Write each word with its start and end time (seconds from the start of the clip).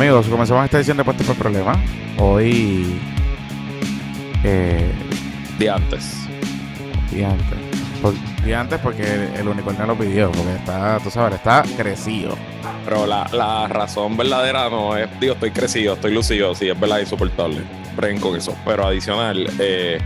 Amigos, 0.00 0.28
comenzamos 0.28 0.64
esta 0.64 0.78
edición 0.78 0.96
de 0.96 1.04
Puestos 1.04 1.26
por 1.26 1.36
Problema. 1.36 1.74
Hoy. 2.16 2.98
Eh, 4.42 4.90
de 5.58 5.68
antes. 5.68 6.26
día 7.10 7.28
antes. 7.30 7.58
Por- 8.00 8.14
día 8.42 8.62
antes 8.62 8.78
porque 8.78 9.02
el, 9.02 9.20
el 9.40 9.48
unicornio 9.48 9.84
lo 9.84 9.94
pidió, 9.98 10.32
porque 10.32 10.54
está, 10.54 10.98
tú 11.00 11.10
sabes, 11.10 11.34
está 11.34 11.64
crecido. 11.76 12.34
Pero 12.86 13.06
la, 13.06 13.28
la 13.34 13.68
razón 13.68 14.16
verdadera 14.16 14.70
no 14.70 14.96
es, 14.96 15.06
digo, 15.20 15.34
estoy 15.34 15.50
crecido, 15.50 15.92
estoy 15.92 16.14
lucido, 16.14 16.54
sí, 16.54 16.70
es 16.70 16.80
verdad, 16.80 17.00
insoportable. 17.00 17.60
Bren 17.94 18.18
con 18.20 18.34
eso. 18.34 18.56
Pero 18.64 18.86
adicional, 18.86 19.50
eh, 19.58 19.98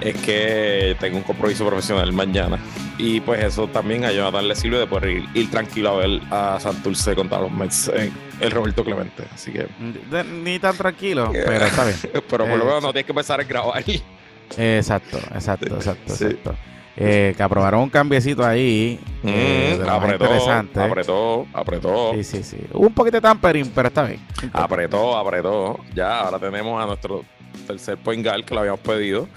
es 0.00 0.16
que 0.16 0.96
tengo 0.98 1.16
un 1.16 1.22
compromiso 1.22 1.64
profesional 1.64 2.12
mañana. 2.12 2.58
Y 2.98 3.20
pues 3.20 3.44
eso 3.44 3.68
también 3.68 4.04
a 4.04 4.10
Jonathan 4.10 4.48
le 4.48 4.56
sirve 4.56 4.80
de 4.80 4.88
poder 4.88 5.10
ir, 5.10 5.24
ir 5.34 5.48
tranquilo 5.48 5.90
a 5.90 5.96
ver 5.98 6.20
a 6.32 6.58
Santurce 6.58 7.14
contra 7.14 7.38
los 7.38 7.52
Mets 7.52 7.86
en 7.94 8.10
el 8.40 8.50
Roberto 8.50 8.84
Clemente. 8.84 9.24
Así 9.34 9.52
que, 9.52 9.66
ni 10.42 10.58
tan 10.58 10.76
tranquilo, 10.76 11.30
pero 11.32 11.64
está 11.66 11.84
bien. 11.84 11.96
pero 12.02 12.22
por 12.26 12.40
lo 12.40 12.46
Eh, 12.46 12.58
menos 12.66 12.82
no 12.82 12.92
tienes 12.92 13.06
que 13.06 13.12
empezar 13.12 13.40
a 13.40 13.44
grabar. 13.44 13.82
Exacto, 14.56 15.18
exacto, 15.34 15.74
exacto, 15.74 16.14
Sí. 16.14 16.24
exacto. 16.24 16.54
Eh, 17.00 17.32
que 17.36 17.42
aprobaron 17.44 17.82
un 17.82 17.90
cambiecito 17.90 18.44
ahí. 18.44 18.98
eh, 19.22 19.76
Mm, 19.78 19.84
más 19.86 19.96
apretó, 20.02 20.24
interesante. 20.24 20.80
apretó, 20.80 21.46
apretó. 21.52 22.12
Sí, 22.14 22.24
sí, 22.24 22.42
sí. 22.42 22.56
Un 22.72 22.92
poquito 22.92 23.18
de 23.18 23.20
tampering, 23.20 23.70
pero 23.72 23.86
está 23.88 24.02
bien. 24.02 24.20
Apretó, 24.52 25.16
apretó. 25.16 25.78
Ya, 25.94 26.20
ahora 26.22 26.40
tenemos 26.40 26.82
a 26.82 26.86
nuestro 26.86 27.24
tercer 27.68 27.98
point 27.98 28.24
guard 28.26 28.44
que 28.44 28.52
lo 28.54 28.60
habíamos 28.60 28.80
pedido. 28.80 29.28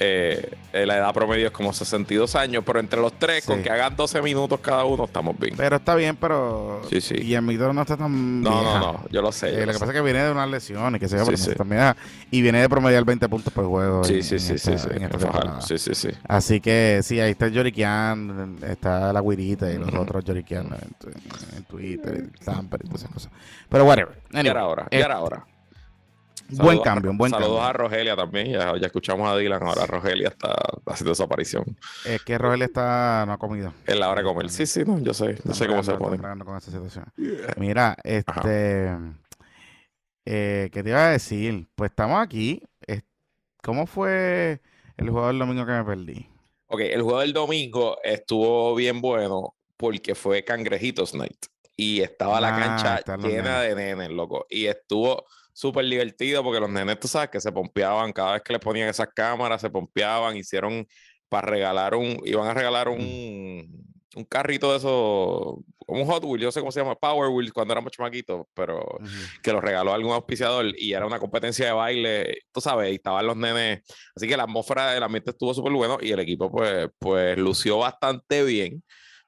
Eh, 0.00 0.50
eh, 0.72 0.86
la 0.86 0.96
edad 0.96 1.14
promedio 1.14 1.46
es 1.46 1.52
como 1.52 1.72
62 1.72 2.34
años, 2.34 2.64
pero 2.66 2.80
entre 2.80 3.00
los 3.00 3.12
tres, 3.12 3.44
Sí. 3.44 3.52
con 3.52 3.62
que 3.62 3.70
hagan 3.70 3.94
12 3.94 4.20
minutos 4.22 4.58
cada 4.60 4.84
uno, 4.84 5.04
estamos 5.04 5.38
bien. 5.38 5.54
Pero 5.56 5.76
está 5.76 5.94
bien, 5.94 6.16
pero. 6.16 6.82
Sí, 6.90 7.00
sí. 7.00 7.14
Y 7.22 7.34
el 7.34 7.42
Midor 7.42 7.72
no 7.74 7.82
está 7.82 7.96
tan. 7.96 8.42
No, 8.42 8.50
vieja. 8.50 8.78
no, 8.80 8.92
no, 8.94 9.04
yo 9.10 9.22
lo 9.22 9.30
sé. 9.30 9.52
yo 9.52 9.58
Eh, 9.58 9.66
lo 9.66 9.72
que 9.72 9.78
pasa 9.78 9.92
es 9.92 9.96
que 9.96 10.02
viene 10.02 10.24
de 10.24 10.32
una 10.32 10.46
lesión 10.46 10.96
y 10.96 10.98
que 10.98 11.08
se 11.08 11.24
Sí, 11.24 11.36
sí. 11.36 11.54
también 11.54 11.94
y 12.30 12.42
viene 12.42 12.60
de 12.60 12.68
promediar 12.68 13.04
20 13.04 13.28
puntos 13.28 13.52
por 13.52 13.66
juego. 13.66 14.02
Sí, 14.04 14.14
en- 14.14 14.22
sí, 14.24 14.34
en 14.34 14.40
sí, 14.40 14.54
esta- 14.54 14.78
sí, 14.78 14.88
sí. 14.88 14.88
en. 15.00 15.62
Sí, 15.62 15.78
sí, 15.78 15.94
sí. 15.94 16.08
Así 16.26 16.60
que 16.60 17.00
sí, 17.04 17.20
ahí 17.20 17.30
está 17.30 17.46
el 17.46 17.52
Yorikian, 17.52 18.58
está 18.66 19.12
la 19.12 19.20
Guirita 19.20 19.70
y 19.70 19.78
los 19.78 19.94
otros 19.94 20.24
Yorikian 20.24 20.66
en, 20.66 21.56
en 21.56 21.64
Twitter, 21.64 22.24
y 22.34 22.44
Tamper 22.44 22.80
y 22.82 22.88
todas 22.88 23.02
esas 23.02 23.12
cosas. 23.14 23.32
Pero 23.68 23.84
whatever. 23.84 24.20
Anyway, 24.32 24.48
era 24.50 24.66
hora, 24.66 24.86
eh, 24.90 24.98
ya 24.98 25.20
buen 26.50 26.78
cambio, 26.80 27.10
un 27.10 27.18
buen 27.18 27.30
Saludos 27.30 27.50
cambio. 27.58 27.68
a 27.68 27.72
Rogelia 27.72 28.16
también. 28.16 28.52
Ya, 28.52 28.76
ya 28.78 28.86
escuchamos 28.86 29.28
a 29.28 29.36
Dylan, 29.36 29.62
ahora 29.62 29.86
Rogelia 29.86 30.28
está 30.28 30.54
haciendo 30.86 31.14
su 31.14 31.22
aparición. 31.22 31.64
Es 32.04 32.22
que 32.22 32.38
Roel 32.38 32.62
está, 32.62 33.24
no 33.26 33.32
ha 33.32 33.38
comido. 33.38 33.72
Es 33.86 33.98
la 33.98 34.10
hora 34.10 34.20
de 34.22 34.26
comer. 34.26 34.50
Sí, 34.50 34.66
sí, 34.66 34.82
no, 34.86 34.98
yo 35.00 35.14
sé, 35.14 35.38
yo 35.44 35.54
sé 35.54 35.66
cómo 35.66 35.82
se 35.82 35.92
pone. 35.92 36.16
están 36.16 36.18
bregando 36.20 36.44
con 36.44 36.56
esa 36.56 36.70
situación. 36.70 37.06
Mira, 37.56 37.96
este, 38.04 38.90
eh, 40.26 40.70
¿qué 40.72 40.82
te 40.82 40.88
iba 40.90 41.06
a 41.06 41.10
decir? 41.10 41.66
Pues 41.74 41.90
estamos 41.90 42.22
aquí. 42.22 42.62
¿Cómo 43.62 43.86
fue 43.86 44.60
el 44.98 45.08
juego 45.08 45.28
del 45.28 45.38
domingo 45.38 45.64
que 45.64 45.72
me 45.72 45.84
perdí? 45.84 46.28
Ok, 46.66 46.80
el 46.80 47.00
juego 47.02 47.20
del 47.20 47.32
domingo 47.32 47.96
estuvo 48.02 48.74
bien 48.74 49.00
bueno 49.00 49.54
porque 49.78 50.14
fue 50.14 50.44
Cangrejitos 50.44 51.14
Night 51.14 51.46
y 51.76 52.02
estaba 52.02 52.40
la 52.42 52.54
Ah, 52.54 52.58
cancha 53.02 53.16
llena 53.16 53.60
de 53.60 53.74
nenes, 53.74 54.10
loco. 54.10 54.44
Y 54.50 54.66
estuvo 54.66 55.24
súper 55.54 55.86
divertido 55.86 56.42
porque 56.42 56.60
los 56.60 56.68
nenes, 56.68 57.00
tú 57.00 57.08
sabes, 57.08 57.30
que 57.30 57.40
se 57.40 57.52
pompeaban 57.52 58.12
cada 58.12 58.32
vez 58.32 58.42
que 58.42 58.52
les 58.52 58.60
ponían 58.60 58.88
esas 58.88 59.08
cámaras, 59.14 59.60
se 59.60 59.70
pompeaban, 59.70 60.36
hicieron 60.36 60.86
para 61.28 61.46
regalar 61.46 61.94
un, 61.94 62.20
iban 62.24 62.48
a 62.48 62.54
regalar 62.54 62.88
un, 62.88 63.86
un 64.16 64.24
carrito 64.24 64.72
de 64.72 64.78
esos, 64.78 64.90
como 65.86 66.02
un 66.02 66.06
Hot 66.06 66.24
Wheels, 66.24 66.42
yo 66.42 66.48
no 66.48 66.52
sé 66.52 66.60
cómo 66.60 66.72
se 66.72 66.80
llama, 66.80 66.96
Power 66.96 67.30
Wheels 67.30 67.52
cuando 67.52 67.72
éramos 67.72 67.92
chamaquitos, 67.92 68.46
pero 68.52 68.80
Ujú. 68.80 69.08
que 69.42 69.52
lo 69.52 69.60
regaló 69.60 69.94
algún 69.94 70.12
auspiciador 70.12 70.66
y 70.76 70.92
era 70.92 71.06
una 71.06 71.20
competencia 71.20 71.66
de 71.66 71.72
baile, 71.72 72.38
tú 72.52 72.60
sabes, 72.60 72.90
y 72.90 72.96
estaban 72.96 73.24
los 73.24 73.36
nenes, 73.36 73.82
así 74.14 74.26
que 74.26 74.36
la 74.36 74.42
atmósfera 74.42 74.90
del 74.92 75.04
ambiente 75.04 75.30
estuvo 75.30 75.54
súper 75.54 75.72
bueno 75.72 75.98
y 76.00 76.10
el 76.10 76.18
equipo 76.18 76.50
pues, 76.50 76.88
pues 76.98 77.38
lució 77.38 77.78
bastante 77.78 78.42
bien. 78.44 78.82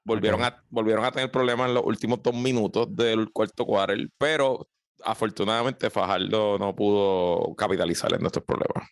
Volvieron, 0.04 0.44
a, 0.44 0.62
volvieron 0.70 1.04
a 1.04 1.10
tener 1.10 1.32
problemas 1.32 1.66
en 1.68 1.74
los 1.74 1.82
últimos 1.84 2.22
dos 2.22 2.32
minutos 2.32 2.86
del 2.94 3.32
cuarto 3.32 3.66
quarter, 3.66 4.08
pero 4.16 4.68
afortunadamente 5.06 5.88
Fajardo 5.90 6.58
no 6.58 6.74
pudo 6.74 7.54
capitalizar 7.56 8.12
en 8.14 8.20
nuestros 8.20 8.44
problemas. 8.44 8.88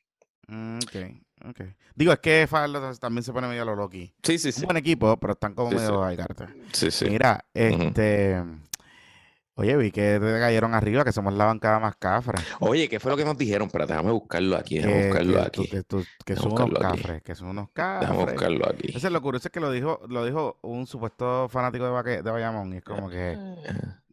Mm, 0.49 0.79
Ok, 0.79 1.51
ok. 1.51 1.61
Digo, 1.95 2.13
es 2.13 2.19
que 2.21 2.47
Fajardo 2.49 2.93
también 2.97 3.23
se 3.23 3.33
pone 3.33 3.49
medio 3.49 3.63
a 3.63 3.65
lo 3.67 3.77
loqui. 3.77 4.15
Sí, 4.23 4.39
sí, 4.39 4.49
Es 4.49 4.55
sí. 4.57 4.61
un 4.63 4.67
buen 4.67 4.77
equipo, 4.77 5.17
pero 5.19 5.33
están 5.35 5.55
como 5.55 5.71
Sí, 5.71 5.77
medio 5.77 6.09
sí. 6.11 6.17
garete. 6.17 6.47
Sí, 6.73 6.91
sí. 6.91 7.05
Mira, 7.11 7.45
este. 7.55 8.43
Oye, 9.57 9.77
vi 9.77 9.93
que 9.93 10.19
te 10.19 10.41
cayeron 10.41 10.75
arriba, 10.75 11.05
que 11.05 11.13
somos 11.13 11.33
la 11.33 11.45
bancada 11.45 11.79
más 11.79 11.95
cafre. 11.95 12.43
Oye, 12.59 12.89
¿qué 12.89 12.99
fue 12.99 13.13
lo 13.13 13.17
que 13.17 13.25
nos 13.25 13.39
dijeron? 13.39 13.69
Espera, 13.69 13.87
déjame 13.87 14.11
buscarlo 14.11 14.57
aquí, 14.57 14.79
déjame 14.79 14.95
Que, 14.95 15.07
buscarlo 15.07 15.35
que, 15.35 15.41
aquí. 15.47 15.69
que, 15.69 15.83
tú- 15.85 16.05
que 16.27 16.35
Déjame 16.35 16.51
son 16.57 16.63
unos 16.71 16.79
cafres, 16.81 17.23
que 17.23 17.35
son 17.37 17.49
unos 17.51 17.69
Déjame 17.73 18.01
cafres. 18.07 18.33
buscarlo 18.35 18.69
aquí. 18.69 18.87
Entonces, 18.89 19.13
lo 19.13 19.23
curioso 19.23 19.47
es 19.47 19.53
que 19.53 19.61
lo 19.61 19.71
dijo, 19.71 20.01
lo 20.09 20.25
dijo 20.25 20.59
un 20.63 20.89
supuesto 20.89 21.49
fanático 21.49 21.85
de, 21.85 21.91
Baque- 21.93 22.23
de 22.23 22.31
Bayamón, 22.33 22.73
y 22.75 22.79
es 22.79 22.83
como 22.85 23.09
que. 23.09 23.39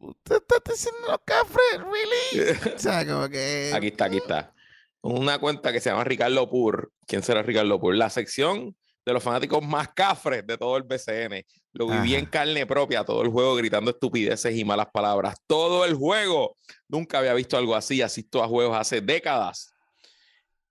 ¿Usted 0.02 0.38
está 0.38 0.72
diciendo 0.72 1.00
los 1.08 1.20
cafres? 1.24 1.78
¿Really? 1.78 2.58
O 2.76 2.80
sea, 2.80 3.06
como 3.06 3.30
que. 3.30 3.72
Aquí 3.74 3.88
está, 3.88 4.06
aquí 4.06 4.18
está. 4.18 4.54
Una 5.02 5.40
cuenta 5.40 5.72
que 5.72 5.80
se 5.80 5.90
llama 5.90 6.04
Ricardo 6.04 6.50
Pur. 6.50 6.92
¿Quién 7.06 7.22
será 7.22 7.44
Ricardo 7.44 7.80
Pur? 7.80 7.96
La 7.96 8.10
sección 8.10 8.76
de 9.06 9.14
los 9.14 9.22
fanáticos 9.22 9.64
más 9.64 9.90
cafres 9.90 10.46
de 10.46 10.58
todo 10.58 10.78
el 10.78 10.84
BCN. 10.84 11.44
Lo 11.74 11.88
viví 11.88 12.16
en 12.16 12.26
carne 12.26 12.66
propia, 12.66 13.04
todo 13.04 13.22
el 13.22 13.30
juego 13.30 13.56
gritando 13.56 13.92
estupideces 13.92 14.56
y 14.56 14.66
malas 14.66 14.88
palabras. 14.92 15.36
Todo 15.48 15.86
el 15.86 15.94
juego. 15.94 16.58
Nunca 16.88 17.20
había 17.20 17.34
visto 17.34 17.58
algo 17.58 17.76
así. 17.76 18.02
Asisto 18.02 18.44
a 18.44 18.48
juegos 18.48 18.78
hace 18.78 19.02
décadas. 19.02 19.74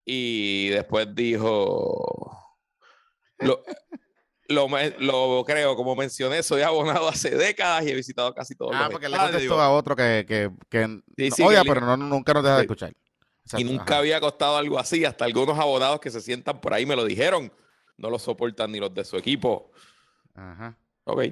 Y 0.05 0.69
después 0.71 1.07
dijo. 1.15 2.37
Lo, 3.39 3.63
lo, 4.51 5.45
creo, 5.45 5.77
como 5.77 5.95
mencioné, 5.97 6.43
soy 6.43 6.63
abonado 6.63 7.09
hace 7.09 7.31
décadas 7.31 7.85
y 7.87 7.91
he 7.91 7.95
visitado 7.95 8.35
casi 8.35 8.55
todos 8.55 8.73
Ah, 8.75 8.83
los 8.85 8.91
porque 8.93 9.09
le 9.09 9.17
contestó 9.17 9.61
a 9.61 9.71
otro 9.71 9.95
que, 9.97 10.25
que, 10.29 10.51
que 10.69 10.85
Sí, 11.17 11.29
no- 11.31 11.37
sí, 11.37 11.43
odia, 11.43 11.63
que 11.63 11.69
le- 11.69 11.75
pero 11.75 11.87
no, 11.87 11.97
nunca 11.97 12.35
nos 12.35 12.43
deja 12.43 12.57
de 12.57 12.63
escuchar. 12.63 12.93
Y 13.57 13.65
nunca 13.65 13.83
ajá. 13.85 13.99
había 13.99 14.21
costado 14.21 14.57
algo 14.57 14.79
así. 14.79 15.05
Hasta 15.05 15.25
algunos 15.25 15.59
abonados 15.59 15.99
que 16.01 16.11
se 16.11 16.21
sientan 16.21 16.61
por 16.61 16.73
ahí 16.75 16.87
me 16.87 16.95
lo 16.95 17.05
dijeron. 17.05 17.53
No 17.97 18.09
lo 18.11 18.19
soportan 18.19 18.71
ni 18.71 18.79
los 18.79 18.95
de 18.95 19.05
su 19.05 19.17
equipo. 19.17 19.71
Ajá. 20.35 20.79
Ok, 21.05 21.23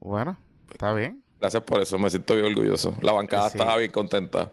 Bueno, 0.00 0.36
está 0.72 0.92
bien. 0.94 1.22
gracias 1.38 1.62
por 1.62 1.80
eso. 1.80 1.96
Me 1.98 2.10
siento 2.10 2.34
bien 2.34 2.46
orgulloso. 2.46 2.96
La 3.02 3.12
bancada 3.12 3.50
Sí. 3.50 3.56
estaba 3.58 3.76
bien 3.76 3.90
contenta. 3.92 4.50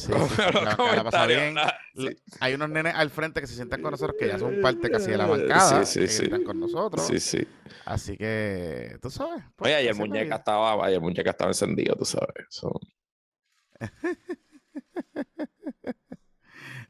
Sí, 0.00 0.12
sí, 0.12 0.36
la 0.38 0.76
bancada 0.76 1.04
pasa 1.04 1.26
bien. 1.26 1.56
sí. 1.94 2.08
Hay 2.40 2.54
unos 2.54 2.70
nenes 2.70 2.94
al 2.94 3.10
frente 3.10 3.40
que 3.40 3.46
se 3.46 3.54
sientan 3.54 3.82
con 3.82 3.90
nosotros 3.90 4.16
que 4.18 4.28
ya 4.28 4.38
son 4.38 4.60
parte 4.60 4.90
casi 4.90 5.10
de 5.10 5.18
la 5.18 5.26
bancada. 5.26 5.82
Eh, 5.82 5.86
sí, 5.86 6.00
que 6.00 6.08
sí. 6.08 6.22
gritan 6.22 6.44
con 6.44 6.58
nosotros. 6.60 7.06
Sí, 7.06 7.20
sí. 7.20 7.46
Así 7.84 8.16
que, 8.16 8.96
tú 9.02 9.10
sabes. 9.10 9.42
pues, 9.56 9.68
Oye, 9.68 9.76
ayer 9.76 9.94
muñeca 9.94 10.36
estaba, 10.36 10.84
ayer 10.86 11.00
muñeca 11.00 11.30
estaba 11.30 11.50
encendido, 11.50 11.94
tú 11.96 12.04
sabes. 12.04 12.46
So, 12.48 12.72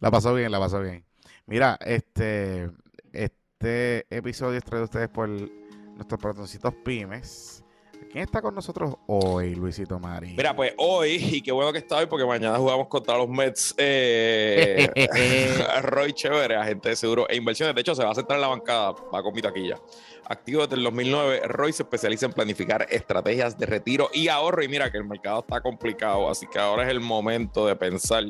La 0.00 0.10
pasó 0.10 0.34
bien, 0.34 0.50
la 0.50 0.58
pasó 0.58 0.80
bien. 0.80 1.04
Mira, 1.46 1.78
este, 1.84 2.70
este 3.12 4.06
episodio 4.16 4.58
es 4.58 4.64
traído 4.64 4.82
a 4.82 4.86
ustedes 4.86 5.08
por 5.08 5.28
nuestros 5.28 6.20
patroncitos 6.20 6.74
pymes. 6.84 7.62
¿Quién 8.11 8.25
está 8.25 8.43
con 8.43 8.55
nosotros 8.55 8.94
hoy, 9.06 9.55
Luisito 9.55 9.99
Mari? 10.00 10.35
Mira, 10.37 10.55
pues 10.55 10.73
hoy, 10.79 11.17
y 11.31 11.43
qué 11.43 11.52
bueno 11.52 11.73
que 11.73 11.79
está 11.79 11.99
hoy, 11.99 12.06
porque 12.06 12.25
mañana 12.25 12.58
jugamos 12.58 12.88
contra 12.88 13.17
los 13.17 13.29
Mets. 13.29 13.75
Eh, 13.79 14.88
Roy 15.82 16.12
Chévere, 16.12 16.56
agente 16.56 16.88
de 16.88 16.97
seguro 16.97 17.29
e 17.29 17.37
inversiones. 17.37 17.75
De 17.75 17.81
hecho, 17.82 17.94
se 17.94 18.02
va 18.02 18.11
a 18.11 18.14
sentar 18.14 18.37
en 18.37 18.41
la 18.41 18.49
bancada, 18.49 18.94
va 19.14 19.23
con 19.23 19.32
mi 19.35 19.43
taquilla. 19.43 19.76
Activo 20.25 20.62
desde 20.62 20.76
el 20.76 20.85
2009, 20.85 21.41
Roy 21.49 21.73
se 21.73 21.82
especializa 21.82 22.26
en 22.26 22.32
planificar 22.32 22.87
estrategias 22.88 23.58
de 23.58 23.67
retiro 23.67 24.11
y 24.12 24.29
ahorro. 24.29 24.62
Y 24.62 24.69
mira 24.69 24.91
que 24.91 24.99
el 24.99 25.05
mercado 25.05 25.41
está 25.41 25.61
complicado, 25.61 26.31
así 26.31 26.47
que 26.47 26.58
ahora 26.58 26.85
es 26.85 26.91
el 26.91 27.00
momento 27.00 27.67
de 27.67 27.75
pensar 27.75 28.25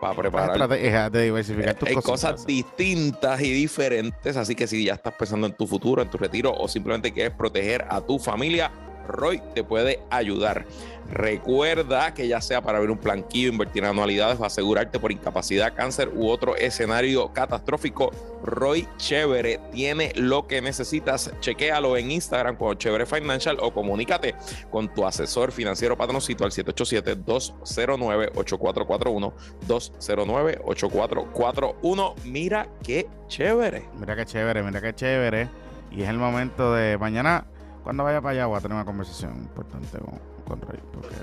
para 0.00 0.14
preparar 0.14 0.50
estrategia 0.50 1.10
de 1.10 1.22
diversificar 1.24 1.74
tus 1.74 1.88
hay 1.88 1.94
cosas. 1.94 2.10
cosas 2.10 2.46
distintas 2.46 3.40
y 3.40 3.52
diferentes, 3.52 4.36
así 4.36 4.54
que 4.54 4.66
si 4.66 4.84
ya 4.84 4.94
estás 4.94 5.14
pensando 5.14 5.46
en 5.46 5.52
tu 5.54 5.66
futuro, 5.66 6.02
en 6.02 6.10
tu 6.10 6.18
retiro 6.18 6.52
o 6.52 6.68
simplemente 6.68 7.12
quieres 7.12 7.34
proteger 7.34 7.84
a 7.88 8.00
tu 8.00 8.18
familia, 8.18 8.70
Roy 9.06 9.42
te 9.54 9.64
puede 9.64 10.00
ayudar. 10.10 10.66
Recuerda 11.10 12.14
que 12.14 12.28
ya 12.28 12.40
sea 12.40 12.62
para 12.62 12.80
ver 12.80 12.90
un 12.90 12.96
planquillo, 12.96 13.50
invertir 13.50 13.84
en 13.84 13.90
anualidades 13.90 14.40
o 14.40 14.44
asegurarte 14.44 14.98
por 14.98 15.12
incapacidad, 15.12 15.74
cáncer 15.74 16.08
u 16.14 16.28
otro 16.28 16.56
escenario 16.56 17.30
catastrófico, 17.32 18.10
Roy 18.42 18.88
Chévere 18.96 19.60
tiene 19.70 20.12
lo 20.16 20.46
que 20.46 20.62
necesitas. 20.62 21.30
Chequéalo 21.40 21.96
en 21.96 22.10
Instagram 22.10 22.56
como 22.56 22.74
Chévere 22.74 23.06
Financial 23.06 23.56
o 23.60 23.72
comunícate 23.72 24.34
con 24.70 24.92
tu 24.94 25.06
asesor 25.06 25.52
financiero 25.52 25.96
patroncito 25.96 26.44
al 26.44 26.50
787-209-8441. 26.52 29.32
209-8441. 29.68 32.14
Mira 32.24 32.68
qué 32.82 33.06
chévere. 33.28 33.84
Mira 33.98 34.16
qué 34.16 34.24
chévere, 34.24 34.62
mira 34.62 34.80
qué 34.80 34.94
chévere. 34.94 35.50
Y 35.90 36.02
es 36.02 36.08
el 36.08 36.16
momento 36.18 36.72
de 36.74 36.96
mañana, 36.98 37.46
cuando 37.84 38.02
vaya 38.02 38.20
para 38.20 38.32
allá, 38.32 38.46
voy 38.46 38.56
a 38.56 38.60
tener 38.60 38.74
una 38.74 38.84
conversación 38.84 39.36
importante 39.36 39.98
con, 39.98 40.18
con 40.46 40.60
Roy. 40.60 40.80
Porque 40.92 41.14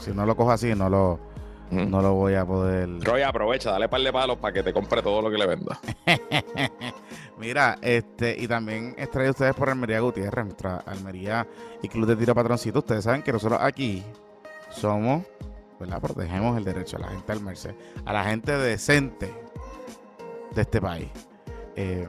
si 0.00 0.10
no 0.10 0.26
lo 0.26 0.36
cojo 0.36 0.50
así, 0.50 0.74
no 0.74 0.90
lo, 0.90 1.20
no 1.70 2.02
lo 2.02 2.14
voy 2.14 2.34
a 2.34 2.44
poder. 2.44 2.88
Roy, 3.04 3.22
aprovecha, 3.22 3.70
dale 3.70 3.88
par 3.88 4.00
de 4.00 4.12
palos 4.12 4.36
para 4.38 4.52
que 4.52 4.64
te 4.64 4.72
compre 4.72 5.00
todo 5.00 5.22
lo 5.22 5.30
que 5.30 5.38
le 5.38 5.46
venda. 5.46 5.78
Mira, 7.38 7.78
este, 7.80 8.36
y 8.36 8.48
también 8.48 8.96
es 8.98 9.08
traído 9.10 9.30
ustedes 9.30 9.54
por 9.54 9.70
Almería 9.70 10.00
Gutiérrez, 10.00 10.44
nuestra 10.44 10.78
Almería 10.78 11.46
y 11.82 11.88
Club 11.88 12.06
de 12.06 12.16
Tiro 12.16 12.34
Patroncito. 12.34 12.80
Ustedes 12.80 13.04
saben 13.04 13.22
que 13.22 13.32
nosotros 13.32 13.60
aquí 13.62 14.02
somos, 14.70 15.22
¿verdad? 15.78 16.00
Protegemos 16.00 16.58
el 16.58 16.64
derecho 16.64 16.96
a 16.96 17.00
la 17.00 17.08
gente 17.08 17.30
al 17.30 17.40
merced, 17.40 17.74
a 18.04 18.12
la 18.12 18.24
gente 18.24 18.52
decente 18.58 19.32
de 20.52 20.62
este 20.62 20.80
país. 20.80 21.08
Eh, 21.76 22.08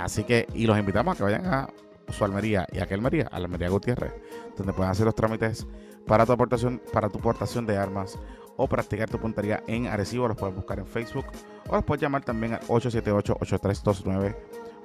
así 0.00 0.24
que, 0.24 0.46
y 0.54 0.66
los 0.66 0.78
invitamos 0.78 1.14
a 1.14 1.16
que 1.18 1.24
vayan 1.24 1.46
a 1.46 1.68
su 2.12 2.24
Almería 2.24 2.66
y 2.72 2.78
a 2.78 2.86
qué 2.86 2.94
Almería, 2.94 3.28
Almería 3.30 3.68
Gutiérrez, 3.68 4.12
donde 4.56 4.72
pueden 4.72 4.90
hacer 4.90 5.06
los 5.06 5.14
trámites 5.14 5.66
para 6.06 6.26
tu 6.26 6.32
aportación, 6.32 6.80
para 6.92 7.08
tu 7.08 7.18
portación 7.18 7.66
de 7.66 7.76
armas 7.76 8.18
o 8.56 8.66
practicar 8.66 9.08
tu 9.08 9.18
puntería 9.18 9.62
en 9.66 9.86
Arecibo. 9.86 10.28
Los 10.28 10.36
puedes 10.36 10.54
buscar 10.54 10.78
en 10.78 10.86
Facebook 10.86 11.26
o 11.68 11.76
los 11.76 11.84
puedes 11.84 12.02
llamar 12.02 12.24
también 12.24 12.54
al 12.54 12.60
878-8329. 12.62 14.36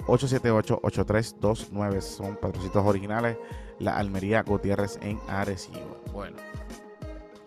878-8329 0.07 2.01
son 2.01 2.35
patrocitos 2.37 2.85
originales. 2.85 3.37
La 3.79 3.97
Almería 3.97 4.43
Gutiérrez 4.43 4.97
en 5.01 5.19
Arecibo. 5.27 5.97
Bueno, 6.13 6.37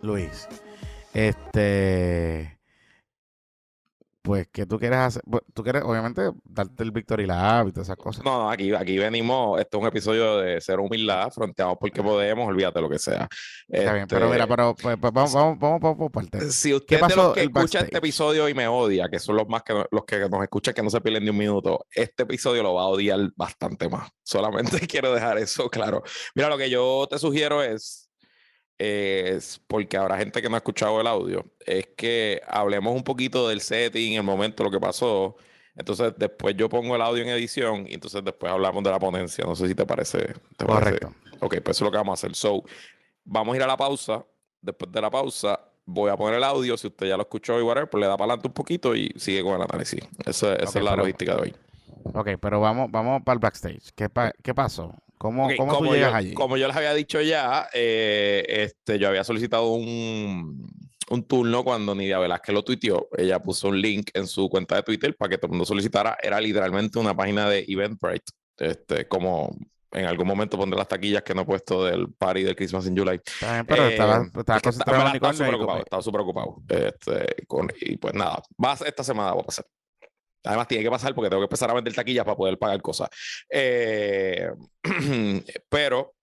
Luis, 0.02 0.46
este. 1.14 2.57
Pues, 4.28 4.46
que 4.48 4.66
tú 4.66 4.78
quieres 4.78 4.98
hacer? 4.98 5.22
Bueno, 5.24 5.46
tú 5.54 5.62
quieres, 5.62 5.82
obviamente, 5.84 6.20
darte 6.44 6.82
el 6.82 6.90
Victory 6.90 7.24
Lab 7.24 7.68
y 7.68 7.72
todas 7.72 7.88
esas 7.88 7.96
cosas. 7.96 8.22
No, 8.22 8.42
no, 8.42 8.50
aquí, 8.50 8.74
aquí 8.74 8.98
venimos, 8.98 9.58
esto 9.58 9.78
es 9.78 9.80
un 9.80 9.88
episodio 9.88 10.36
de 10.36 10.60
cero 10.60 10.82
humildad, 10.82 11.30
fronteamos 11.30 11.78
porque 11.80 12.02
podemos, 12.02 12.46
olvídate 12.46 12.78
lo 12.82 12.90
que 12.90 12.98
sea. 12.98 13.26
Está 13.66 13.94
bien, 13.94 14.02
Este, 14.02 14.16
pero 14.16 14.28
mira, 14.28 14.46
pero 14.46 14.74
pues, 14.74 14.98
pues, 15.00 15.12
vamos, 15.14 15.32
vamos, 15.32 15.58
vamos, 15.58 15.80
vamos 15.80 15.96
por 15.96 16.10
partes. 16.10 16.54
Si 16.54 16.74
usted 16.74 16.96
es 16.96 17.00
de 17.00 17.08
pasó 17.08 17.22
los 17.22 17.32
que 17.32 17.40
escucha 17.40 17.60
backstage? 17.62 17.84
este 17.84 17.96
episodio 17.96 18.48
y 18.50 18.52
me 18.52 18.68
odia, 18.68 19.08
que 19.08 19.18
son 19.18 19.34
los 19.34 19.48
más 19.48 19.62
que 19.62 19.72
los 19.90 20.04
que 20.04 20.28
nos 20.28 20.42
escuchan 20.42 20.74
que 20.74 20.82
no 20.82 20.90
se 20.90 21.00
pierden 21.00 21.24
ni 21.24 21.30
un 21.30 21.38
minuto, 21.38 21.86
este 21.90 22.24
episodio 22.24 22.62
lo 22.62 22.74
va 22.74 22.82
a 22.82 22.88
odiar 22.88 23.30
bastante 23.34 23.88
más. 23.88 24.10
Solamente 24.22 24.78
quiero 24.86 25.14
dejar 25.14 25.38
eso 25.38 25.70
claro. 25.70 26.02
Mira, 26.34 26.50
lo 26.50 26.58
que 26.58 26.68
yo 26.68 27.06
te 27.08 27.18
sugiero 27.18 27.62
es, 27.62 28.07
es 28.78 29.60
porque 29.66 29.96
habrá 29.96 30.16
gente 30.18 30.40
que 30.40 30.48
no 30.48 30.54
ha 30.54 30.58
escuchado 30.58 31.00
el 31.00 31.06
audio, 31.06 31.44
es 31.66 31.88
que 31.96 32.40
hablemos 32.46 32.94
un 32.94 33.02
poquito 33.02 33.48
del 33.48 33.60
setting, 33.60 34.14
el 34.14 34.22
momento, 34.22 34.62
lo 34.64 34.70
que 34.70 34.80
pasó. 34.80 35.36
Entonces, 35.76 36.12
después 36.16 36.56
yo 36.56 36.68
pongo 36.68 36.96
el 36.96 37.02
audio 37.02 37.22
en 37.22 37.28
edición 37.28 37.86
y 37.88 37.94
entonces 37.94 38.22
después 38.24 38.50
hablamos 38.52 38.82
de 38.82 38.90
la 38.90 38.98
ponencia. 38.98 39.44
No 39.44 39.54
sé 39.54 39.68
si 39.68 39.74
te 39.74 39.86
parece. 39.86 40.18
te 40.56 40.64
parece- 40.66 40.98
Correcto. 40.98 41.14
Ok, 41.40 41.56
pues 41.62 41.76
eso 41.76 41.84
es 41.84 41.86
lo 41.86 41.90
que 41.92 41.98
vamos 41.98 42.12
a 42.12 42.26
hacer. 42.26 42.34
So, 42.34 42.64
vamos 43.24 43.52
a 43.54 43.56
ir 43.56 43.62
a 43.62 43.66
la 43.66 43.76
pausa. 43.76 44.24
Después 44.60 44.90
de 44.90 45.00
la 45.00 45.08
pausa, 45.08 45.60
voy 45.84 46.10
a 46.10 46.16
poner 46.16 46.34
el 46.38 46.44
audio. 46.44 46.76
Si 46.76 46.88
usted 46.88 47.06
ya 47.06 47.16
lo 47.16 47.22
escuchó 47.22 47.60
y 47.60 47.62
whatever, 47.62 47.88
pues 47.88 48.00
le 48.00 48.08
da 48.08 48.16
para 48.16 48.24
adelante 48.32 48.48
un 48.48 48.54
poquito 48.54 48.96
y 48.96 49.12
sigue 49.16 49.42
con 49.44 49.54
el 49.54 49.62
análisis. 49.62 50.00
Eso- 50.26 50.52
esa 50.52 50.68
Ok, 50.70 50.76
es 50.76 50.82
la 50.82 50.90
pero- 50.90 51.02
logística 51.02 51.36
de 51.36 51.42
hoy. 51.42 51.56
Ok, 52.14 52.28
pero 52.40 52.60
vamos, 52.60 52.90
vamos 52.90 53.22
para 53.22 53.34
el 53.34 53.38
backstage. 53.38 53.92
¿Qué, 53.94 54.08
pa- 54.08 54.32
qué 54.42 54.52
pasó? 54.54 54.92
¿Cómo, 55.18 55.46
Ok, 55.46 55.52
cómo 55.56 55.72
tú 55.72 55.78
como, 55.78 55.94
llegas 55.94 56.10
yo, 56.12 56.16
allí? 56.16 56.34
como 56.34 56.56
yo 56.56 56.66
les 56.68 56.76
había 56.76 56.94
dicho 56.94 57.20
ya, 57.20 57.68
eh, 57.74 58.44
este, 58.48 58.98
yo 58.98 59.08
había 59.08 59.24
solicitado 59.24 59.72
un, 59.72 60.66
un 61.10 61.22
turno 61.24 61.64
cuando 61.64 61.94
Nidia 61.94 62.18
Velázquez 62.18 62.54
lo 62.54 62.62
tuiteó. 62.64 63.08
Ella 63.16 63.40
puso 63.42 63.68
un 63.68 63.80
link 63.80 64.10
en 64.14 64.26
su 64.26 64.48
cuenta 64.48 64.76
de 64.76 64.82
Twitter 64.82 65.16
para 65.16 65.30
que 65.30 65.38
todo 65.38 65.46
el 65.48 65.50
mundo 65.52 65.64
solicitara. 65.66 66.16
Era 66.22 66.40
literalmente 66.40 66.98
una 66.98 67.14
página 67.16 67.48
de 67.48 67.64
Eventbrite. 67.68 68.32
Este, 68.56 69.06
como 69.08 69.56
en 69.92 70.04
algún 70.04 70.26
momento 70.26 70.58
pondré 70.58 70.76
las 70.76 70.88
taquillas 70.88 71.22
que 71.22 71.34
no 71.34 71.42
he 71.42 71.44
puesto 71.46 71.84
del 71.84 72.12
party 72.12 72.42
del 72.42 72.54
Christmas 72.56 72.86
in 72.86 72.96
July. 72.96 73.20
Pero 73.66 73.84
Eh, 73.84 73.88
estaba, 73.92 74.16
es 74.24 74.32
que 74.32 74.68
estaba 74.68 74.68
estaba 74.68 75.10
unicornio 75.10 75.38
súper 75.38 75.54
ocupado, 75.54 75.78
estaba 75.78 76.02
súper 76.02 76.20
ocupado. 76.20 76.56
Este, 76.68 77.46
con- 77.46 77.72
y 77.80 77.96
pues 77.96 78.12
nada, 78.14 78.42
va 78.62 78.72
a 78.72 78.76
ser- 78.76 78.88
esta 78.88 79.02
semana 79.02 79.32
va 79.34 79.40
a 79.40 79.44
pasar. 79.44 79.64
Además, 80.48 80.66
tiene 80.66 80.82
que 80.82 80.90
pasar 80.90 81.14
porque 81.14 81.28
tengo 81.28 81.42
que 81.42 81.44
empezar 81.44 81.70
a 81.70 81.74
vender 81.74 81.92
taquillas 81.92 82.24
para 82.24 82.34
poder 82.34 82.58
pagar 82.58 82.80
cosas. 82.80 83.10
Eh, 83.50 84.50
pero, 85.68 86.14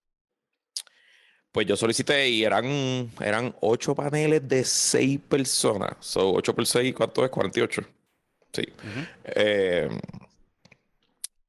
pues 1.51 1.67
yo 1.67 1.77
solicité 1.77 2.27
y 2.27 2.43
eran, 2.43 3.11
eran 3.21 3.55
ocho 3.61 3.93
paneles 3.93 4.47
de 4.47 4.65
seis 4.65 5.19
personas. 5.19 5.91
So, 5.99 6.33
8 6.33 6.55
por 6.55 6.65
6, 6.65 6.95
¿cuánto 6.95 7.23
es? 7.23 7.29
48. 7.29 7.83
Sí. 8.51 8.63
Ujú. 8.63 9.05
Eh, 9.25 9.89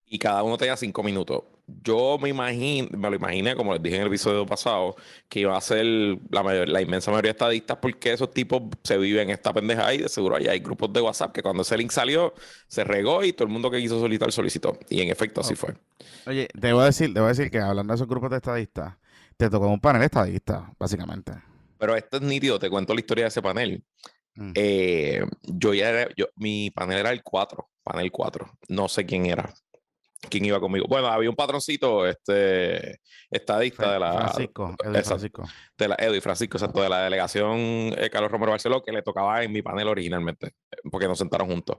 y 0.04 0.18
cada 0.18 0.42
uno 0.42 0.58
tenía 0.58 0.76
cinco 0.76 1.02
minutos. 1.02 1.44
Yo 1.68 2.16
me 2.20 2.28
imagino, 2.28 2.88
me 2.96 3.10
lo 3.10 3.16
imaginé, 3.16 3.56
como 3.56 3.72
les 3.72 3.82
dije 3.82 3.96
en 3.96 4.02
el 4.02 4.08
episodio 4.08 4.46
pasado, 4.46 4.94
que 5.28 5.40
iba 5.40 5.56
a 5.56 5.60
ser 5.60 5.84
la, 6.30 6.42
mayor- 6.44 6.68
la 6.68 6.80
inmensa 6.80 7.10
mayoría 7.10 7.30
de 7.30 7.32
estadistas 7.32 7.78
porque 7.82 8.12
esos 8.12 8.30
tipos 8.30 8.62
se 8.84 8.96
viven 8.98 9.30
esta 9.30 9.52
pendeja 9.52 9.92
y 9.92 9.98
de 9.98 10.08
seguro 10.08 10.36
allá 10.36 10.52
hay 10.52 10.60
grupos 10.60 10.92
de 10.92 11.00
WhatsApp 11.00 11.32
que 11.32 11.42
cuando 11.42 11.62
ese 11.62 11.76
link 11.76 11.90
salió 11.90 12.34
se 12.68 12.84
regó 12.84 13.24
y 13.24 13.32
todo 13.32 13.46
el 13.48 13.52
mundo 13.52 13.70
que 13.70 13.80
quiso 13.80 13.98
solicitar 13.98 14.30
solicitó. 14.30 14.78
Y 14.88 15.00
en 15.00 15.10
efecto 15.10 15.40
así 15.40 15.56
fue. 15.56 15.74
Oye, 16.26 16.48
te 16.60 16.72
voy 16.72 16.82
a 16.82 16.86
decir, 16.86 17.12
te 17.12 17.20
voy 17.20 17.26
a 17.26 17.28
decir 17.30 17.50
que 17.50 17.58
hablando 17.60 17.92
de 17.92 17.96
esos 17.96 18.08
grupos 18.08 18.30
de 18.30 18.36
estadistas, 18.36 18.96
te 19.36 19.50
tocó 19.50 19.66
un 19.68 19.80
panel 19.80 20.02
estadista, 20.02 20.72
básicamente. 20.78 21.32
Pero 21.78 21.94
esto 21.96 22.16
es 22.18 22.22
nítido, 22.22 22.58
te 22.58 22.70
cuento 22.70 22.94
la 22.94 23.00
historia 23.00 23.24
de 23.24 23.28
ese 23.28 23.42
panel. 23.42 23.84
Mm. 24.34 24.52
Eh, 24.54 25.22
yo 25.42 25.74
ya 25.74 25.90
era, 25.90 26.14
yo, 26.16 26.26
mi 26.36 26.70
panel 26.70 26.98
era 27.00 27.12
el 27.12 27.22
4, 27.22 27.68
panel 27.82 28.10
4. 28.12 28.50
No 28.68 28.88
sé 28.88 29.06
quién 29.06 29.26
era, 29.26 29.52
quién 30.28 30.44
iba 30.44 30.60
conmigo. 30.60 30.86
Bueno, 30.88 31.08
había 31.08 31.30
un 31.30 31.36
patroncito, 31.36 32.06
este, 32.06 33.00
estadista 33.30 33.92
de 33.92 33.98
la, 33.98 34.12
Francisco, 34.12 34.74
Edwin. 34.82 35.04
Francisco. 35.04 35.44
de 35.78 35.88
la 35.88 36.16
y 36.16 36.20
Francisco, 36.20 36.56
exacto, 36.56 36.82
de 36.82 36.88
la 36.88 37.04
delegación 37.04 37.58
eh, 37.96 38.08
Carlos 38.10 38.30
Romero 38.30 38.52
Barceló, 38.52 38.82
que 38.82 38.92
le 38.92 39.02
tocaba 39.02 39.42
en 39.42 39.52
mi 39.52 39.62
panel 39.62 39.88
originalmente, 39.88 40.54
porque 40.90 41.08
nos 41.08 41.18
sentaron 41.18 41.48
juntos. 41.48 41.76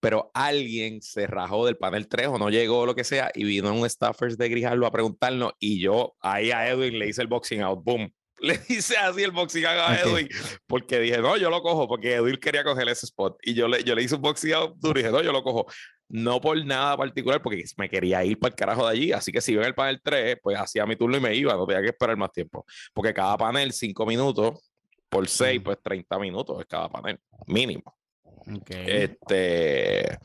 Pero 0.00 0.30
alguien 0.34 1.00
se 1.02 1.26
rajó 1.26 1.66
del 1.66 1.76
panel 1.76 2.08
3 2.08 2.28
o 2.28 2.38
no 2.38 2.50
llegó, 2.50 2.86
lo 2.86 2.94
que 2.94 3.04
sea, 3.04 3.30
y 3.34 3.44
vino 3.44 3.72
un 3.72 3.88
staffers 3.88 4.36
de 4.36 4.48
Grijalbo 4.48 4.86
a 4.86 4.90
preguntarnos, 4.90 5.52
y 5.58 5.80
yo 5.80 6.14
ahí 6.20 6.50
a 6.50 6.68
Edwin 6.68 6.98
le 6.98 7.08
hice 7.08 7.22
el 7.22 7.28
boxing 7.28 7.62
out, 7.62 7.82
boom. 7.84 8.12
Le 8.42 8.60
hice 8.68 8.96
así 8.96 9.22
el 9.22 9.30
boxing 9.30 9.64
a. 9.66 10.00
Edwin, 10.00 10.28
porque 10.66 10.98
dije, 10.98 11.18
no, 11.18 11.36
yo 11.36 11.48
lo 11.48 11.62
cojo, 11.62 11.86
porque 11.86 12.14
Edwin 12.14 12.36
quería 12.36 12.64
coger 12.64 12.88
ese 12.88 13.06
spot. 13.06 13.38
Y 13.42 13.54
yo 13.54 13.68
le, 13.68 13.84
yo 13.84 13.94
le 13.94 14.02
hice 14.02 14.16
un 14.16 14.22
boxing 14.22 14.52
out 14.52 14.76
duro 14.78 14.98
y 14.98 15.02
dije, 15.02 15.12
no, 15.12 15.22
yo 15.22 15.32
lo 15.32 15.42
cojo. 15.42 15.66
No 16.08 16.40
por 16.40 16.62
nada 16.64 16.96
particular, 16.96 17.40
porque 17.40 17.64
me 17.78 17.88
quería 17.88 18.22
ir 18.24 18.38
para 18.38 18.50
el 18.50 18.56
carajo 18.56 18.86
de 18.86 18.92
allí. 18.92 19.12
Así 19.12 19.32
que 19.32 19.40
si 19.40 19.54
ven 19.54 19.64
el 19.66 19.74
panel 19.74 20.00
3, 20.02 20.36
pues 20.42 20.58
hacía 20.58 20.84
mi 20.84 20.96
turno 20.96 21.16
y 21.16 21.20
me 21.20 21.34
iba, 21.34 21.54
no 21.54 21.66
tenía 21.66 21.80
que 21.80 21.88
esperar 21.88 22.16
más 22.16 22.32
tiempo. 22.32 22.66
Porque 22.92 23.14
cada 23.14 23.36
panel, 23.38 23.72
5 23.72 24.04
minutos, 24.04 24.60
por 25.08 25.28
6, 25.28 25.58
Ujú. 25.58 25.64
pues 25.64 25.78
30 25.82 26.18
minutos 26.18 26.60
es 26.60 26.66
cada 26.66 26.88
panel, 26.88 27.18
mínimo. 27.46 27.96
Ok. 28.54 28.70
Este. 28.70 30.18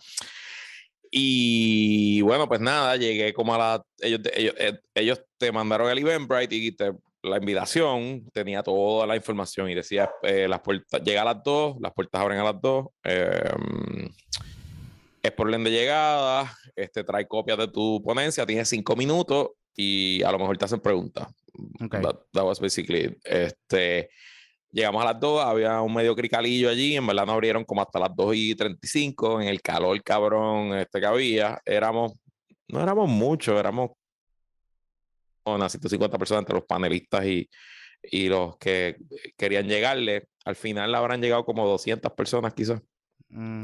Y 1.11 2.21
bueno, 2.21 2.47
pues 2.47 2.59
nada, 2.59 2.95
llegué 2.97 3.33
como 3.33 3.53
a 3.55 3.57
la. 3.57 3.85
Ellos, 3.99 4.21
ellos, 4.33 4.55
eh, 4.57 4.79
ellos 4.95 5.21
te 5.37 5.51
mandaron 5.51 5.89
el 5.89 5.99
Eventbrite 5.99 6.55
y 6.55 6.71
te, 6.71 6.91
la 7.23 7.37
invitación 7.37 8.29
tenía 8.31 8.63
toda 8.63 9.05
la 9.07 9.15
información 9.15 9.69
y 9.69 9.75
decía: 9.75 10.09
eh, 10.23 10.47
las 10.47 10.61
puertas, 10.61 11.01
llega 11.03 11.21
a 11.21 11.25
las 11.25 11.43
2, 11.43 11.77
las 11.79 11.93
puertas 11.93 12.21
abren 12.21 12.39
a 12.39 12.43
las 12.43 12.61
2. 12.61 12.85
eh, 13.03 13.53
es 15.23 15.31
por 15.33 15.47
orden 15.47 15.63
de 15.63 15.71
llegada, 15.71 16.53
este, 16.75 17.03
trae 17.03 17.27
copias 17.27 17.57
de 17.57 17.67
tu 17.67 18.01
ponencia, 18.01 18.45
tienes 18.45 18.69
5 18.69 18.95
minutos 18.95 19.49
y 19.75 20.23
a 20.23 20.31
lo 20.31 20.39
mejor 20.39 20.57
te 20.57 20.65
hacen 20.65 20.79
preguntas. 20.79 21.27
Ok. 21.83 22.01
That, 22.01 22.15
that 22.33 22.45
was 22.45 22.59
basically 22.59 23.05
it. 23.05 23.17
Este, 23.25 24.09
llegamos 24.71 25.01
a 25.03 25.11
las 25.11 25.19
2, 25.19 25.43
había 25.43 25.81
un 25.81 25.93
medio 25.93 26.15
cricalillo 26.15 26.69
allí, 26.69 26.95
en 26.95 27.05
verdad 27.05 27.25
no 27.25 27.33
abrieron 27.33 27.65
como 27.65 27.81
hasta 27.81 27.99
las 27.99 28.15
2 28.15 28.35
y 28.35 28.55
35, 28.55 29.41
en 29.41 29.47
el 29.47 29.61
calor 29.61 30.01
cabrón 30.03 30.75
este 30.75 30.99
que 30.99 31.05
había, 31.05 31.59
éramos, 31.65 32.13
no 32.67 32.81
éramos 32.81 33.09
muchos, 33.09 33.59
éramos 33.59 33.91
unas 35.55 35.71
150 35.71 36.17
personas 36.17 36.41
entre 36.41 36.55
los 36.55 36.65
panelistas 36.65 37.25
y, 37.25 37.49
y 38.03 38.27
los 38.29 38.57
que 38.57 38.97
querían 39.37 39.67
llegarle. 39.67 40.27
Al 40.45 40.55
final 40.55 40.93
habrán 40.95 41.21
llegado 41.21 41.43
como 41.45 41.67
200 41.67 42.11
personas 42.13 42.53
quizás. 42.53 42.81
Mm. 43.29 43.61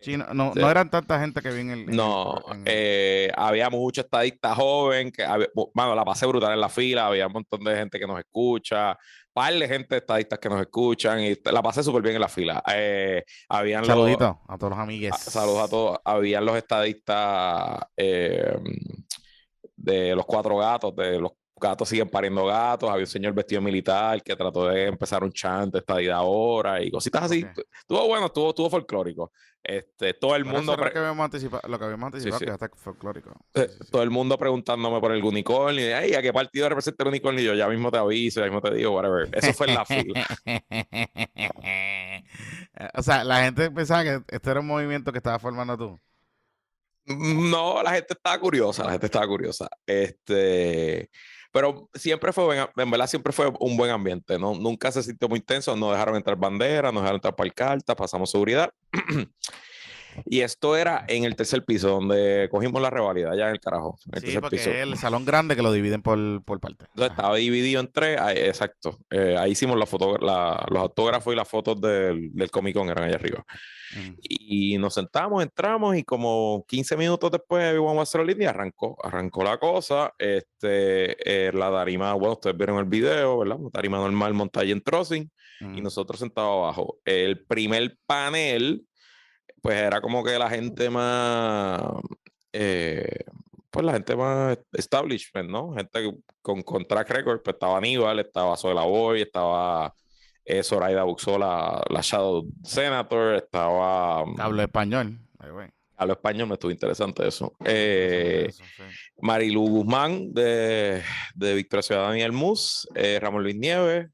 Sí, 0.00 0.18
no, 0.18 0.34
no, 0.34 0.52
Sí. 0.52 0.60
no 0.60 0.70
eran 0.70 0.90
tanta 0.90 1.18
gente 1.18 1.40
que 1.40 1.48
vi 1.50 1.60
en 1.60 1.70
el. 1.70 1.86
No, 1.96 2.34
en 2.52 2.58
el- 2.58 2.64
eh, 2.66 3.32
había 3.34 3.70
mucho 3.70 4.02
estadista 4.02 4.54
joven, 4.54 5.10
que 5.10 5.24
había, 5.24 5.46
bueno, 5.54 5.94
la 5.94 6.04
pasé 6.04 6.26
brutal 6.26 6.52
en 6.52 6.60
la 6.60 6.68
fila, 6.68 7.06
había 7.06 7.26
un 7.26 7.32
montón 7.32 7.64
de 7.64 7.74
gente 7.74 7.98
que 7.98 8.06
nos 8.06 8.18
escucha, 8.18 8.98
par 9.32 9.54
de 9.54 9.66
gente 9.66 9.96
estadistas 9.96 10.38
que 10.38 10.50
nos 10.50 10.60
escuchan 10.60 11.20
y 11.20 11.34
la 11.50 11.62
pasé 11.62 11.82
súper 11.82 12.02
bien 12.02 12.16
en 12.16 12.20
la 12.20 12.28
fila. 12.28 12.62
Eh, 12.74 13.24
habían 13.48 13.82
Saluditos 13.86 14.36
a 14.46 14.58
todos 14.58 14.70
los 14.72 14.78
amigues. 14.78 15.10
a- 15.12 15.16
saludos 15.16 15.60
a 15.62 15.68
todos. 15.68 15.98
Habían 16.04 16.44
los 16.44 16.56
estadistas 16.56 17.80
eh, 17.96 18.58
de 19.84 20.14
los 20.14 20.24
cuatro 20.26 20.56
gatos, 20.56 20.94
de 20.96 21.20
los 21.20 21.32
gatos 21.56 21.88
siguen 21.88 22.08
pariendo 22.08 22.44
gatos, 22.46 22.90
había 22.90 23.04
un 23.04 23.06
señor 23.06 23.32
vestido 23.32 23.60
militar 23.62 24.20
que 24.22 24.34
trató 24.34 24.66
de 24.68 24.86
empezar 24.86 25.22
un 25.22 25.32
chante, 25.32 25.78
estadía 25.78 26.16
ahora 26.16 26.82
y 26.82 26.90
cositas 26.90 27.22
así. 27.24 27.44
Ok. 27.44 27.60
Estuvo 27.80 28.06
bueno, 28.08 28.26
estuvo, 28.26 28.48
estuvo 28.50 28.68
folclórico. 28.70 29.32
Este, 29.62 30.12
todo 30.12 30.36
el 30.36 30.42
Pero 30.44 30.56
mundo... 30.56 30.74
eso 30.74 30.84
lo 30.84 30.90
que 30.92 30.98
habíamos 30.98 31.24
anticipado, 31.24 31.62
lo 31.68 31.78
que 31.78 31.84
habíamos 31.86 32.06
anticipado 32.08 32.38
sí. 32.38 32.44
que 32.44 32.50
está 32.52 32.68
folclórico. 32.76 33.30
eh, 33.54 33.66
Sí, 33.68 33.76
sí, 33.78 33.84
sí. 33.84 33.90
todo 33.90 34.02
el 34.02 34.10
mundo 34.10 34.36
preguntándome 34.36 35.00
por 35.00 35.12
el 35.12 35.24
unicornio, 35.24 35.80
y, 35.80 35.84
"Ey, 35.92 36.14
¿a 36.14 36.20
qué 36.20 36.32
partido 36.34 36.68
representa 36.68 37.04
el 37.04 37.08
unicornio? 37.08 37.40
Y 37.42 37.46
yo 37.46 37.54
ya 37.54 37.68
mismo 37.68 37.90
te 37.90 37.96
aviso, 37.98 38.40
ya 38.40 38.46
mismo 38.46 38.60
te 38.60 38.74
digo, 38.74 38.90
whatever. 38.90 39.28
Eso 39.32 39.52
fue 39.54 39.68
en 39.68 39.74
la 39.74 39.84
fila. 39.86 40.26
o 42.94 43.02
sea, 43.02 43.24
la 43.24 43.44
gente 43.44 43.70
pensaba 43.70 44.02
que 44.02 44.20
este 44.28 44.50
era 44.50 44.60
un 44.60 44.66
movimiento 44.66 45.12
que 45.12 45.18
estabas 45.18 45.40
formando 45.40 45.78
tú. 45.78 45.98
No, 47.06 47.82
la 47.82 47.92
gente 47.92 48.14
estaba 48.14 48.38
curiosa, 48.38 48.84
la 48.84 48.92
gente 48.92 49.06
estaba 49.06 49.26
curiosa. 49.26 49.68
Este, 49.86 51.10
pero 51.52 51.88
siempre 51.94 52.32
fue, 52.32 52.66
en 52.76 52.90
verdad, 52.90 53.06
siempre 53.06 53.32
fue 53.32 53.52
un 53.60 53.76
buen 53.76 53.90
ambiente, 53.90 54.38
¿no? 54.38 54.54
Nunca 54.54 54.90
se 54.90 55.02
sintió 55.02 55.28
muy 55.28 55.40
tenso, 55.40 55.76
no 55.76 55.92
dejaron 55.92 56.16
entrar 56.16 56.36
banderas, 56.36 56.92
no 56.92 57.00
dejaron 57.00 57.20
entrar 57.24 57.54
cartas, 57.54 57.94
pasamos 57.96 58.30
seguridad. 58.30 58.72
Y 60.24 60.40
esto 60.40 60.76
era 60.76 61.04
en 61.08 61.24
el 61.24 61.36
tercer 61.36 61.64
piso, 61.64 61.88
donde 61.88 62.48
cogimos 62.50 62.80
la 62.82 62.90
rivalidad, 62.90 63.34
ya 63.36 63.46
en 63.48 63.52
el 63.54 63.60
carajo, 63.60 63.98
en 64.06 64.14
el 64.14 64.20
Sí, 64.20 64.24
tercer 64.26 64.40
porque 64.40 64.56
piso. 64.56 64.70
es 64.70 64.76
el 64.82 64.96
salón 64.96 65.24
grande 65.24 65.56
que 65.56 65.62
lo 65.62 65.72
dividen 65.72 66.02
por, 66.02 66.42
por 66.44 66.60
parte. 66.60 66.84
Entonces 66.90 67.10
Ajá. 67.12 67.22
estaba 67.22 67.36
dividido 67.36 67.80
en 67.80 67.90
tres, 67.92 68.20
ahí- 68.20 68.38
exacto. 68.38 68.98
Eh, 69.10 69.36
ahí 69.38 69.52
hicimos 69.52 69.78
la 69.78 69.86
foto, 69.86 70.16
la- 70.18 70.64
los 70.70 70.82
autógrafos 70.82 71.32
y 71.32 71.36
las 71.36 71.48
fotos 71.48 71.80
del, 71.80 72.30
del 72.32 72.50
Comic 72.50 72.74
Con, 72.76 72.88
eran 72.88 73.04
allá 73.04 73.16
arriba. 73.16 73.44
Mm. 73.96 74.14
Y 74.20 74.78
nos 74.78 74.94
sentamos, 74.94 75.42
entramos 75.42 75.96
y 75.96 76.02
como 76.02 76.64
15 76.66 76.96
minutos 76.96 77.30
después 77.30 77.62
de 77.72 77.78
One 77.78 78.04
Línea 78.26 78.50
arrancó, 78.50 78.96
arrancó 79.04 79.44
la 79.44 79.58
cosa. 79.58 80.12
Este, 80.18 81.48
eh, 81.48 81.52
la 81.52 81.70
tarima, 81.70 82.12
bueno, 82.14 82.32
ustedes 82.32 82.56
vieron 82.56 82.78
el 82.78 82.84
video, 82.86 83.38
¿verdad? 83.38 83.56
Una 83.58 83.70
tarima 83.70 83.98
normal 83.98 84.34
montada 84.34 84.64
ahí 84.64 84.72
en 84.72 84.82
Trossing 84.82 85.30
y 85.60 85.64
Mm. 85.64 85.82
nosotros 85.82 86.18
sentados 86.18 86.50
abajo. 86.64 86.98
El 87.04 87.44
primer 87.46 87.96
panel, 88.06 88.84
pues 89.64 89.78
era 89.78 90.02
como 90.02 90.22
que 90.22 90.38
la 90.38 90.50
gente 90.50 90.90
más, 90.90 91.80
eh, 92.52 93.24
pues 93.70 93.86
la 93.86 93.94
gente 93.94 94.14
más 94.14 94.58
establishment, 94.74 95.48
¿no? 95.48 95.72
Gente 95.72 96.12
con, 96.42 96.62
con 96.62 96.86
track 96.86 97.08
record, 97.08 97.40
pues 97.42 97.54
estaba 97.54 97.78
Aníbal, 97.78 98.18
estaba 98.18 98.58
Zoe 98.58 98.74
Boy, 98.74 99.22
estaba 99.22 99.94
eh, 100.44 100.62
Zoraida 100.62 101.04
Buxola, 101.04 101.82
la 101.88 102.00
Shadow 102.02 102.46
Senator, 102.62 103.36
estaba 103.36 104.24
um, 104.24 104.38
Hablo 104.38 104.60
español. 104.60 105.18
Ay, 105.38 105.50
güey. 105.50 105.68
Hablo 105.96 106.12
español, 106.12 106.48
me 106.48 106.54
estuvo 106.54 106.70
interesante 106.70 107.26
eso. 107.26 107.56
Eh, 107.64 108.50
sí. 108.52 108.62
Marilu 109.22 109.66
Guzmán 109.66 110.34
de, 110.34 111.02
de 111.34 111.54
Victoria 111.54 111.82
Ciudadana 111.82 112.18
y 112.18 112.30
MUS, 112.30 112.86
eh, 112.94 113.18
Ramón 113.18 113.42
Luis 113.42 113.56
Nieves. 113.56 114.10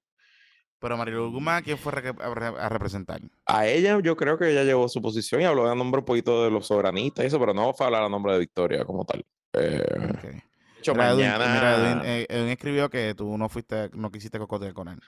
Pero 0.80 0.96
Marilu 0.96 1.30
Guzmán, 1.30 1.62
¿quién 1.62 1.76
fue 1.78 1.92
a, 1.92 1.96
re- 2.34 2.54
a 2.58 2.68
representar? 2.68 3.20
A 3.46 3.66
ella 3.66 3.98
yo 4.02 4.16
creo 4.16 4.38
que 4.38 4.50
ella 4.50 4.64
llevó 4.64 4.88
su 4.88 5.00
posición 5.02 5.40
y 5.42 5.44
habló 5.44 5.70
a 5.70 5.74
nombre 5.74 5.98
un 6.00 6.04
poquito 6.06 6.42
de 6.44 6.50
los 6.50 6.66
soberanistas 6.66 7.22
y 7.24 7.28
eso, 7.28 7.38
pero 7.38 7.52
no 7.54 7.72
fue 7.74 7.84
a 7.84 7.88
hablar 7.88 8.02
a 8.04 8.08
nombre 8.08 8.32
de 8.32 8.38
Victoria 8.38 8.84
como 8.84 9.04
tal. 9.04 9.24
Eh, 9.52 9.82
Ok. 10.10 10.22
de 10.22 10.42
hecho, 10.78 10.94
Mira, 10.94 11.10
Edwin, 11.10 11.26
mañana... 11.26 11.54
mira, 11.54 11.76
Edwin, 11.76 12.00
eh, 12.04 12.26
Edwin 12.28 12.48
escribió 12.48 12.88
que 12.88 13.14
tú 13.14 13.36
no 13.36 13.48
fuiste, 13.50 13.90
no 13.92 14.10
quisiste 14.10 14.38
cocotear 14.38 14.72
con 14.72 14.88
él. 14.88 14.98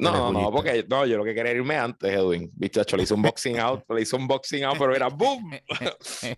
No, 0.00 0.12
no, 0.12 0.32
no, 0.32 0.52
porque 0.52 0.84
no, 0.88 1.04
yo 1.06 1.16
lo 1.18 1.24
que 1.24 1.34
quería 1.34 1.50
irme 1.52 1.76
antes, 1.76 2.12
Edwin. 2.12 2.52
Viste, 2.54 2.80
le 2.96 3.02
hice 3.02 3.14
un 3.14 3.22
boxing 3.22 3.58
out, 3.58 3.82
le 3.88 4.02
hice 4.02 4.14
un 4.14 4.28
boxing 4.28 4.62
out, 4.62 4.76
pero 4.78 4.94
era 4.94 5.08
boom. 5.08 5.58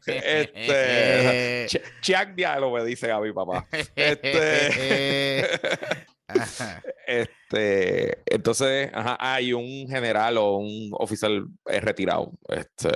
Este, 0.07 1.67
Ch- 1.69 1.83
Chuck 2.01 2.29
Diallo 2.35 2.71
me 2.73 2.83
dice 2.85 3.11
a 3.11 3.21
mi 3.21 3.33
papá. 3.33 3.67
Este. 3.97 5.43
este, 7.07 8.23
entonces, 8.27 8.91
ajá, 8.93 9.17
hay 9.19 9.53
un 9.53 9.89
general 9.89 10.39
o 10.39 10.57
un 10.57 10.91
oficial 10.93 11.47
eh, 11.67 11.81
retirado. 11.81 12.33
Este, 12.49 12.91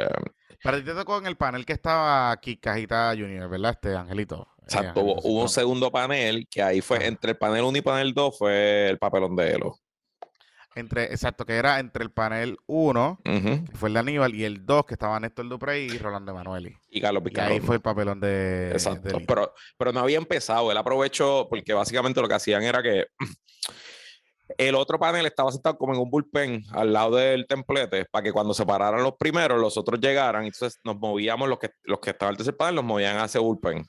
Para 0.63 0.79
ti 0.79 0.85
te 0.85 0.95
tocó 0.95 1.19
en 1.19 1.27
el 1.27 1.37
panel 1.37 1.65
que 1.65 1.73
estaba 1.73 2.31
aquí 2.31 2.57
Cajita 2.57 3.11
Junior, 3.11 3.49
¿verdad? 3.49 3.73
Este 3.73 3.95
Angelito. 3.95 4.49
Eh, 4.59 4.63
exacto, 4.65 5.01
hubo, 5.01 5.43
un 5.43 5.49
segundo 5.49 5.91
panel 5.91 6.47
que 6.51 6.63
ahí 6.63 6.81
fue 6.81 7.07
entre 7.07 7.33
el 7.33 7.39
panel 7.39 7.65
1 7.65 7.79
y 7.79 7.83
panel 7.83 8.15
2 8.15 8.39
fue 8.39 8.89
el 8.89 8.99
papelón 8.99 9.37
de 9.37 9.53
Elo. 9.53 9.79
Entre, 10.77 11.05
exacto, 11.05 11.45
que 11.47 11.55
era 11.55 11.79
entre 11.79 12.03
el 12.03 12.11
panel 12.11 12.57
1, 12.67 13.21
Ujú, 13.25 13.65
que 13.65 13.77
fue 13.77 13.89
el 13.89 13.95
de 13.95 14.01
Aníbal, 14.01 14.35
y 14.35 14.45
el 14.45 14.67
2, 14.67 14.87
que 14.87 14.95
estaba 14.95 15.21
Néstor 15.21 15.49
Duprey 15.49 15.87
y 15.87 15.99
Rolando 15.99 16.33
Emanueli. 16.33 16.77
Y 16.91 17.01
Carlos 17.01 17.23
Y 17.23 17.27
ahí 17.27 17.31
Picarón. 17.31 17.63
fue 17.63 17.77
el 17.77 17.81
papelón 17.83 18.21
de. 18.21 18.71
Exacto, 18.73 19.19
de 19.19 19.25
pero, 19.25 19.53
pero 19.79 19.93
no 19.93 20.01
había 20.01 20.19
empezado. 20.19 20.71
Él 20.73 20.77
aprovechó 20.77 21.47
porque 21.49 21.73
básicamente 21.75 22.21
lo 22.21 22.27
que 22.29 22.35
hacían 22.35 22.63
era 22.65 22.83
que 22.83 23.07
el 24.59 24.75
otro 24.75 24.99
panel 24.99 25.27
estaba 25.27 25.51
sentado 25.51 25.79
como 25.79 25.95
en 25.95 26.01
un 26.01 26.11
bullpen 26.11 26.63
al 26.73 26.93
lado 26.93 27.17
del 27.17 27.47
templete 27.47 28.05
para 28.11 28.23
que 28.23 28.33
cuando 28.33 28.53
se 28.53 28.67
pararan 28.67 29.03
los 29.03 29.15
primeros, 29.19 29.61
los 29.61 29.77
otros 29.77 30.01
llegaran. 30.01 30.45
Entonces 30.45 30.81
nos 30.85 30.97
movíamos, 30.99 31.49
los 31.49 31.59
que, 31.59 31.71
los 31.85 32.01
que 32.01 32.11
estaban 32.11 32.31
en 32.31 32.35
el 32.35 32.37
tercer 32.39 32.57
panel, 32.57 32.75
nos 32.77 32.85
movían 32.85 33.17
a 33.19 33.25
ese 33.25 33.39
bullpen. 33.39 33.85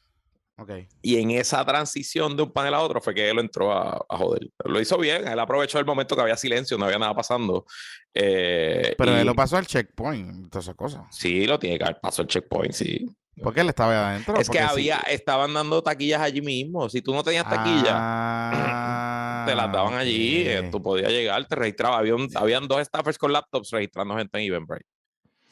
Y 1.02 1.18
en 1.18 1.32
esa 1.32 1.66
transición 1.66 2.36
de 2.38 2.44
un 2.44 2.52
panel 2.52 2.74
a 2.74 2.82
otro 2.82 3.02
fue 3.02 3.14
que 3.14 3.30
él 3.30 3.40
entró 3.40 3.74
a, 3.74 4.06
a 4.08 4.18
joder. 4.18 4.50
Lo 4.64 4.80
hizo 4.80 4.98
bien, 4.98 5.28
él 5.28 5.40
aprovechó 5.40 5.80
el 5.80 5.86
momento 5.86 6.16
que 6.16 6.22
había 6.22 6.38
silencio, 6.38 6.78
no 6.78 6.86
había 6.86 6.98
nada 7.00 7.14
pasando. 7.14 7.66
Eh, 8.14 8.96
Pero 8.98 9.12
y 9.12 9.20
él 9.20 9.26
lo 9.26 9.36
pasó 9.36 9.58
al 9.58 9.68
checkpoint, 9.68 10.50
todas 10.50 10.66
esas 10.66 10.76
cosas. 10.76 11.02
Sí, 11.12 11.46
lo 11.46 11.60
tiene 11.60 11.78
que 11.78 11.84
haber 11.84 12.00
pasado 12.00 12.24
el 12.24 12.30
checkpoint, 12.30 12.72
sí. 12.74 13.06
Porque 13.44 13.60
él 13.60 13.68
estaba 13.68 13.92
ahí 13.92 13.98
adentro. 14.14 14.40
Es 14.40 14.50
que 14.50 14.60
sí. 14.60 14.64
había, 14.64 15.00
estaban 15.10 15.54
dando 15.54 15.84
taquillas 15.84 16.22
allí 16.22 16.42
mismo. 16.42 16.88
Si 16.88 17.02
tú 17.02 17.14
no 17.14 17.22
tenías 17.22 17.44
taquilla, 17.50 19.44
te 19.46 19.54
las 19.56 19.72
daban 19.72 19.94
Ah, 19.94 20.00
allí, 20.00 20.44
eh, 20.48 20.70
tú 20.72 20.82
podías 20.82 21.12
llegar, 21.12 21.46
te. 21.48 21.96
Había 21.96 22.16
un- 22.16 22.30
habían 22.36 22.66
dos 22.68 22.82
staffers 22.88 23.18
con 23.18 23.34
laptops 23.34 23.72
registrando 23.72 24.16
gente 24.16 24.38
en 24.40 24.46
Eventbrite. 24.46 24.86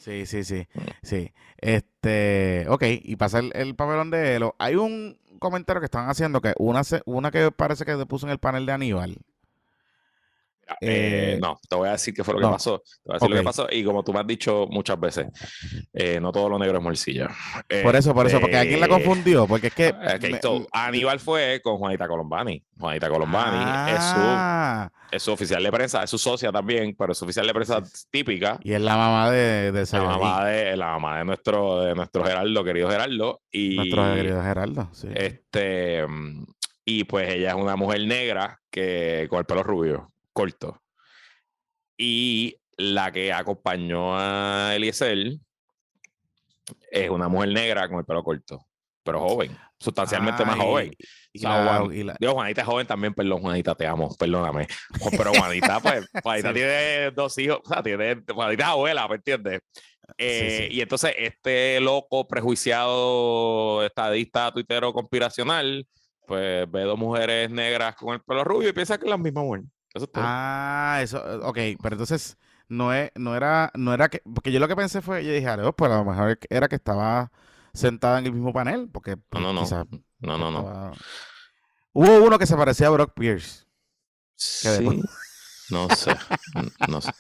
Sí, 0.04 0.26
sí, 0.26 0.44
sí. 0.44 0.68
Sí. 1.02 1.32
Este, 1.58 2.66
ok, 2.68 2.84
y 3.04 3.16
pasa 3.16 3.40
el, 3.40 3.52
el 3.56 3.76
papelón 3.76 4.12
de 4.12 4.36
Elo. 4.36 4.56
Hay 4.60 4.76
un 4.76 5.18
comentario 5.40 5.80
que 5.80 5.86
estaban 5.86 6.10
haciendo 6.10 6.42
que 6.42 6.54
una, 6.58 6.84
se- 6.84 7.02
una 7.06 7.32
que 7.32 7.52
parece 7.52 7.86
que 7.86 7.96
se 7.96 8.06
puso 8.06 8.26
en 8.26 8.32
el 8.34 8.40
panel 8.40 8.66
de 8.66 8.74
Aníbal. 8.74 9.18
Eh, 10.84 11.34
Eh, 11.34 11.40
no, 11.42 11.60
te 11.70 11.76
voy 11.76 11.88
a 11.90 11.94
decir 11.94 12.14
qué 12.14 12.24
fue 12.24 12.34
lo 12.36 12.40
no. 12.42 12.48
que 12.50 12.54
pasó. 12.54 12.80
Te 12.80 13.02
voy 13.06 13.14
a 13.14 13.16
decir 13.16 13.30
lo 13.30 13.36
que 13.38 13.44
pasó. 13.44 13.68
Y 13.72 13.84
como 13.84 14.04
tú 14.04 14.14
me 14.14 14.20
has 14.20 14.28
dicho 14.28 14.68
muchas 14.70 15.00
veces, 15.00 15.28
eh, 15.94 16.20
no 16.22 16.32
todo 16.32 16.50
lo 16.50 16.60
negro 16.60 16.78
es 16.78 16.84
morcilla. 16.84 17.30
Por 17.84 17.96
eso, 17.96 18.14
por 18.14 18.28
eso, 18.28 18.40
porque 18.40 18.58
alguien 18.58 18.80
la 18.80 18.86
Este, 18.88 18.96
confundió, 19.04 19.48
porque 19.48 19.68
es 19.68 19.74
que... 19.74 19.94
me- 20.30 20.40
so, 20.42 20.68
Aníbal 20.72 21.20
fue 21.20 21.62
con 21.64 21.78
Juanita 21.78 22.08
Colombani. 22.08 22.64
Juanita 22.78 23.10
Colombani 23.10 23.92
es, 23.92 23.98
Ah, 24.00 24.90
su, 25.10 25.16
es 25.16 25.24
su 25.24 25.32
oficial 25.32 25.64
de 25.64 25.72
prensa, 25.72 26.04
es 26.04 26.10
su 26.10 26.18
socia 26.18 26.52
también, 26.52 26.96
pero 26.98 27.12
es 27.14 27.18
su 27.18 27.26
oficial 27.26 27.46
de 27.48 27.54
prensa 27.54 27.82
típica. 28.12 28.58
y 28.64 28.74
es 28.74 28.82
la 28.82 28.98
mamá 28.98 29.32
de, 29.32 29.72
de 29.72 29.86
La 29.92 30.04
mamá 30.04 30.46
de, 30.46 30.76
la 30.78 30.86
mamá 30.88 31.18
de 31.20 31.26
nuestro, 31.26 31.82
de 31.82 31.96
nuestro 31.96 32.24
Gerardo, 32.26 32.64
querido 32.64 32.90
Gerardo. 32.90 33.42
Y, 33.52 33.76
nuestro 33.78 34.14
querido 34.16 34.42
Gerardo. 34.44 34.90
Sí. 34.92 35.08
este, 35.14 36.06
y 36.86 37.04
pues 37.06 37.30
ella 37.34 37.50
es 37.50 37.56
una 37.56 37.76
mujer 37.76 38.06
negra 38.06 38.60
que 38.70 39.28
con 39.30 39.40
el 39.40 39.46
pelo 39.46 39.64
rubio, 39.64 40.12
corto. 40.34 40.82
Y 41.98 42.58
la 42.78 43.12
que 43.12 43.32
acompañó 43.32 44.18
a 44.18 44.74
Eliezer 44.76 45.38
es 46.92 47.10
una 47.10 47.28
mujer 47.28 47.50
negra 47.50 47.88
con 47.88 48.00
el 48.00 48.06
pelo 48.06 48.24
corto, 48.24 48.66
pero 49.04 49.20
joven, 49.20 49.56
sustancialmente 49.80 50.46
más 50.46 50.58
joven. 50.58 50.94
Y, 51.34 51.40
O 51.40 51.42
sea, 51.42 51.64
la- 51.64 51.78
Juan- 51.80 51.94
y 51.96 52.04
la- 52.04 52.16
Digo, 52.20 52.34
Juanita 52.34 52.62
es 52.62 52.68
joven 52.68 52.88
también, 52.88 53.14
perdón, 53.14 53.42
Juanita, 53.42 53.76
te 53.76 53.86
amo, 53.86 54.16
perdóname. 54.18 54.68
Pero 55.12 55.34
Juanita, 55.34 55.80
pues, 55.80 56.08
Juanita 56.24 56.48
Sí. 56.50 56.54
tiene 56.56 57.12
dos 57.12 57.38
hijos, 57.38 57.60
o 57.64 57.68
sea, 57.70 57.84
tiene, 57.84 58.24
Juanita 58.34 58.64
es 58.64 58.70
abuela, 58.70 59.08
¿me 59.08 59.16
entiendes? 59.16 59.60
Eh, 60.18 60.68
sí. 60.70 60.76
Y 60.78 60.82
entonces 60.82 61.14
este 61.18 61.80
loco 61.80 62.28
prejuiciado, 62.28 63.84
estadista, 63.86 64.52
tuitero, 64.52 64.94
conspiracional, 64.94 65.88
pues 66.26 66.70
ve 66.72 66.82
dos 66.84 66.98
mujeres 66.98 67.50
negras 67.50 67.96
con 67.96 68.14
el 68.14 68.22
pelo 68.22 68.44
rubio 68.44 68.70
y 68.70 68.74
piensa 68.74 68.98
que 68.98 69.06
es 69.06 69.10
la 69.10 69.18
misma 69.18 69.42
mujer. 69.42 69.62
Eso 69.94 70.06
es 70.06 70.12
todo. 70.12 70.24
Ah, 70.26 71.00
eso, 71.02 71.18
eh, 71.18 71.40
ok, 71.44 71.80
pero 71.82 71.96
entonces 71.96 72.38
no, 72.68 72.94
es, 72.94 73.12
no 73.16 73.36
era, 73.36 73.72
no 73.76 73.94
era 73.94 74.10
que, 74.10 74.22
porque 74.34 74.52
yo 74.52 74.60
lo 74.60 74.68
que 74.68 74.76
pensé 74.76 75.02
fue, 75.02 75.24
yo 75.24 75.32
dije, 75.32 75.48
"Ah, 75.48 75.72
pues 75.76 75.92
a 75.92 75.96
lo 75.98 76.06
mejor 76.06 76.40
era 76.50 76.68
que 76.68 76.76
estaba 76.76 77.32
sentada 77.74 78.20
en 78.20 78.26
el 78.26 78.34
mismo 78.34 78.54
panel, 78.54 78.90
porque 78.92 79.18
no, 79.32 79.54
no. 79.54 79.62
quizás 79.62 79.86
no, 80.20 80.38
no, 80.38 80.52
no. 80.52 80.60
estaba- 80.60 80.92
Hubo 81.94 82.24
uno 82.26 82.40
que 82.40 82.48
se 82.48 82.56
parecía 82.56 82.88
a 82.88 82.92
Brock 82.92 83.14
Pierce. 83.14 83.66
Sí, 84.36 84.68
después- 84.70 85.00
no 85.70 85.90
sé, 85.90 86.16
no 86.90 87.02
sé. 87.02 87.12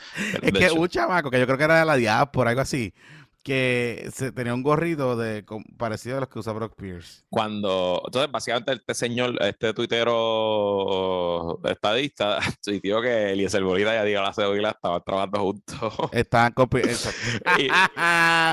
Es 0.41 0.51
que 0.51 0.65
hecho, 0.65 0.75
un 0.75 0.87
chamaco 0.87 1.29
que 1.29 1.39
yo 1.39 1.45
creo 1.45 1.57
que 1.57 1.63
era 1.63 1.79
de 1.79 1.85
la 1.85 1.95
diáspora, 1.95 2.49
algo 2.49 2.61
así, 2.61 2.93
que 3.43 4.09
se 4.13 4.31
tenía 4.31 4.53
un 4.53 4.63
gorrito 4.63 5.17
de 5.17 5.43
parecido 5.77 6.17
a 6.17 6.19
los 6.21 6.29
que 6.29 6.39
usa 6.39 6.53
Brock 6.53 6.75
Pierce. 6.77 7.23
Cuando, 7.29 8.01
entonces, 8.05 8.31
básicamente, 8.31 8.71
este 8.73 8.93
señor, 8.93 9.35
este 9.43 9.73
tuitero 9.73 11.59
estadista, 11.65 12.39
tuiteó 12.63 13.01
que 13.01 13.31
Eliezer 13.33 13.63
Bolita 13.63 13.93
y 13.95 13.97
Adiós 13.97 14.23
la 14.23 14.33
Cebolla 14.33 14.69
estaban 14.71 15.01
trabajando 15.05 15.39
juntos. 15.41 15.93
Estaban 16.13 16.53
exacto. 16.73 17.19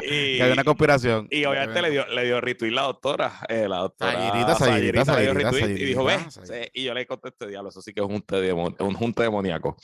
Y- 0.02 0.37
que 0.37 0.42
había 0.42 0.54
una 0.54 0.64
conspiración. 0.64 1.28
Y 1.30 1.44
obviamente 1.44 1.82
le 1.82 1.90
dio, 1.90 2.06
le 2.06 2.25
dio 2.25 2.40
retweet 2.40 2.70
la 2.73 2.82
doctora, 2.82 3.32
eh, 3.49 3.68
la 3.68 3.78
doctora 3.78 4.12
Sayirita, 4.12 4.54
Sayirita, 4.56 5.04
Sayirita 5.04 5.16
le 5.16 5.23
dio 5.23 5.35
retweet 5.35 5.76
y 5.78 5.85
dijo, 5.85 6.04
ve, 6.04 6.12
Sayirita, 6.14 6.30
Sayirita. 6.47 6.64
sí", 6.64 6.70
y 6.75 6.85
yo 6.85 6.94
le 6.94 7.06
contesté, 7.06 7.47
diablo, 7.47 7.68
eso 7.70 7.80
sí 7.82 7.92
que 7.92 8.00
es 8.00 8.06
un 8.06 8.12
junte, 8.12 8.37
demon- 8.37 8.76
un 8.80 8.94
junte 8.94 9.23
demoníaco. 9.23 9.76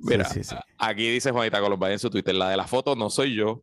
Mira, 0.00 0.24
sí, 0.24 0.42
sí. 0.44 0.56
aquí 0.78 1.08
dice 1.10 1.30
Juanita 1.30 1.60
Colombia 1.60 1.90
en 1.92 1.98
su 1.98 2.10
Twitter, 2.10 2.34
la 2.34 2.50
de 2.50 2.56
la 2.56 2.66
foto 2.66 2.94
no 2.96 3.08
soy 3.10 3.34
yo, 3.34 3.62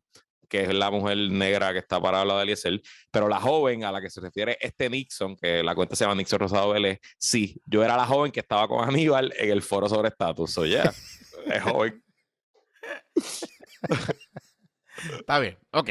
que 0.51 0.63
es 0.63 0.73
la 0.73 0.91
mujer 0.91 1.17
negra 1.17 1.71
que 1.71 1.79
está 1.79 2.01
para 2.01 2.19
hablar 2.19 2.35
de 2.37 2.43
Eliezer, 2.43 2.81
pero 3.09 3.29
la 3.29 3.39
joven 3.39 3.85
a 3.85 3.91
la 3.93 4.01
que 4.01 4.09
se 4.09 4.19
refiere 4.19 4.57
este 4.59 4.89
Nixon, 4.89 5.37
que 5.37 5.63
la 5.63 5.73
cuenta 5.73 5.95
se 5.95 6.03
llama 6.03 6.15
Nixon 6.15 6.39
Rosado 6.39 6.69
Vélez, 6.71 6.99
sí, 7.17 7.59
yo 7.65 7.83
era 7.85 7.95
la 7.95 8.05
joven 8.05 8.33
que 8.33 8.41
estaba 8.41 8.67
con 8.67 8.83
Aníbal 8.87 9.33
en 9.37 9.49
el 9.49 9.61
foro 9.61 9.87
sobre 9.87 10.09
estatus, 10.09 10.51
so 10.51 10.65
yeah, 10.65 10.93
es 11.45 11.63
joven. 11.63 12.03
Está 15.19 15.39
bien, 15.39 15.57
ok. 15.71 15.89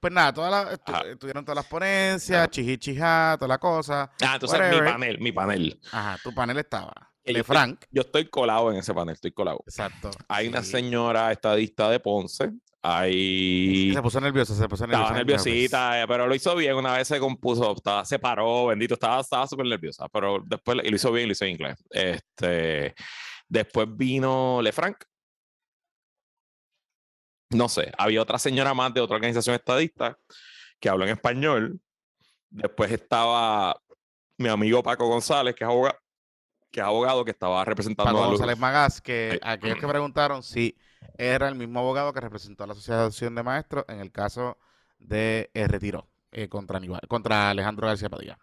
Pues 0.00 0.12
nada, 0.14 0.32
todas 0.32 0.50
las, 0.50 0.78
estu- 0.80 1.06
estuvieron 1.12 1.44
todas 1.44 1.56
las 1.56 1.66
ponencias, 1.66 2.48
chiji 2.48 2.78
chijá, 2.78 3.36
toda 3.38 3.48
la 3.48 3.58
cosa. 3.58 4.10
Ah, 4.22 4.34
entonces 4.34 4.58
mi 4.70 4.78
panel, 4.80 5.18
mi 5.18 5.32
panel. 5.32 5.80
Ajá, 5.92 6.16
tu 6.22 6.32
panel 6.32 6.56
estaba. 6.58 6.94
Que 7.22 7.32
De 7.32 7.38
yo 7.38 7.40
estoy- 7.42 7.54
Frank. 7.54 7.84
Yo 7.90 8.00
estoy 8.00 8.24
colado 8.30 8.70
en 8.72 8.78
ese 8.78 8.94
panel, 8.94 9.14
estoy 9.14 9.32
colado. 9.32 9.62
Exacto. 9.66 10.10
Hay 10.28 10.48
una 10.48 10.62
señora 10.62 11.30
estadista 11.32 11.90
de 11.90 12.00
Ponce, 12.00 12.50
hay... 12.82 13.92
Se 13.92 14.02
puso 14.02 14.20
nerviosa, 14.20 14.54
se 14.54 14.68
puso 14.68 14.86
nerviosa. 14.86 15.02
Estaba 15.04 15.18
nerviosita, 15.18 16.02
eh, 16.02 16.08
pero 16.08 16.26
lo 16.26 16.34
hizo 16.34 16.54
bien. 16.56 16.74
Una 16.76 16.94
vez 16.94 17.08
se 17.08 17.18
compuso, 17.18 17.72
estaba, 17.76 18.04
se 18.04 18.18
paró, 18.18 18.66
bendito, 18.66 18.94
estaba 18.94 19.20
estaba 19.20 19.46
súper 19.46 19.66
nerviosa, 19.66 20.08
pero 20.08 20.42
después 20.44 20.78
y 20.82 20.88
lo 20.88 20.96
hizo 20.96 21.12
bien, 21.12 21.28
lo 21.28 21.32
hizo 21.32 21.44
en 21.44 21.50
inglés. 21.50 21.84
Este, 21.90 22.94
después 23.48 23.86
vino 23.90 24.60
Lefranc. 24.62 24.96
No 27.50 27.68
sé, 27.68 27.92
había 27.98 28.22
otra 28.22 28.38
señora 28.38 28.74
más 28.74 28.94
de 28.94 29.00
otra 29.00 29.16
organización 29.16 29.56
estadista 29.56 30.16
que 30.78 30.88
habló 30.88 31.04
en 31.04 31.10
español. 31.10 31.80
Después 32.48 32.90
estaba 32.92 33.76
mi 34.38 34.48
amigo 34.48 34.82
Paco 34.82 35.06
González, 35.06 35.54
que 35.54 35.64
es 35.64 35.68
abogado, 35.70 35.98
que, 36.70 36.80
es 36.80 36.86
abogado, 36.86 37.24
que 37.24 37.32
estaba 37.32 37.64
representando 37.64 38.12
Paco 38.12 38.24
a 38.24 38.28
González 38.28 38.58
Magás, 38.58 39.00
que 39.00 39.38
aquellos 39.42 39.78
que 39.78 39.86
preguntaron 39.86 40.42
si 40.42 40.76
era 41.18 41.48
el 41.48 41.54
mismo 41.54 41.80
abogado 41.80 42.12
que 42.12 42.20
representó 42.20 42.64
a 42.64 42.66
la 42.66 42.72
Asociación 42.72 43.34
de 43.34 43.42
Maestros 43.42 43.84
en 43.88 44.00
el 44.00 44.10
caso 44.12 44.56
de 44.98 45.50
eh, 45.54 45.66
retiro 45.68 46.06
eh, 46.32 46.48
contra, 46.48 46.78
Aníbal- 46.78 47.06
contra 47.08 47.50
Alejandro 47.50 47.86
García 47.86 48.08
Padilla. 48.08 48.38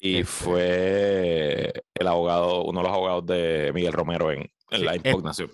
Y 0.00 0.20
Este- 0.20 0.24
fue 0.32 1.72
el 1.94 2.06
abogado, 2.06 2.64
uno 2.64 2.80
de 2.80 2.86
los 2.88 2.96
abogados 2.96 3.26
de 3.26 3.70
Miguel 3.74 3.92
Romero 3.92 4.30
en, 4.32 4.40
en 4.70 4.78
Sí, 4.78 4.84
la 4.84 4.96
impugnación. 4.96 5.50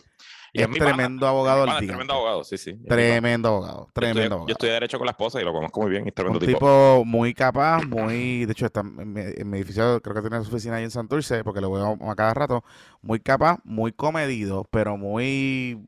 Y 0.53 0.63
Es 0.63 0.69
pana, 0.69 0.79
tremendo 0.87 1.27
abogado 1.27 1.67
pana, 1.67 1.79
el 1.79 1.85
es 1.85 1.89
tremendo 1.89 2.15
abogado, 2.15 2.45
sí, 2.45 2.57
sí. 2.57 2.75
Tremendo 2.89 3.49
abogado, 3.49 3.87
Yo 3.89 3.93
tremendo 3.93 4.21
estudié- 4.23 4.27
abogado. 4.33 4.47
Yo 4.49 4.53
estudié 4.53 4.73
Derecho 4.73 4.99
con 4.99 5.05
la 5.07 5.11
esposa 5.11 5.41
y 5.41 5.45
lo 5.45 5.53
conozco 5.53 5.81
muy 5.83 5.91
bien. 5.91 6.07
es 6.09 6.15
tremendo 6.15 6.39
Un 6.39 6.47
tipo. 6.47 6.59
tipo 6.59 7.03
muy 7.05 7.35
capaz, 7.35 7.83
muy, 7.85 8.47
de 8.47 8.53
hecho, 8.53 8.67
está 8.67 8.81
en 8.81 9.13
mi, 9.13 9.21
en 9.21 9.51
mi 9.51 9.59
edificio, 9.59 10.01
creo 10.01 10.15
que 10.15 10.23
tiene 10.23 10.43
su 10.45 10.49
oficina 10.51 10.77
ahí 10.77 10.85
en 10.85 10.91
Santurce, 10.91 11.45
porque 11.45 11.61
lo 11.61 11.71
veo 11.73 11.99
a 12.11 12.15
cada 12.15 12.33
rato, 12.33 12.65
muy 13.03 13.21
capaz, 13.21 13.59
muy 13.65 13.93
comedido, 13.93 14.65
pero 14.71 14.97
muy, 14.97 15.85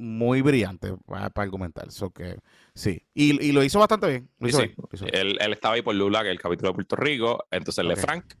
muy 0.00 0.42
brillante 0.42 0.94
para, 1.06 1.30
para 1.30 1.44
argumentar. 1.44 1.90
So 1.92 2.10
que, 2.10 2.36
sí, 2.74 3.02
y, 3.14 3.40
y 3.44 3.52
lo 3.52 3.62
hizo 3.62 3.78
bastante 3.78 4.08
bien. 4.08 4.30
Lo 4.38 4.48
hizo 4.48 4.58
sí. 4.58 4.66
bien, 4.66 4.76
lo 4.78 4.88
hizo 4.92 5.04
bien. 5.04 5.16
Él, 5.16 5.38
él 5.40 5.52
estaba 5.52 5.74
ahí 5.74 5.82
por 5.82 5.94
Lula, 5.94 6.22
que 6.22 6.28
es 6.28 6.32
el 6.32 6.40
capítulo 6.40 6.70
de 6.70 6.74
Puerto 6.74 6.96
Rico. 6.96 7.44
Entonces, 7.50 7.84
Ok. 7.84 7.90
Lefranc 7.90 8.34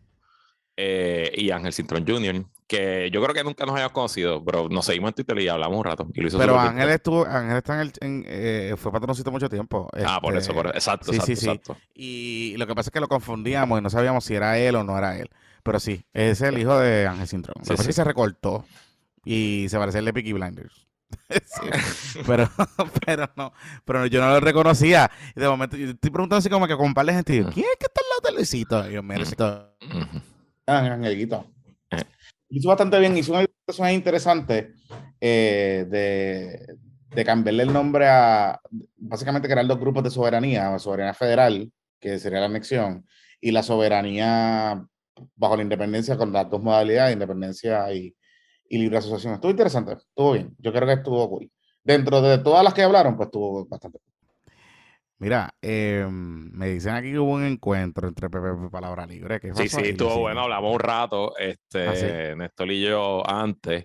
eh, 0.76 1.30
y 1.36 1.50
Ángel 1.50 1.72
Cintrón 1.72 2.06
Jr., 2.06 2.44
que 2.66 3.10
yo 3.12 3.20
creo 3.20 3.34
que 3.34 3.42
nunca 3.44 3.66
nos 3.66 3.74
habíamos 3.74 3.92
conocido, 3.92 4.44
pero 4.44 4.68
nos 4.68 4.86
seguimos 4.86 5.08
en 5.08 5.14
Twitter 5.14 5.38
y 5.40 5.48
hablamos 5.48 5.76
un 5.76 5.84
rato. 5.84 6.06
Y 6.14 6.20
lo 6.20 6.28
hizo 6.28 6.38
Pero 6.38 6.52
bien. 6.54 6.66
Ángel 6.66 6.88
estuvo, 6.90 7.26
Ángel 7.26 7.56
está 7.56 7.74
en 7.74 7.80
el, 7.80 7.92
en, 8.00 8.24
eh, 8.26 8.74
fue 8.76 8.92
patroncito 8.92 9.30
mucho 9.32 9.48
tiempo. 9.48 9.88
Ah, 10.06 10.20
por 10.22 10.32
eso, 10.34 10.52
este, 10.52 10.54
por 10.54 10.66
eso. 10.66 10.76
Exacto, 10.76 11.12
sí, 11.12 11.16
exacto, 11.18 11.26
sí, 11.26 11.32
exacto. 11.32 11.76
Y 11.94 12.54
lo 12.56 12.66
que 12.68 12.74
pasa 12.74 12.88
es 12.88 12.92
que 12.92 13.00
lo 13.00 13.08
confundíamos 13.08 13.78
y 13.80 13.82
no 13.82 13.90
sabíamos 13.90 14.24
si 14.24 14.34
era 14.34 14.56
él 14.58 14.76
o 14.76 14.84
no 14.84 14.96
era 14.96 15.18
él. 15.18 15.28
Pero 15.64 15.80
sí, 15.80 16.04
es 16.14 16.40
el 16.42 16.58
hijo 16.58 16.78
de 16.78 17.06
Ángel 17.08 17.26
Cintrón. 17.26 17.56
Sí, 17.64 17.76
sí. 17.76 17.92
se 17.92 18.04
recortó 18.04 18.64
y 19.24 19.66
se 19.68 19.76
parece 19.76 19.98
al 19.98 20.04
de 20.04 20.12
Peaky 20.12 20.32
Blinders. 20.32 20.86
Sí, 21.44 22.22
pero, 22.26 22.48
pero 23.04 23.30
no, 23.36 23.52
pero 23.84 24.06
yo 24.06 24.20
no 24.20 24.30
lo 24.30 24.40
reconocía. 24.40 25.10
Y 25.34 25.40
de 25.40 25.48
momento, 25.48 25.76
yo 25.76 25.90
estoy 25.90 26.10
preguntando 26.10 26.38
así 26.38 26.48
como 26.48 26.66
que 26.66 26.76
con 26.76 26.86
un 26.86 26.94
par 26.94 27.06
de 27.06 27.14
gente, 27.14 27.36
yo, 27.36 27.50
¿quién 27.50 27.66
es 27.66 27.76
que 27.78 27.86
está 27.86 28.00
al 28.00 28.08
lado 28.10 28.30
de 28.30 28.36
Luisito? 28.36 28.90
Y 28.90 28.92
yo, 28.94 29.02
mira, 29.02 29.18
Luisito. 29.18 29.76
Ujú. 29.82 30.20
Ah, 30.66 30.78
Angelito. 30.78 31.46
Eh. 31.90 32.02
Hizo 32.50 32.68
bastante 32.68 32.98
bien, 32.98 33.16
hizo 33.16 33.32
una 33.32 33.44
personaje 33.64 33.94
interesante 33.94 34.74
eh, 35.20 35.86
de, 35.88 36.76
de 37.14 37.24
cambiarle 37.24 37.62
el 37.64 37.72
nombre 37.72 38.08
a, 38.08 38.60
básicamente 38.96 39.48
crear 39.48 39.66
dos 39.66 39.78
grupos 39.78 40.02
de 40.04 40.10
soberanía, 40.10 40.70
la 40.70 40.78
soberanía 40.78 41.14
federal, 41.14 41.70
que 42.00 42.18
sería 42.18 42.40
la 42.40 42.46
anexión, 42.46 43.06
y 43.40 43.50
la 43.50 43.62
soberanía 43.62 44.84
bajo 45.36 45.56
la 45.56 45.62
independencia 45.62 46.16
con 46.16 46.32
las 46.32 46.48
dos 46.48 46.62
modalidades, 46.62 47.12
independencia 47.12 47.92
y, 47.92 48.14
y 48.70 48.78
libre 48.78 48.96
asociación. 48.96 49.34
Estuvo 49.34 49.50
interesante, 49.50 49.92
estuvo 49.92 50.32
bien, 50.32 50.54
yo 50.58 50.72
creo 50.72 50.86
que 50.86 50.94
estuvo 50.94 51.28
cool. 51.28 51.50
Dentro 51.84 52.22
de 52.22 52.38
todas 52.38 52.64
las 52.64 52.72
que 52.72 52.82
hablaron, 52.82 53.16
pues 53.16 53.26
estuvo 53.26 53.66
bastante. 53.66 53.98
Mira, 55.18 55.52
eh, 55.60 56.06
me 56.10 56.68
dicen 56.68 56.94
aquí 56.94 57.10
que 57.10 57.18
hubo 57.18 57.32
un 57.32 57.44
encuentro 57.44 58.08
entre 58.08 58.30
Pepe 58.30 58.48
y 58.66 58.70
Palabra 58.70 59.06
Libre. 59.06 59.38
¿Qué 59.38 59.52
Sí, 59.54 59.68
sí, 59.68 59.80
estuvo 59.82 60.20
bueno. 60.20 60.40
Hablamos 60.40 60.72
un 60.72 60.80
rato, 60.80 61.36
este, 61.36 61.86
Ah, 61.86 61.94
sí. 61.94 62.06
Néstor 62.38 62.72
y 62.72 62.80
yo 62.82 63.28
antes. 63.28 63.84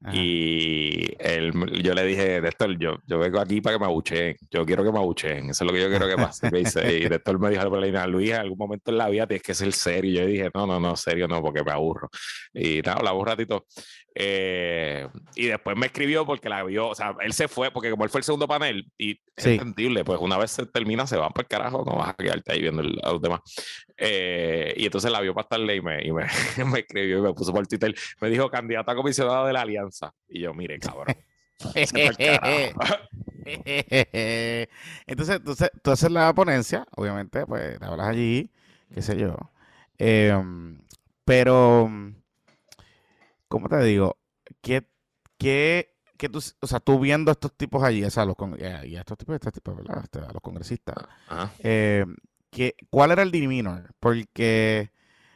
Ajá. 0.00 0.14
Y 0.14 1.08
él, 1.18 1.52
yo 1.82 1.92
le 1.92 2.04
dije, 2.04 2.40
Néstor, 2.40 2.78
yo, 2.78 2.98
yo 3.04 3.18
vengo 3.18 3.40
aquí 3.40 3.60
para 3.60 3.74
que 3.74 3.80
me 3.80 3.86
abucheen. 3.86 4.36
Yo 4.52 4.64
quiero 4.64 4.84
que 4.84 4.92
me 4.92 4.98
abucheen. 4.98 5.50
Eso 5.50 5.64
es 5.64 5.66
lo 5.66 5.72
que 5.72 5.82
yo 5.82 5.88
quiero 5.88 6.06
que 6.06 6.14
pase. 6.14 6.48
Me 6.52 6.60
dice, 6.60 6.96
y 6.96 7.08
Néstor 7.10 7.40
me 7.40 7.50
dijo, 7.50 7.68
Luis, 8.06 8.30
en 8.30 8.36
algún 8.36 8.58
momento 8.58 8.92
en 8.92 8.98
la 8.98 9.08
vida 9.08 9.26
tienes 9.26 9.42
que 9.42 9.54
ser 9.54 9.72
serio. 9.72 10.12
Y 10.12 10.14
yo 10.14 10.26
dije, 10.26 10.50
no, 10.54 10.64
no, 10.64 10.78
no, 10.78 10.94
serio 10.94 11.26
no, 11.26 11.42
porque 11.42 11.64
me 11.64 11.72
aburro. 11.72 12.08
Y 12.54 12.82
nada, 12.82 12.98
hablamos 12.98 13.20
un 13.22 13.26
ratito. 13.26 13.66
Eh, 14.20 15.06
y 15.36 15.46
después 15.46 15.76
me 15.76 15.86
escribió 15.86 16.26
porque 16.26 16.48
la 16.48 16.64
vio, 16.64 16.88
o 16.88 16.94
sea, 16.96 17.14
él 17.20 17.32
se 17.32 17.46
fue, 17.46 17.70
porque 17.70 17.88
como 17.90 18.02
él 18.02 18.10
fue 18.10 18.18
el 18.18 18.24
segundo 18.24 18.48
panel, 18.48 18.90
y 18.98 19.12
es 19.12 19.44
Sí. 19.44 19.50
entendible, 19.50 20.04
pues 20.04 20.18
una 20.20 20.36
vez 20.36 20.50
se 20.50 20.66
termina, 20.66 21.06
se 21.06 21.16
van 21.16 21.30
para 21.32 21.44
el 21.44 21.48
carajo, 21.48 21.84
no 21.86 21.96
vas 21.98 22.08
a 22.08 22.14
quedarte 22.14 22.52
ahí 22.52 22.60
viendo 22.60 22.82
el- 22.82 22.98
a 23.04 23.12
los 23.12 23.22
demás. 23.22 23.40
Eh, 23.96 24.74
y 24.76 24.86
entonces 24.86 25.12
la 25.12 25.20
vio 25.20 25.34
para 25.34 25.44
estarle 25.44 25.76
y 25.76 25.80
me, 25.80 26.04
y 26.04 26.10
me, 26.10 26.24
me 26.66 26.80
escribió 26.80 27.18
y 27.18 27.22
me 27.22 27.32
puso 27.32 27.52
por 27.52 27.64
Twitter. 27.68 27.94
Me 28.20 28.28
dijo 28.28 28.50
candidato 28.50 28.90
a 28.90 28.96
comisionado 28.96 29.46
de 29.46 29.52
la 29.52 29.60
alianza. 29.60 30.12
Y 30.28 30.40
yo, 30.40 30.52
mire, 30.52 30.80
cabrón. 30.80 31.14
vete 31.74 32.04
pa'l 32.04 32.16
carajo". 32.16 32.80
Entonces, 35.06 35.36
entonces, 35.36 35.70
tú 35.82 35.90
haces 35.92 36.10
la 36.10 36.34
ponencia, 36.34 36.86
obviamente, 36.96 37.46
pues 37.46 37.80
hablas 37.80 38.08
allí, 38.08 38.50
qué 38.92 39.00
sé 39.00 39.16
yo. 39.16 39.36
Em, 39.98 40.80
pero, 41.24 41.88
¿cómo 43.48 43.68
te 43.68 43.82
digo? 43.82 44.18
¿Qué, 44.60 44.86
qué, 45.38 45.96
qué 46.16 46.28
tú, 46.28 46.40
o 46.60 46.66
sea, 46.66 46.80
tú 46.80 46.98
viendo 47.00 47.30
a 47.30 47.32
estos 47.32 47.56
tipos 47.56 47.82
allí, 47.82 48.04
o 48.04 48.10
sea, 48.10 48.24
los, 48.24 48.36
con- 48.36 48.58
y 48.58 48.64
a 48.64 48.84
y 48.86 48.96
a 48.96 49.00
estos 49.00 49.18
tipos, 49.18 49.34
estos 49.34 49.52
tipos, 49.52 49.76
¿verdad? 49.76 50.02
Este, 50.04 50.20
a 50.20 50.32
los 50.32 50.42
congresistas, 50.42 50.96
eh, 51.60 52.04
¿qué- 52.50 52.74
¿cuál 52.90 53.10
era 53.12 53.22
el 53.22 53.30
demeanor? 53.30 53.94
Porque 54.00 54.90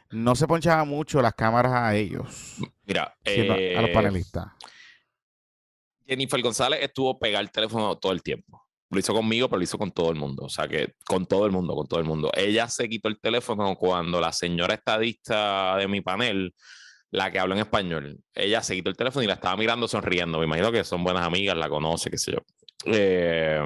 no 0.09 0.35
se 0.35 0.47
ponchaba 0.47 0.83
mucho 0.85 1.21
las 1.21 1.33
cámaras 1.33 1.73
a 1.73 1.95
ellos, 1.95 2.57
Mira, 2.85 3.03
a 3.03 3.09
los 3.81 3.89
eh, 3.89 3.91
panelistas. 3.93 4.47
Jennifer 6.05 6.41
González 6.41 6.79
estuvo 6.81 7.17
pegada 7.17 7.39
al 7.39 7.51
teléfono 7.51 7.97
todo 7.97 8.11
el 8.11 8.21
tiempo. 8.21 8.61
Lo 8.89 8.99
hizo 8.99 9.13
conmigo, 9.13 9.47
pero 9.47 9.57
lo 9.57 9.63
hizo 9.63 9.77
con 9.77 9.91
todo 9.91 10.11
el 10.11 10.17
mundo. 10.17 10.43
O 10.45 10.49
sea 10.49 10.67
que 10.67 10.95
con 11.05 11.25
todo 11.25 11.45
el 11.45 11.51
mundo, 11.51 11.73
con 11.75 11.87
todo 11.87 11.99
el 11.99 12.05
mundo. 12.05 12.29
Ella 12.35 12.67
se 12.67 12.87
quitó 12.89 13.07
el 13.07 13.19
teléfono 13.19 13.75
cuando 13.75 14.19
la 14.21 14.31
señora 14.31 14.75
estadista 14.75 15.77
de 15.77 15.87
mi 15.87 16.01
panel, 16.01 16.53
la 17.13 17.31
que 17.31 17.37
habla 17.39 17.53
en 17.55 17.61
español, 17.61 18.23
ella 18.33 18.63
se 18.63 18.73
quitó 18.73 18.89
el 18.89 18.97
teléfono 18.97 19.23
y 19.23 19.27
la 19.27 19.35
estaba 19.35 19.55
mirando 19.55 19.87
sonriendo. 19.87 20.39
Me 20.39 20.45
imagino 20.45 20.71
que 20.71 20.83
son 20.83 21.03
buenas 21.03 21.25
amigas, 21.25 21.55
la 21.55 21.69
conoce, 21.69 22.09
qué 22.09 22.17
sé 22.17 22.31
yo. 22.31 22.39
Eh, 22.85 23.61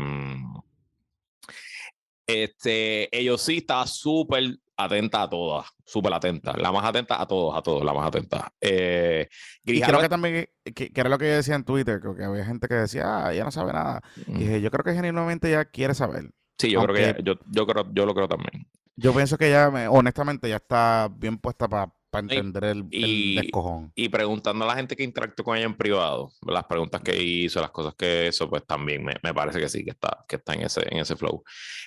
este, 2.28 3.18
ellos 3.18 3.42
sí 3.42 3.58
estaba 3.58 3.88
súper 3.88 4.58
atenta 4.76 5.24
a 5.24 5.30
todas, 5.30 5.66
súper 5.86 6.14
atenta, 6.14 6.56
la 6.58 6.72
más 6.74 6.84
atenta 6.86 7.20
a 7.22 7.26
todos, 7.26 7.58
a 7.58 7.62
todos, 7.62 7.84
la 7.86 7.94
más 7.94 8.08
atenta. 8.08 8.52
Eh, 8.60 9.28
Y 9.64 9.82
creo 9.82 10.02
que 10.02 10.10
también, 10.10 10.50
que, 10.76 10.92
que 10.92 11.00
era 11.02 11.10
lo 11.10 11.18
que 11.18 11.28
yo 11.30 11.36
decía 11.36 11.56
en 11.56 11.64
Twitter, 11.64 12.02
que, 12.02 12.24
había 12.26 12.46
gente 12.46 12.68
que 12.68 12.76
decía, 12.76 13.04
ah, 13.28 13.34
ella 13.34 13.46
no 13.46 13.52
sabe 13.52 13.72
nada. 13.72 14.02
Y 14.28 14.40
dije, 14.40 14.62
yo 14.62 14.70
creo 14.70 14.84
que 14.84 14.94
genuinamente 14.94 15.48
ella 15.48 15.66
quiere 15.66 15.94
saber. 15.94 16.32
Sí, 16.60 16.70
yo 16.72 16.84
creo 16.84 16.96
que 16.96 17.02
ella- 17.10 17.18
yo, 17.24 17.36
yo 17.50 17.66
creo, 17.66 17.88
yo 17.94 18.06
lo 18.06 18.14
creo 18.14 18.28
también. 18.28 18.68
Yo 18.98 19.14
pienso 19.14 19.38
que 19.38 19.48
ella, 19.48 19.72
me- 19.72 19.88
honestamente, 19.88 20.50
ya 20.50 20.58
está 20.58 21.10
bien 21.16 21.38
puesta 21.38 21.68
para 21.70 21.94
entender 22.12 22.64
el, 22.64 22.86
y- 22.90 23.38
el 23.38 23.44
descojón. 23.46 23.92
Y 23.96 24.10
preguntando 24.10 24.66
a 24.66 24.68
la 24.68 24.76
gente 24.76 24.96
que 24.96 25.04
interactuó 25.04 25.44
con 25.46 25.58
ella 25.58 25.66
en 25.66 25.76
privado, 25.76 26.32
las 26.46 26.64
preguntas 26.66 27.02
que 27.02 27.22
hizo, 27.22 27.60
las 27.62 27.72
cosas 27.72 27.94
que 27.96 28.28
hizo, 28.30 28.50
pues 28.50 28.66
también 28.66 29.04
me, 29.04 29.16
me 29.22 29.34
parece 29.34 29.60
que 29.60 29.70
sí, 29.70 29.84
que 29.84 29.92
está, 29.92 30.24
que 30.28 30.38
está 30.38 30.54
en, 30.54 30.62
ese, 30.64 30.82
en 30.92 31.00
ese 31.00 31.16
flow. 31.16 31.44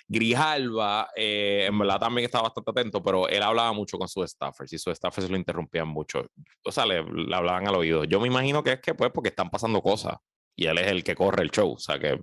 Grijalva, 0.09 1.09
eh, 1.17 1.67
en 1.69 1.79
verdad 1.79 1.99
también 2.01 2.25
estaba 2.27 2.45
bastante 2.45 2.71
atento, 2.71 3.03
pero 3.03 3.29
él 3.29 3.43
hablaba 3.43 3.73
mucho 3.73 3.97
con 3.99 4.09
sus 4.09 4.29
staffers 4.31 4.73
y 4.73 4.79
sus 4.79 4.95
staffers 4.97 5.31
lo 5.31 5.37
interrumpían 5.37 5.89
mucho. 5.89 6.27
O 6.65 6.73
sea, 6.73 6.85
le, 6.87 7.03
le 7.05 7.35
hablaban 7.35 7.67
al 7.69 7.77
oído. 7.77 8.05
Yo 8.05 8.21
me 8.21 8.27
imagino 8.27 8.63
que 8.63 8.73
es 8.73 8.81
que, 8.81 8.95
pues, 8.95 9.11
porque 9.13 9.29
están 9.31 9.51
pasando 9.51 9.81
cosas. 9.81 10.17
Y 10.57 10.67
él 10.67 10.77
es 10.79 10.89
el 10.89 11.03
que 11.05 11.15
corre 11.15 11.43
el 11.43 11.51
show, 11.51 11.73
o 11.73 11.79
sea 11.79 11.99
que, 11.99 12.21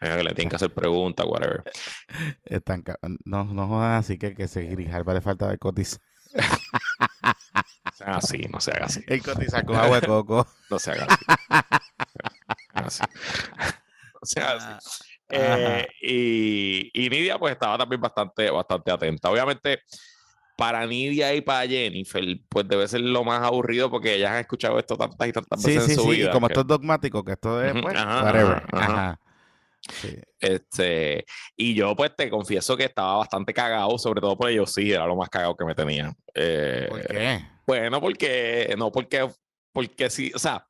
eh, 0.00 0.22
le 0.22 0.32
tienen 0.34 0.48
que 0.48 0.56
hacer 0.56 0.72
preguntas, 0.72 1.26
whatever. 1.26 1.64
Están 2.44 2.84
no, 3.24 3.44
no 3.44 3.66
jodan 3.66 3.94
así 3.94 4.16
que, 4.16 4.34
que 4.34 4.46
se 4.46 4.62
Grijalva 4.62 5.14
le 5.14 5.20
falta 5.20 5.48
de 5.48 5.58
cotizar. 5.58 5.98
No 7.84 7.92
sean 7.92 8.14
así, 8.14 8.38
no 8.50 8.60
se 8.60 8.70
haga 8.72 8.86
así. 8.86 9.04
El 9.06 9.22
cotizar 9.22 9.64
con 9.64 9.76
agua 9.76 10.00
de 10.00 10.06
coco. 10.06 10.46
No 10.70 10.78
se 10.78 10.92
haga 10.92 11.06
así. 11.08 11.24
No 12.74 12.80
se 12.80 12.80
haga 12.80 12.86
así. 12.86 13.02
No 14.14 14.20
se 14.26 14.40
haga 14.40 14.76
así. 14.76 15.04
Eh, 15.32 15.86
y, 16.02 16.90
y 17.04 17.08
Nidia 17.08 17.38
pues 17.38 17.52
estaba 17.52 17.78
también 17.78 18.00
bastante, 18.00 18.50
bastante 18.50 18.90
atenta. 18.90 19.30
Obviamente 19.30 19.80
para 20.56 20.84
Nidia 20.86 21.32
y 21.34 21.40
para 21.40 21.66
Jennifer 21.66 22.22
pues 22.48 22.68
debe 22.68 22.86
ser 22.88 23.00
lo 23.00 23.24
más 23.24 23.40
aburrido 23.42 23.88
porque 23.90 24.14
ellas 24.16 24.32
han 24.32 24.38
escuchado 24.40 24.78
esto 24.78 24.96
tantas 24.98 25.28
y 25.28 25.32
tantas 25.32 25.62
Sí, 25.62 25.68
veces 25.68 25.84
sí, 25.86 25.90
en 25.92 25.96
su 25.98 26.02
sí. 26.04 26.10
vida. 26.16 26.28
Y 26.28 26.32
como 26.32 26.48
que- 26.48 26.52
esto 26.52 26.60
es 26.62 26.66
dogmático, 26.66 27.24
que 27.24 27.32
esto 27.32 27.62
es, 27.64 27.72
pues, 27.80 27.96
ajá, 27.96 28.24
whatever. 28.24 28.62
ajá, 28.72 28.84
ajá. 28.84 29.20
Sí. 29.92 30.16
Este, 30.38 31.24
y 31.56 31.74
yo 31.74 31.94
pues 31.96 32.14
te 32.16 32.30
confieso 32.30 32.76
que 32.76 32.84
estaba 32.84 33.18
bastante 33.18 33.52
cagado, 33.52 33.98
sobre 33.98 34.20
todo 34.20 34.36
por 34.36 34.50
ellos 34.50 34.72
sí, 34.72 34.92
era 34.92 35.06
lo 35.06 35.16
más 35.16 35.28
cagado 35.28 35.56
que 35.56 35.64
me 35.64 35.74
tenía. 35.74 36.14
Eh, 36.34 36.86
¿Por 36.88 37.06
qué? 37.06 37.40
Bueno, 37.66 38.00
porque, 38.00 38.74
no, 38.78 38.90
porque, 38.90 39.28
porque 39.72 40.10
sí, 40.10 40.32
o 40.34 40.38
sea, 40.38 40.66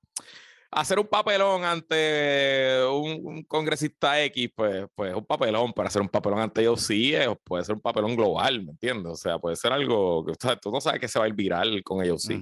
hacer 0.70 0.98
un 0.98 1.06
papelón 1.06 1.64
ante 1.64 2.84
un, 2.86 3.20
un 3.24 3.42
congresista 3.44 4.22
X, 4.24 4.50
pues, 4.54 4.86
pues 4.94 5.10
es 5.10 5.16
un 5.16 5.24
papelón, 5.24 5.72
para 5.72 5.88
hacer 5.88 6.02
un 6.02 6.08
papelón 6.08 6.40
ante 6.40 6.60
ellos 6.60 6.80
sí, 6.82 7.14
puede 7.44 7.64
ser 7.64 7.74
un 7.74 7.80
papelón 7.80 8.14
global, 8.16 8.62
¿me 8.64 8.72
entiendes? 8.72 9.12
O 9.12 9.16
sea, 9.16 9.38
puede 9.38 9.56
ser 9.56 9.72
algo, 9.72 10.24
que, 10.24 10.32
o 10.32 10.36
sea, 10.38 10.56
tú 10.56 10.70
no 10.70 10.80
sabes 10.80 11.00
que 11.00 11.08
se 11.08 11.18
va 11.18 11.24
a 11.24 11.28
ir 11.28 11.34
viral 11.34 11.82
con 11.82 12.02
ellos 12.02 12.22
sí. 12.22 12.40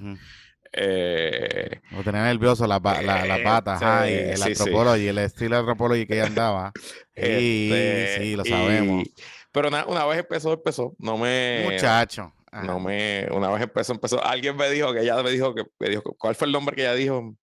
Eh, 0.71 1.81
Lo 1.91 2.03
tenía 2.03 2.23
nervioso 2.23 2.67
pa- 2.81 3.01
la, 3.01 3.25
las 3.25 3.39
patas, 3.39 3.81
ajá, 3.81 4.09
y 4.09 4.13
Este, 4.13 4.31
el 4.31 4.37
sí, 4.37 4.43
sí. 4.43 4.49
antropology, 4.61 5.07
el 5.07 5.17
estilo 5.17 5.57
antropology 5.57 6.05
que 6.05 6.13
ella 6.15 6.25
andaba. 6.27 6.71
Este, 7.15 8.15
sí, 8.19 8.35
lo 8.35 8.43
y- 8.45 8.49
sabemos. 8.49 9.07
pero 9.51 9.69
nada, 9.69 9.85
una 9.87 10.05
vez 10.05 10.19
empezó, 10.19 10.53
empezó. 10.53 10.95
No 10.99 11.17
me. 11.17 11.61
Muchacho. 11.69 12.33
Ajá. 12.51 12.63
No 12.63 12.79
me, 12.79 13.27
una 13.31 13.49
vez 13.51 13.61
empezó, 13.63 13.93
empezó. 13.93 14.23
Alguien 14.25 14.55
me 14.55 14.69
dijo 14.71 14.91
que 14.93 15.01
ella 15.01 15.21
me 15.21 15.29
dijo 15.31 15.53
que, 15.53 15.63
me 15.79 15.89
dijo, 15.89 16.15
¿cuál 16.17 16.33
fue 16.35 16.47
el 16.47 16.53
nombre 16.53 16.75
que 16.75 16.81
ella 16.83 16.93
dijo? 16.95 17.35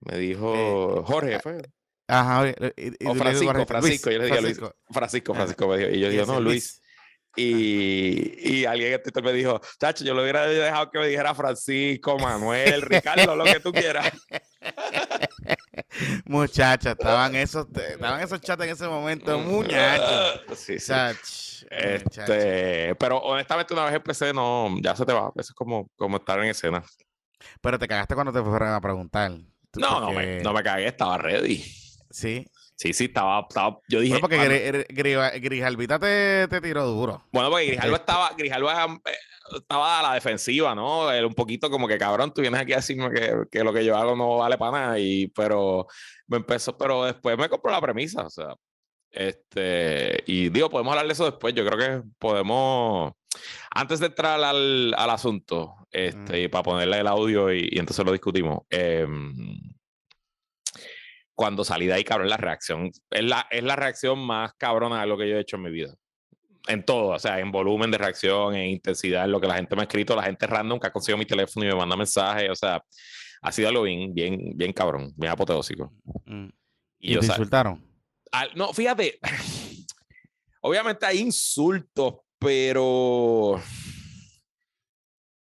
Me 0.00 0.16
dijo 0.18 1.02
Jorge, 1.06 1.40
fue. 1.40 1.58
Ajá, 2.08 2.48
y- 2.48 2.52
y- 2.86 2.92
y 3.00 3.06
O 3.08 3.14
Francisco, 3.14 3.52
Luis, 3.52 3.66
Francisco, 3.66 4.10
yo 4.10 4.18
le 4.18 4.24
dije 4.26 4.38
a 4.38 4.40
Luis. 4.40 4.56
Francisco. 4.58 4.76
Francisco. 4.92 5.34
Francisco 5.34 5.68
me 5.68 5.78
dijo. 5.78 5.90
Y 5.90 6.00
yo 6.00 6.06
Y 6.08 6.10
digo, 6.10 6.26
no, 6.26 6.40
Luis. 6.40 6.80
Y, 7.36 8.60
y 8.60 8.64
alguien 8.64 8.94
en 8.94 9.02
Twitter 9.02 9.22
me 9.22 9.32
dijo, 9.32 9.60
chacho, 9.78 10.04
yo 10.04 10.14
lo 10.14 10.22
hubiera 10.22 10.46
dejado 10.46 10.90
que 10.90 10.98
me 10.98 11.08
dijera 11.08 11.34
Francisco, 11.34 12.18
Manuel, 12.18 12.82
Ricardo, 12.82 13.36
lo 13.36 13.44
que 13.44 13.60
tú 13.60 13.72
quieras. 13.72 14.10
Muchacha, 16.24 16.92
estaban 16.92 17.34
esos, 17.36 17.66
estaban 17.74 18.20
esos 18.20 18.40
chats 18.40 18.64
en 18.64 18.70
ese 18.70 18.88
momento, 18.88 19.38
muchachos. 19.38 20.40
Sí, 20.56 20.78
sí. 20.78 20.86
Chach, 20.86 21.16
muchacho. 22.02 22.32
Este, 22.32 22.94
pero 22.96 23.18
honestamente 23.18 23.74
una 23.74 23.84
vez 23.84 23.94
empecé, 23.94 24.32
no, 24.32 24.74
ya 24.80 24.96
se 24.96 25.04
te 25.04 25.12
va. 25.12 25.30
Eso 25.36 25.52
es 25.52 25.54
como, 25.54 25.90
como 25.96 26.16
estar 26.16 26.38
en 26.40 26.46
escena. 26.46 26.82
Pero 27.60 27.78
te 27.78 27.86
cagaste 27.86 28.14
cuando 28.14 28.32
te 28.32 28.42
fueron 28.42 28.68
a 28.70 28.80
preguntar. 28.80 29.32
No, 29.76 30.00
no 30.00 30.12
me, 30.12 30.40
no 30.40 30.52
me 30.52 30.62
cagué, 30.62 30.86
estaba 30.86 31.18
ready. 31.18 31.62
Sí. 32.10 32.46
Sí, 32.76 32.92
sí, 32.92 33.06
estaba, 33.06 33.46
estaba 33.48 33.78
yo 33.88 34.00
dije, 34.00 34.12
Bueno, 34.12 34.20
porque 34.20 34.36
"Mano". 34.36 34.50
Gri- 34.50 34.86
Gri- 34.88 35.40
Grijalvita 35.40 35.98
te, 35.98 36.46
te 36.48 36.60
tiró 36.60 36.84
duro. 36.86 37.24
bueno, 37.32 37.48
porque 37.50 37.66
Grijalva 37.68 37.96
estaba, 37.96 38.30
Grijalva 38.36 39.00
eh, 39.06 39.12
estaba 39.56 39.98
a 40.00 40.02
la 40.02 40.14
defensiva, 40.14 40.74
¿no? 40.74 41.10
Él 41.10 41.24
un 41.24 41.34
poquito 41.34 41.70
como 41.70 41.88
que 41.88 41.96
cabrón, 41.96 42.34
tú 42.34 42.42
vienes 42.42 42.60
aquí 42.60 42.74
a 42.74 42.76
decirme 42.76 43.10
que, 43.10 43.34
que 43.50 43.64
lo 43.64 43.72
que 43.72 43.82
yo 43.84 43.96
hago 43.96 44.14
no 44.14 44.36
vale 44.38 44.58
para 44.58 44.72
nada, 44.78 44.98
y 44.98 45.28
pero 45.28 45.86
me 46.26 46.36
empezó, 46.36 46.76
pero 46.76 47.04
después 47.04 47.38
me 47.38 47.48
compró 47.48 47.70
la 47.72 47.80
premisa, 47.80 48.26
o 48.26 48.30
sea, 48.30 48.54
este, 49.10 50.22
y 50.26 50.50
digo, 50.50 50.68
podemos 50.68 50.92
hablar 50.92 51.06
de 51.06 51.12
eso 51.14 51.24
después, 51.24 51.54
yo 51.54 51.64
creo 51.66 51.78
que 51.78 52.08
podemos, 52.18 53.12
antes 53.70 54.00
de 54.00 54.06
entrar 54.06 54.38
al, 54.42 54.92
al 54.94 55.10
asunto, 55.10 55.74
este, 55.90 56.42
y 56.42 56.48
para 56.48 56.62
ponerle 56.64 56.98
el 57.00 57.06
audio 57.06 57.50
y, 57.52 57.68
y 57.72 57.78
entonces 57.78 58.04
lo 58.04 58.12
discutimos, 58.12 58.60
em, 58.68 59.34
cuando 61.36 61.62
salí 61.64 61.86
de 61.86 61.92
ahí, 61.92 62.02
cabrón, 62.02 62.28
la 62.30 62.36
reacción 62.38 62.90
es 63.10 63.24
la, 63.24 63.46
es 63.50 63.62
la 63.62 63.76
reacción 63.76 64.18
más 64.18 64.54
cabrona 64.54 65.00
de 65.02 65.06
lo 65.06 65.16
que 65.16 65.28
yo 65.28 65.36
he 65.36 65.40
hecho 65.40 65.56
en 65.56 65.62
mi 65.62 65.70
vida. 65.70 65.94
En 66.66 66.82
todo, 66.84 67.10
o 67.10 67.18
sea, 67.20 67.38
en 67.38 67.52
volumen 67.52 67.92
de 67.92 67.98
reacción, 67.98 68.56
en 68.56 68.70
intensidad, 68.70 69.24
en 69.26 69.30
lo 69.30 69.40
que 69.40 69.46
la 69.46 69.54
gente 69.54 69.76
me 69.76 69.82
ha 69.82 69.84
escrito, 69.84 70.16
la 70.16 70.24
gente 70.24 70.48
random 70.48 70.80
que 70.80 70.88
ha 70.88 70.92
conseguido 70.92 71.18
mi 71.18 71.26
teléfono 71.26 71.64
y 71.64 71.68
me 71.68 71.76
manda 71.76 71.94
mensajes, 71.94 72.50
o 72.50 72.54
sea, 72.56 72.82
ha 73.42 73.52
sido 73.52 73.68
algo 73.68 73.82
bien, 73.82 74.12
bien, 74.12 74.56
bien 74.56 74.72
cabrón, 74.72 75.12
bien 75.14 75.30
apoteósico. 75.30 75.92
Mm. 76.24 76.46
Y, 76.98 77.10
Y, 77.10 77.14
yo, 77.14 77.20
te 77.20 77.26
o 77.26 77.28
sea, 77.28 77.34
insultaron. 77.36 77.86
al- 78.32 78.50
no, 78.56 78.72
fíjate, 78.72 79.20
obviamente 80.62 81.06
hay 81.06 81.18
insultos, 81.18 82.14
pero 82.38 83.60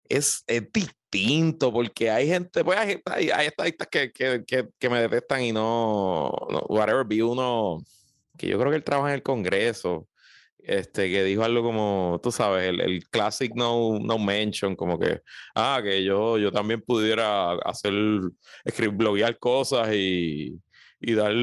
es, 0.10 0.44
es 0.48 0.72
distinto 0.72 1.72
porque 1.72 2.10
hay 2.10 2.28
gente, 2.28 2.64
pues 2.64 2.78
hay, 2.78 3.02
hay, 3.06 3.30
hay 3.30 3.48
estadistas 3.48 3.88
que, 3.88 4.12
que, 4.12 4.44
que, 4.46 4.68
que 4.78 4.90
me 4.90 5.02
detestan 5.02 5.44
y 5.44 5.52
no, 5.52 6.32
no, 6.50 6.60
whatever, 6.70 7.06
vi 7.06 7.22
uno 7.22 7.82
que 8.38 8.48
yo 8.48 8.60
creo 8.60 8.72
que 8.72 8.78
él 8.78 8.84
trabaja 8.84 9.10
en 9.10 9.16
el 9.16 9.24
Congreso, 9.24 10.08
este, 10.60 11.10
que 11.10 11.24
dijo 11.24 11.44
algo 11.44 11.64
como, 11.64 12.20
tú 12.24 12.32
sabes, 12.32 12.68
el, 12.68 12.82
el 12.82 13.08
classic 13.10 13.54
no, 13.56 14.00
no 14.00 14.18
mention, 14.18 14.76
como 14.76 15.00
que, 15.00 15.22
ah, 15.56 15.80
que 15.84 16.04
yo, 16.04 16.38
yo 16.38 16.52
también 16.52 16.82
pudiera 16.82 17.54
hacer, 17.54 17.94
escribir, 18.64 18.96
bloguear 18.96 19.38
cosas 19.40 19.94
y, 19.94 20.60
y 21.08 21.14
dar, 21.14 21.34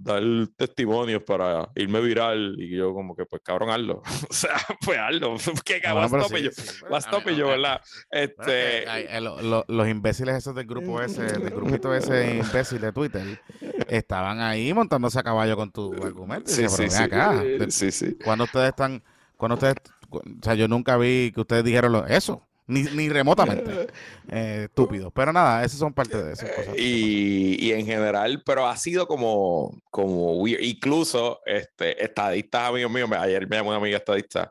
dar 0.00 0.22
testimonios 0.56 1.22
para 1.22 1.68
irme 1.76 2.00
viral. 2.00 2.56
Y 2.58 2.76
yo, 2.76 2.92
como 2.92 3.14
que, 3.14 3.24
pues 3.26 3.42
cabrón, 3.44 3.70
hazlo. 3.70 4.02
o 4.30 4.32
sea, 4.32 4.56
pues 4.84 4.98
hazlo. 4.98 5.36
Ah, 5.86 5.92
vas 5.94 6.10
bueno, 6.10 6.26
sí, 6.28 6.42
yo. 6.42 6.50
sí, 6.50 6.62
bueno, 6.80 6.92
Vas 6.94 7.06
a 7.06 7.10
mí- 7.10 7.16
tope 7.18 7.36
yo, 7.36 7.46
¿verdad? 7.48 7.80
Este. 8.10 9.20
lo- 9.20 9.40
lo- 9.42 9.64
los 9.68 9.88
imbéciles 9.88 10.34
esos 10.36 10.54
del 10.54 10.66
grupo 10.66 11.00
ese, 11.02 11.22
del 11.22 11.50
grupito 11.50 11.94
ese 11.94 12.36
imbécil 12.36 12.80
de 12.80 12.92
Twitter, 12.92 13.40
estaban 13.88 14.40
ahí 14.40 14.72
montándose 14.72 15.18
a 15.18 15.22
caballo 15.22 15.56
con 15.56 15.70
tu 15.70 15.92
argumento. 16.04 16.50
Sí, 16.50 16.68
sí, 16.68 16.88
sí. 16.88 17.02
acá, 17.02 17.34
de- 17.42 17.70
Sí, 17.70 17.90
sí. 17.90 18.16
cuando 18.24 18.44
ustedes 18.44 18.68
están, 18.70 19.02
cuando 19.36 19.54
ustedes, 19.54 19.76
o 20.10 20.20
sea, 20.42 20.54
yo 20.54 20.68
nunca 20.68 20.96
vi 20.96 21.32
que 21.34 21.40
ustedes 21.40 21.64
dijeron 21.64 21.92
lo- 21.92 22.06
eso, 22.06 22.46
ni, 22.66 22.82
ni 22.82 23.08
remotamente, 23.08 23.88
eh, 24.30 24.64
estúpidos. 24.68 25.12
Pero 25.14 25.32
nada, 25.32 25.64
esas 25.64 25.78
son 25.78 25.92
parte 25.92 26.22
de 26.22 26.32
esas 26.32 26.50
cosas. 26.50 26.74
Y, 26.78 27.56
y 27.64 27.72
en 27.72 27.84
general, 27.86 28.42
pero 28.44 28.66
ha 28.66 28.76
sido 28.76 29.06
como, 29.06 29.80
como 29.90 30.34
weird. 30.38 30.60
Incluso 30.62 31.40
este, 31.46 32.02
estadistas 32.02 32.68
amigos 32.70 32.90
míos, 32.92 33.08
me- 33.08 33.16
ayer 33.16 33.46
me 33.48 33.56
llamó 33.56 33.70
una 33.70 33.78
amiga 33.78 33.98
estadista 33.98 34.50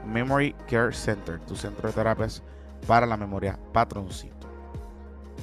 Memory 0.06 0.54
Care 0.68 0.92
Center, 0.92 1.40
tu 1.40 1.56
centro 1.56 1.88
de 1.88 1.94
terapias 1.94 2.42
para 2.86 3.06
la 3.06 3.16
memoria 3.16 3.58
patroncito. 3.72 4.37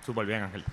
Súper 0.06 0.26
bien, 0.26 0.43
Ángel. 0.43 0.63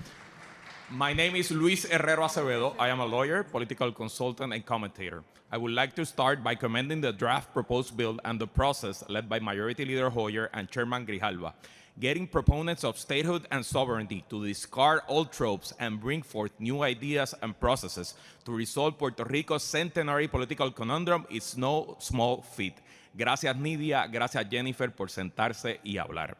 My 0.91 1.13
name 1.13 1.37
is 1.37 1.51
Luis 1.51 1.85
Herrero 1.85 2.23
Acevedo. 2.23 2.75
I 2.79 2.89
am 2.89 2.99
a 2.99 3.05
lawyer, 3.05 3.43
political 3.43 3.93
consultant, 3.93 4.53
and 4.53 4.65
commentator. 4.65 5.23
I 5.51 5.57
would 5.57 5.71
like 5.71 5.95
to 5.95 6.05
start 6.05 6.43
by 6.43 6.55
commending 6.55 7.01
the 7.01 7.11
draft 7.11 7.53
proposed 7.53 7.97
bill 7.97 8.19
and 8.23 8.39
the 8.39 8.47
process 8.47 9.03
led 9.07 9.27
by 9.27 9.39
Majority 9.39 9.85
Leader 9.85 10.09
Hoyer 10.09 10.49
and 10.53 10.69
Chairman 10.69 11.05
Grijalva, 11.05 11.53
getting 11.99 12.25
proponents 12.25 12.83
of 12.83 12.97
statehood 12.97 13.45
and 13.51 13.65
sovereignty 13.65 14.23
to 14.29 14.45
discard 14.45 15.01
old 15.07 15.31
tropes 15.31 15.73
and 15.79 15.99
bring 15.99 16.21
forth 16.21 16.51
new 16.59 16.81
ideas 16.81 17.35
and 17.41 17.59
processes 17.59 18.13
to 18.45 18.51
resolve 18.51 18.97
Puerto 18.97 19.25
Rico's 19.25 19.63
centenary 19.63 20.27
political 20.27 20.71
conundrum 20.71 21.25
is 21.29 21.57
no 21.57 21.97
small 21.99 22.41
feat. 22.41 22.75
Gracias, 23.17 23.55
Nidia. 23.57 24.09
Gracias, 24.11 24.45
Jennifer, 24.49 24.89
por 24.89 25.09
sentarse 25.09 25.79
y 25.83 25.97
hablar. 25.97 26.37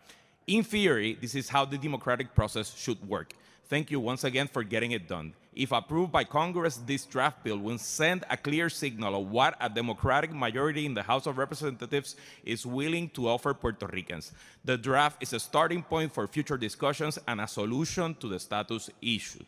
In 0.47 0.63
theory, 0.63 1.17
this 1.19 1.35
is 1.35 1.49
how 1.49 1.65
the 1.65 1.77
democratic 1.77 2.33
process 2.33 2.73
should 2.75 3.07
work. 3.07 3.33
Thank 3.67 3.91
you 3.91 3.99
once 3.99 4.23
again 4.23 4.47
for 4.47 4.63
getting 4.63 4.91
it 4.91 5.07
done. 5.07 5.33
If 5.53 5.71
approved 5.71 6.11
by 6.11 6.25
Congress, 6.25 6.77
this 6.77 7.05
draft 7.05 7.43
bill 7.43 7.57
will 7.57 7.79
send 7.79 8.23
a 8.29 8.37
clear 8.37 8.69
signal 8.69 9.19
of 9.19 9.31
what 9.31 9.57
a 9.59 9.67
democratic 9.67 10.31
majority 10.31 10.85
in 10.85 10.93
the 10.93 11.03
House 11.03 11.25
of 11.25 11.37
Representatives 11.37 12.15
is 12.43 12.65
willing 12.65 13.09
to 13.09 13.27
offer 13.27 13.53
Puerto 13.53 13.87
Ricans. 13.87 14.31
The 14.63 14.77
draft 14.77 15.21
is 15.23 15.33
a 15.33 15.39
starting 15.39 15.81
point 15.81 16.13
for 16.13 16.27
future 16.27 16.57
discussions 16.57 17.17
and 17.27 17.41
a 17.41 17.47
solution 17.47 18.13
to 18.15 18.27
the 18.27 18.39
status 18.39 18.89
issue. 19.01 19.43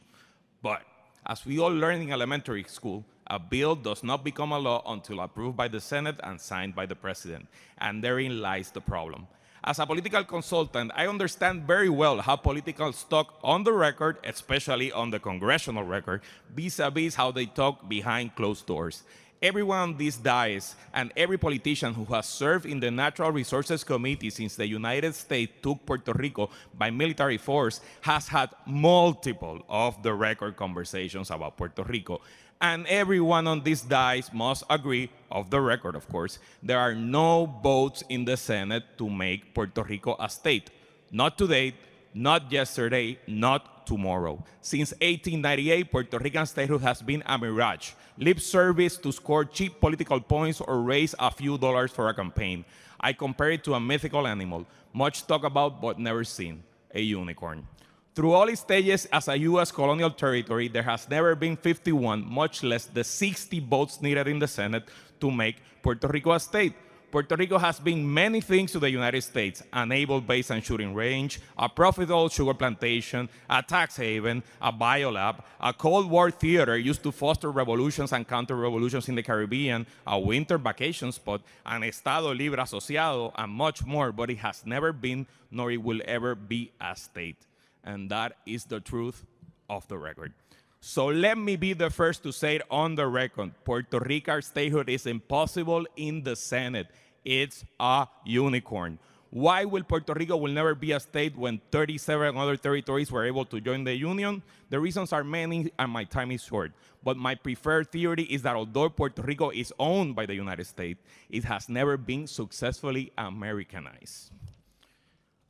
But 0.62 0.82
as 1.26 1.46
we 1.46 1.60
all 1.60 1.72
learned 1.72 2.02
in 2.02 2.12
elementary 2.12 2.64
school, 2.64 3.06
a 3.28 3.38
bill 3.38 3.76
does 3.76 4.04
not 4.04 4.24
become 4.24 4.52
a 4.52 4.60
law 4.60 4.82
until 4.88 5.22
approved 5.22 5.56
by 5.56 5.68
the 5.68 5.80
Senate 5.80 6.20
and 6.24 6.42
signed 6.42 6.76
by 6.76 6.88
the 6.88 6.96
President. 6.96 7.48
And 7.78 8.04
therein 8.04 8.42
lies 8.42 8.72
the 8.72 8.82
problem. 8.82 9.28
As 9.64 9.78
a 9.78 9.86
political 9.86 10.24
consultant, 10.24 10.92
I 10.96 11.06
understand 11.06 11.68
very 11.68 11.90
well 11.90 12.20
how 12.20 12.36
political 12.36 12.92
talk 12.92 13.38
on 13.44 13.64
the 13.64 13.72
record, 13.72 14.18
especially 14.24 14.92
on 14.92 15.12
the 15.12 15.20
congressional 15.20 15.84
record, 15.84 16.22
vis 16.50 16.80
a 16.80 16.90
vis 16.90 17.14
how 17.14 17.30
they 17.30 17.46
talk 17.46 17.88
behind 17.88 18.36
closed 18.36 18.66
doors. 18.66 19.04
Everyone 19.40 19.78
on 19.78 19.98
this 19.98 20.18
dais 20.18 20.76
and 20.96 21.14
every 21.16 21.38
politician 21.38 21.94
who 21.94 22.06
has 22.06 22.26
served 22.26 22.66
in 22.66 22.80
the 22.80 22.90
Natural 22.90 23.32
Resources 23.32 23.84
Committee 23.84 24.32
since 24.32 24.56
the 24.56 24.68
United 24.68 25.14
States 25.14 25.54
took 25.62 25.86
Puerto 25.86 26.14
Rico 26.14 26.50
by 26.76 26.90
military 26.90 27.38
force 27.38 27.82
has 28.02 28.28
had 28.28 28.50
multiple 28.66 29.62
off 29.70 30.02
the 30.02 30.14
record 30.14 30.56
conversations 30.56 31.30
about 31.30 31.56
Puerto 31.56 31.84
Rico. 31.84 32.20
And 32.62 32.86
everyone 32.86 33.48
on 33.48 33.64
this 33.64 33.82
dais 33.82 34.32
must 34.32 34.64
agree, 34.70 35.10
of 35.32 35.50
the 35.50 35.60
record, 35.60 35.96
of 35.96 36.08
course, 36.08 36.38
there 36.62 36.78
are 36.78 36.94
no 36.94 37.48
votes 37.64 38.04
in 38.08 38.24
the 38.24 38.38
Senate 38.38 38.84
to 39.00 39.10
make 39.10 39.56
Puerto 39.56 39.82
Rico 39.82 40.16
a 40.20 40.30
state. 40.30 40.70
Not 41.12 41.40
today, 41.40 41.74
not 42.14 42.52
yesterday, 42.52 43.18
not 43.26 43.88
tomorrow. 43.88 44.44
Since 44.62 44.92
1898, 45.02 45.92
Puerto 45.92 46.20
Rican 46.20 46.46
statehood 46.46 46.82
has 46.82 47.02
been 47.02 47.24
a 47.26 47.36
mirage, 47.36 47.94
lip 48.20 48.40
service 48.40 48.96
to 48.98 49.12
score 49.12 49.44
cheap 49.44 49.80
political 49.80 50.22
points 50.22 50.62
or 50.62 50.82
raise 50.82 51.16
a 51.18 51.32
few 51.32 51.58
dollars 51.58 51.90
for 51.90 52.10
a 52.10 52.14
campaign. 52.14 52.64
I 53.00 53.14
compare 53.14 53.52
it 53.52 53.64
to 53.64 53.74
a 53.74 53.80
mythical 53.80 54.28
animal, 54.28 54.68
much 54.94 55.26
talked 55.26 55.46
about 55.46 55.82
but 55.82 55.98
never 55.98 56.24
seen, 56.24 56.62
a 56.94 57.02
unicorn. 57.02 57.68
Through 58.14 58.34
all 58.34 58.50
its 58.50 58.60
stages 58.60 59.06
as 59.06 59.30
a 59.30 59.38
U.S. 59.38 59.72
colonial 59.72 60.12
territory, 60.12 60.68
there 60.68 60.84
has 60.84 61.10
never 61.10 61.34
been 61.34 61.56
51, 61.56 62.26
much 62.30 62.62
less 62.62 62.86
the 62.88 63.06
60 63.06 63.62
votes 63.62 64.02
needed 64.02 64.28
in 64.28 64.38
the 64.38 64.50
Senate 64.50 64.84
to 65.22 65.32
make 65.32 65.56
Puerto 65.82 66.10
Rico 66.10 66.34
a 66.34 66.40
state. 66.40 66.74
Puerto 67.10 67.38
Rico 67.38 67.58
has 67.58 67.80
been 67.80 68.14
many 68.14 68.42
things 68.42 68.74
to 68.74 68.80
the 68.80 68.90
United 68.90 69.22
States 69.22 69.64
a 69.72 69.86
naval 69.86 70.20
base 70.20 70.50
and 70.50 70.62
shooting 70.62 70.94
range, 70.94 71.40
a 71.58 71.70
profitable 71.70 72.28
sugar 72.28 72.54
plantation, 72.54 73.30
a 73.50 73.64
tax 73.64 73.96
haven, 73.96 74.44
a 74.62 74.74
biolab, 74.74 75.42
a 75.62 75.72
Cold 75.72 76.10
War 76.10 76.32
theater 76.32 76.78
used 76.78 77.04
to 77.04 77.14
foster 77.14 77.50
revolutions 77.50 78.12
and 78.12 78.28
counter 78.28 78.58
revolutions 78.58 79.08
in 79.08 79.16
the 79.16 79.24
Caribbean, 79.24 79.88
a 80.06 80.20
winter 80.20 80.58
vacation 80.58 81.14
spot, 81.14 81.42
an 81.66 81.84
Estado 81.84 82.34
Libre 82.34 82.62
Asociado, 82.62 83.32
and 83.38 83.54
much 83.54 83.86
more, 83.86 84.12
but 84.12 84.30
it 84.30 84.40
has 84.40 84.66
never 84.66 84.92
been 84.92 85.26
nor 85.50 85.72
it 85.72 85.82
will 85.82 86.02
ever 86.06 86.36
be 86.36 86.72
a 86.82 86.94
state. 86.94 87.48
And 87.84 88.10
that 88.12 88.38
is 88.46 88.66
the 88.66 88.80
truth 88.80 89.26
of 89.70 89.88
the 89.88 89.98
record. 89.98 90.34
So 90.80 91.08
let 91.08 91.38
me 91.38 91.56
be 91.56 91.74
the 91.74 91.90
first 91.90 92.24
to 92.24 92.32
say 92.32 92.56
it 92.56 92.64
on 92.70 92.96
the 92.96 93.08
record. 93.08 93.52
Puerto 93.64 94.00
Rico 94.00 94.40
statehood 94.40 94.90
is 94.90 95.06
impossible 95.06 95.86
in 95.96 96.24
the 96.24 96.36
Senate. 96.36 96.88
It's 97.24 97.64
a 97.80 98.08
unicorn. 98.26 98.98
Why 99.30 99.64
will 99.64 99.84
Puerto 99.84 100.14
Rico 100.14 100.36
will 100.36 100.52
never 100.52 100.76
be 100.76 100.92
a 100.92 101.00
state 101.00 101.38
when 101.38 101.62
37 101.72 102.36
other 102.36 102.58
territories 102.58 103.12
were 103.12 103.26
able 103.26 103.46
to 103.46 103.62
join 103.62 103.86
the 103.86 103.96
union? 103.96 104.44
The 104.70 104.80
reasons 104.80 105.14
are 105.14 105.24
many 105.24 105.72
and 105.80 105.92
my 105.92 106.04
time 106.04 106.32
is 106.32 106.44
short. 106.44 106.74
But 107.04 107.16
my 107.16 107.36
preferred 107.36 107.92
theory 107.92 108.24
is 108.24 108.42
that 108.42 108.56
although 108.56 108.90
Puerto 108.90 109.22
Rico 109.22 109.50
is 109.52 109.72
owned 109.80 110.16
by 110.16 110.26
the 110.26 110.36
United 110.36 110.66
States, 110.66 111.00
it 111.30 111.46
has 111.46 111.70
never 111.70 111.96
been 111.96 112.28
successfully 112.28 113.12
Americanized. 113.18 114.32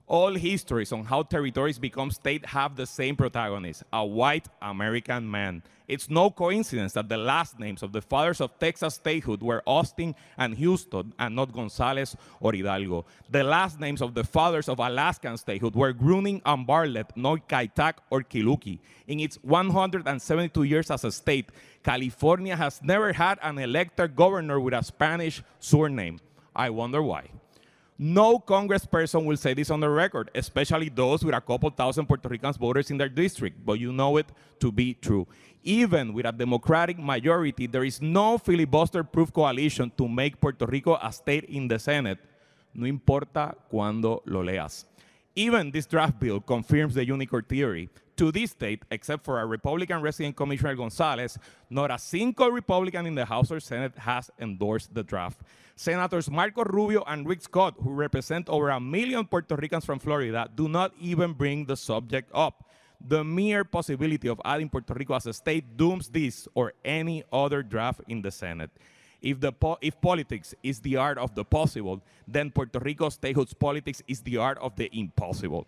All 0.08 0.36
histories 0.36 0.92
on 0.92 1.06
how 1.06 1.24
territories 1.24 1.80
become 1.80 2.12
state 2.12 2.46
have 2.48 2.76
the 2.76 2.86
same 2.86 3.16
protagonist, 3.16 3.84
a 3.94 4.06
white 4.06 4.48
American 4.62 5.30
man. 5.30 5.64
It's 5.88 6.10
no 6.10 6.30
coincidence 6.30 6.94
that 6.94 7.10
the 7.10 7.18
last 7.18 7.60
names 7.60 7.84
of 7.84 7.92
the 7.92 8.02
fathers 8.02 8.40
of 8.42 8.58
Texas 8.60 8.96
statehood 8.96 9.42
were 9.42 9.62
Austin 9.66 10.16
and 10.38 10.56
Houston 10.56 11.14
and 11.20 11.36
not 11.36 11.52
Gonzalez 11.52 12.16
or 12.40 12.54
Hidalgo. 12.54 13.06
The 13.30 13.44
last 13.44 13.80
names 13.80 14.02
of 14.02 14.14
the 14.14 14.24
fathers 14.24 14.70
of 14.70 14.80
Alaskan 14.80 15.38
statehood 15.38 15.76
were 15.76 15.94
Gruning 15.94 16.42
and 16.46 16.66
Bartlett, 16.66 17.16
not 17.16 17.48
Kaitak 17.48 17.96
or 18.10 18.22
Kiluki. 18.22 18.80
In 19.08 19.20
its 19.20 19.38
172 19.42 20.64
years 20.64 20.92
as 20.92 21.04
a 21.04 21.12
state, 21.12 21.52
California 21.84 22.56
has 22.56 22.82
never 22.84 23.14
had 23.14 23.38
an 23.42 23.58
elected 23.60 24.16
governor 24.16 24.60
with 24.60 24.74
a 24.74 24.84
Spanish 24.84 25.44
surname. 25.60 26.20
I 26.56 26.70
wonder 26.70 27.02
why. 27.02 27.30
No 28.04 28.40
congressperson 28.40 29.26
will 29.26 29.38
say 29.38 29.54
this 29.54 29.70
on 29.70 29.80
the 29.80 29.88
record, 29.88 30.32
especially 30.34 30.90
those 30.90 31.24
with 31.24 31.36
a 31.36 31.40
couple 31.40 31.70
thousand 31.70 32.08
Puerto 32.08 32.28
Ricans 32.28 32.58
voters 32.58 32.90
in 32.90 32.98
their 32.98 33.08
district, 33.08 33.64
but 33.64 33.74
you 33.74 33.94
know 33.94 34.18
it 34.18 34.26
to 34.60 34.72
be 34.72 34.96
true. 34.96 35.28
Even 35.62 36.12
with 36.12 36.26
a 36.26 36.32
Democratic 36.32 36.98
majority, 36.98 37.68
there 37.68 37.84
is 37.84 38.02
no 38.02 38.40
filibuster-proof 38.40 39.32
coalition 39.32 39.92
to 39.96 40.08
make 40.08 40.42
Puerto 40.42 40.66
Rico 40.66 40.98
a 41.00 41.14
state 41.14 41.44
in 41.44 41.68
the 41.68 41.78
Senate. 41.78 42.18
No 42.74 42.88
importa 42.88 43.56
cuándo 43.72 44.24
lo 44.26 44.42
leas. 44.42 44.86
Even 45.36 45.70
this 45.70 45.86
draft 45.86 46.20
bill 46.20 46.42
confirms 46.42 46.96
the 46.96 47.06
unicorn 47.06 47.46
theory. 47.48 47.88
To 48.18 48.32
this 48.32 48.54
date, 48.54 48.84
except 48.90 49.24
for 49.24 49.40
a 49.40 49.46
Republican 49.46 50.02
resident 50.02 50.36
Commissioner 50.36 50.76
Gonzalez, 50.76 51.38
not 51.70 51.92
a 51.92 52.00
single 52.00 52.50
Republican 52.50 53.06
in 53.06 53.16
the 53.16 53.26
House 53.26 53.52
or 53.52 53.60
Senate 53.60 53.96
has 53.98 54.32
endorsed 54.40 54.94
the 54.94 55.04
draft. 55.04 55.42
Senators 55.82 56.30
Marco 56.30 56.64
Rubio 56.64 57.04
and 57.08 57.28
Rick 57.28 57.42
Scott, 57.42 57.74
who 57.82 57.90
represent 57.90 58.48
over 58.50 58.70
a 58.70 58.80
million 58.80 59.26
Puerto 59.26 59.56
Ricans 59.56 59.84
from 59.84 59.98
Florida, 59.98 60.48
do 60.54 60.70
not 60.70 60.94
even 61.02 61.34
bring 61.34 61.66
the 61.66 61.76
subject 61.76 62.30
up. 62.36 62.70
The 63.04 63.24
mere 63.24 63.64
possibility 63.64 64.28
of 64.28 64.40
adding 64.46 64.70
Puerto 64.70 64.94
Rico 64.94 65.16
as 65.16 65.26
a 65.26 65.34
state 65.34 65.76
dooms 65.78 66.08
this 66.08 66.48
or 66.54 66.74
any 66.86 67.24
other 67.34 67.64
draft 67.64 68.02
in 68.08 68.22
the 68.22 68.30
Senate. 68.30 68.70
If, 69.24 69.40
the 69.40 69.52
po- 69.52 69.80
if 69.82 70.00
politics 70.00 70.54
is 70.62 70.80
the 70.82 70.98
art 70.98 71.18
of 71.18 71.34
the 71.34 71.44
possible, 71.44 72.04
then 72.28 72.52
Puerto 72.52 72.78
Rico 72.78 73.10
statehood's 73.10 73.56
politics 73.56 74.04
is 74.08 74.22
the 74.22 74.38
art 74.38 74.60
of 74.60 74.76
the 74.76 74.88
impossible. 74.96 75.66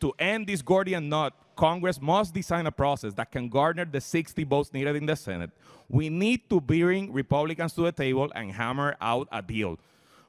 To 0.00 0.12
end 0.18 0.46
this 0.46 0.62
Gordian 0.62 1.08
knot, 1.08 1.34
Congress 1.56 2.00
must 2.00 2.34
design 2.34 2.66
a 2.66 2.72
process 2.72 3.14
that 3.14 3.30
can 3.30 3.48
garner 3.48 3.86
the 3.86 4.00
60 4.00 4.44
votes 4.44 4.72
needed 4.72 4.94
in 4.96 5.06
the 5.06 5.16
Senate. 5.16 5.50
We 5.88 6.10
need 6.10 6.50
to 6.50 6.60
bring 6.60 7.12
Republicans 7.12 7.72
to 7.74 7.82
the 7.82 7.92
table 7.92 8.30
and 8.34 8.52
hammer 8.52 8.96
out 9.00 9.28
a 9.32 9.40
deal. 9.40 9.78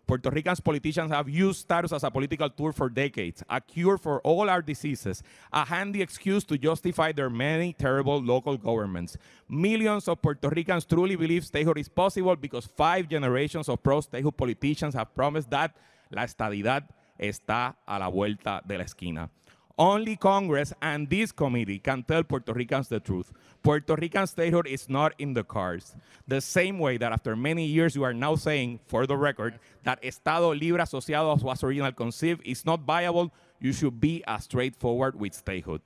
Puerto 0.08 0.30
Ricans 0.30 0.62
politicians 0.62 1.12
have 1.12 1.28
used 1.28 1.60
status 1.60 1.92
as 1.92 2.06
a 2.06 2.10
political 2.10 2.50
tool 2.50 2.72
for 2.72 2.88
decades, 2.88 3.44
a 3.50 3.60
cure 3.60 3.98
for 3.98 4.22
all 4.22 4.50
our 4.50 4.62
diseases, 4.62 5.22
a 5.52 5.66
handy 5.66 6.02
excuse 6.02 6.46
to 6.46 6.58
justify 6.58 7.12
their 7.12 7.30
many 7.30 7.74
terrible 7.74 8.22
local 8.22 8.56
governments. 8.56 9.18
Millions 9.50 10.08
of 10.08 10.22
Puerto 10.22 10.48
Ricans 10.48 10.86
truly 10.86 11.18
believe 11.18 11.46
statehood 11.46 11.78
is 11.78 11.90
possible 11.90 12.38
because 12.38 12.66
five 12.66 13.10
generations 13.10 13.68
of 13.68 13.84
pro-statehood 13.84 14.38
politicians 14.38 14.94
have 14.94 15.14
promised 15.14 15.50
that 15.50 15.76
la 16.10 16.24
estadidad 16.24 16.84
está 17.20 17.76
a 17.86 18.00
la 18.00 18.08
vuelta 18.10 18.62
de 18.66 18.78
la 18.78 18.86
esquina. 18.86 19.30
Only 19.78 20.16
Congress 20.16 20.74
and 20.82 21.08
this 21.08 21.32
committee 21.32 21.78
can 21.78 22.02
tell 22.02 22.24
Puerto 22.24 22.52
Ricans 22.52 22.88
the 22.88 23.00
truth. 23.00 23.32
Puerto 23.62 23.96
Rican 23.96 24.26
statehood 24.26 24.66
is 24.66 24.90
not 24.90 25.14
in 25.20 25.34
the 25.34 25.44
cards. 25.44 25.96
The 26.28 26.42
same 26.42 26.80
way 26.80 26.98
that 26.98 27.12
after 27.12 27.36
many 27.36 27.66
years 27.66 27.96
you 27.96 28.04
are 28.04 28.14
now 28.14 28.36
saying, 28.36 28.80
for 28.88 29.06
the 29.06 29.16
record, 29.16 29.60
that 29.84 30.04
Estado 30.04 30.50
Libre 30.50 30.82
Asociado 30.82 31.40
was 31.44 31.64
originally 31.64 31.92
conceived 31.92 32.42
is 32.44 32.66
not 32.66 32.82
viable, 32.82 33.32
you 33.60 33.72
should 33.72 34.02
be 34.02 34.24
as 34.26 34.46
straightforward 34.46 35.20
with 35.20 35.36
statehood. 35.36 35.82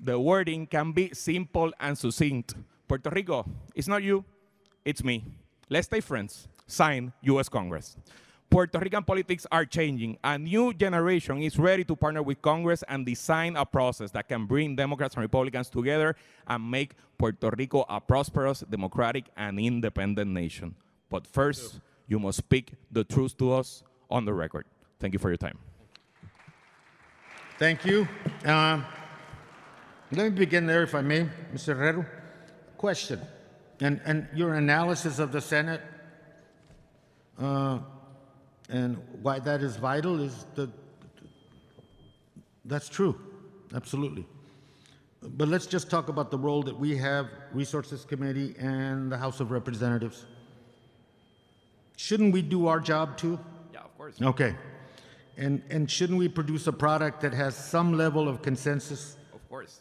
The 0.00 0.18
wording 0.18 0.66
can 0.66 0.92
be 0.92 1.10
simple 1.12 1.72
and 1.80 1.98
succinct. 1.98 2.54
Puerto 2.86 3.10
Rico, 3.10 3.44
it's 3.74 3.88
not 3.88 4.02
you, 4.02 4.24
it's 4.86 5.04
me. 5.04 5.24
Let's 5.68 5.86
stay 5.86 6.00
friends. 6.00 6.48
Sign 6.66 7.12
U.S. 7.22 7.50
Congress. 7.50 7.96
Puerto 8.50 8.78
Rican 8.78 9.04
politics 9.04 9.46
are 9.52 9.64
changing. 9.66 10.16
A 10.24 10.38
new 10.38 10.72
generation 10.72 11.42
is 11.42 11.58
ready 11.58 11.84
to 11.84 11.94
partner 11.94 12.22
with 12.22 12.40
Congress 12.40 12.82
and 12.88 13.04
design 13.04 13.56
a 13.56 13.66
process 13.66 14.10
that 14.12 14.26
can 14.26 14.46
bring 14.46 14.74
Democrats 14.74 15.14
and 15.14 15.22
Republicans 15.22 15.68
together 15.68 16.16
and 16.46 16.70
make 16.70 16.94
Puerto 17.18 17.50
Rico 17.56 17.84
a 17.88 18.00
prosperous, 18.00 18.60
democratic, 18.60 19.26
and 19.36 19.60
independent 19.60 20.30
nation. 20.30 20.74
But 21.10 21.26
first, 21.26 21.80
you 22.06 22.18
must 22.18 22.38
speak 22.38 22.72
the 22.90 23.04
truth 23.04 23.36
to 23.38 23.52
us 23.52 23.82
on 24.10 24.24
the 24.24 24.32
record. 24.32 24.64
Thank 24.98 25.12
you 25.12 25.18
for 25.18 25.28
your 25.28 25.36
time. 25.36 25.58
Thank 27.58 27.84
you. 27.84 28.08
Um, 28.44 28.84
let 30.10 30.32
me 30.32 30.38
begin 30.38 30.66
there, 30.66 30.82
if 30.82 30.94
I 30.94 31.02
may, 31.02 31.28
Mr. 31.52 31.76
Herrero. 31.76 32.06
Question, 32.78 33.20
and, 33.80 34.00
and 34.04 34.28
your 34.32 34.54
analysis 34.54 35.18
of 35.18 35.32
the 35.32 35.40
Senate 35.40 35.82
uh, 37.38 37.80
and 38.68 38.98
why 39.22 39.38
that 39.38 39.62
is 39.62 39.76
vital 39.76 40.20
is 40.20 40.46
that 40.54 40.70
that's 42.64 42.88
true, 42.88 43.18
absolutely. 43.74 44.26
But 45.22 45.48
let's 45.48 45.66
just 45.66 45.90
talk 45.90 46.08
about 46.08 46.30
the 46.30 46.38
role 46.38 46.62
that 46.62 46.78
we 46.78 46.96
have, 46.96 47.28
Resources 47.52 48.04
Committee 48.04 48.54
and 48.58 49.10
the 49.10 49.16
House 49.16 49.40
of 49.40 49.50
Representatives. 49.50 50.26
Shouldn't 51.96 52.32
we 52.32 52.42
do 52.42 52.68
our 52.68 52.78
job 52.78 53.16
too? 53.16 53.38
Yeah, 53.72 53.80
of 53.80 53.96
course. 53.96 54.20
Okay. 54.22 54.54
And, 55.36 55.62
and 55.70 55.90
shouldn't 55.90 56.18
we 56.18 56.28
produce 56.28 56.66
a 56.66 56.72
product 56.72 57.20
that 57.22 57.32
has 57.32 57.56
some 57.56 57.96
level 57.96 58.28
of 58.28 58.42
consensus? 58.42 59.16
Of 59.34 59.48
course. 59.48 59.80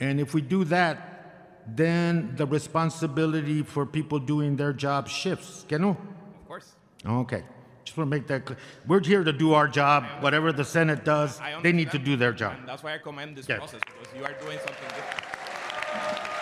And 0.00 0.18
if 0.20 0.32
we 0.32 0.40
do 0.40 0.64
that, 0.64 1.66
then 1.66 2.34
the 2.36 2.46
responsibility 2.46 3.62
for 3.62 3.84
people 3.84 4.18
doing 4.18 4.56
their 4.56 4.72
job 4.72 5.08
shifts. 5.08 5.64
Que 5.68 5.78
no? 5.78 5.90
Of 5.90 6.46
course. 6.48 6.74
Okay. 7.06 7.44
Just 7.84 7.96
want 7.96 8.10
to 8.10 8.16
make 8.16 8.26
that 8.28 8.44
clear. 8.44 8.58
We're 8.86 9.02
here 9.02 9.24
to 9.24 9.32
do 9.32 9.54
our 9.54 9.66
job. 9.68 10.04
Whatever 10.20 10.52
the 10.52 10.64
Senate 10.64 11.04
does, 11.04 11.40
I 11.40 11.60
they 11.62 11.72
need 11.72 11.90
to 11.90 11.98
do 11.98 12.16
their 12.16 12.32
job. 12.32 12.54
And 12.58 12.68
that's 12.68 12.82
why 12.82 12.94
I 12.94 12.98
commend 12.98 13.36
this 13.36 13.48
Yeah. 13.48 13.58
process 13.58 13.80
because 13.86 14.14
you 14.16 14.24
are 14.24 14.34
doing 14.40 14.58
something 14.58 14.88
different. 14.88 16.32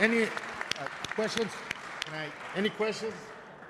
Any 0.00 0.24
uh, 0.24 0.28
questions? 1.14 1.50
Any 2.56 2.70
questions? 2.70 3.14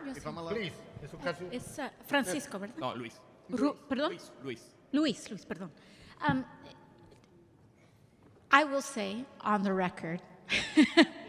Yo 0.07 0.13
sí. 0.13 0.49
Please. 0.51 0.73
en 1.03 1.09
su 1.09 1.17
caso. 1.19 1.45
Es 1.53 1.79
uh, 1.79 1.89
Francisco, 2.07 2.59
¿verdad? 2.59 2.77
No, 2.79 2.95
Luis. 2.95 3.21
Ru- 3.51 3.77
¿Perdón? 3.89 4.11
Luis. 4.11 4.31
Luis. 4.43 4.61
Luis, 4.93 5.31
Luis, 5.31 5.45
perdón. 5.45 5.71
Um, 6.29 6.45
I 8.51 8.65
will 8.65 8.83
say 8.83 9.25
on 9.41 9.63
the 9.63 9.73
record, 9.73 10.21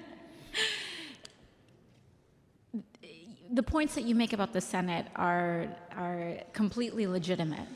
the 3.54 3.64
points 3.64 3.94
that 3.96 4.04
you 4.04 4.16
make 4.16 4.34
about 4.34 4.52
the 4.52 4.62
Senate 4.62 5.06
are, 5.16 5.68
are 5.96 6.38
completely 6.54 7.06
legitimate. 7.06 7.68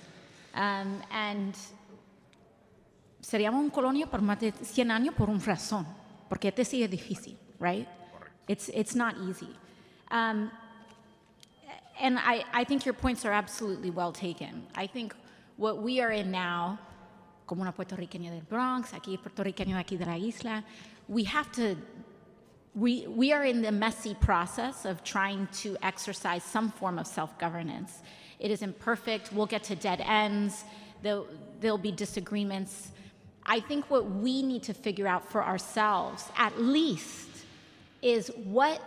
Um, 0.55 1.01
and 1.11 1.55
seríamos 3.21 3.59
un 3.59 3.69
colonia 3.69 4.07
por 4.07 4.21
más 4.21 4.39
de 4.39 4.51
100 4.51 4.89
años 4.89 5.15
por 5.15 5.29
un 5.29 5.39
razón, 5.39 5.85
porque 6.29 6.47
este 6.47 6.65
sí 6.65 6.83
es 6.83 6.89
difícil, 6.89 7.37
right? 7.59 7.87
It's, 8.47 8.69
it's 8.73 8.95
not 8.95 9.15
easy. 9.29 9.49
Um, 10.09 10.49
and 11.99 12.17
I, 12.17 12.43
I 12.53 12.63
think 12.63 12.85
your 12.85 12.93
points 12.93 13.23
are 13.25 13.31
absolutely 13.33 13.91
well 13.91 14.11
taken. 14.11 14.65
I 14.75 14.87
think 14.87 15.13
what 15.57 15.83
we 15.83 16.01
are 16.01 16.11
in 16.11 16.31
now, 16.31 16.79
como 17.45 17.61
una 17.61 17.71
puertorriqueña 17.71 18.31
del 18.31 18.43
Bronx, 18.49 18.93
aquí 18.93 19.17
puertorriqueño 19.17 19.77
aquí 19.77 19.97
de 19.97 20.05
la 20.05 20.17
isla, 20.17 20.63
we 21.07 21.23
have 21.23 21.51
to, 21.51 21.75
we, 22.75 23.07
we 23.07 23.33
are 23.33 23.43
in 23.43 23.61
the 23.61 23.71
messy 23.71 24.13
process 24.15 24.85
of 24.85 25.03
trying 25.03 25.47
to 25.61 25.75
exercise 25.81 26.43
some 26.43 26.71
form 26.71 26.99
of 26.99 27.07
self-governance. 27.07 28.01
It 28.39 28.51
is 28.51 28.61
imperfect, 28.61 29.33
we'll 29.33 29.47
get 29.47 29.63
to 29.63 29.75
dead 29.75 30.01
ends, 30.05 30.63
there'll, 31.01 31.27
there'll 31.59 31.77
be 31.77 31.91
disagreements. 31.91 32.91
I 33.45 33.59
think 33.61 33.89
what 33.89 34.11
we 34.11 34.43
need 34.43 34.63
to 34.63 34.73
figure 34.73 35.07
out 35.07 35.27
for 35.27 35.43
ourselves, 35.43 36.25
at 36.37 36.59
least, 36.61 37.29
is 38.01 38.29
what 38.43 38.81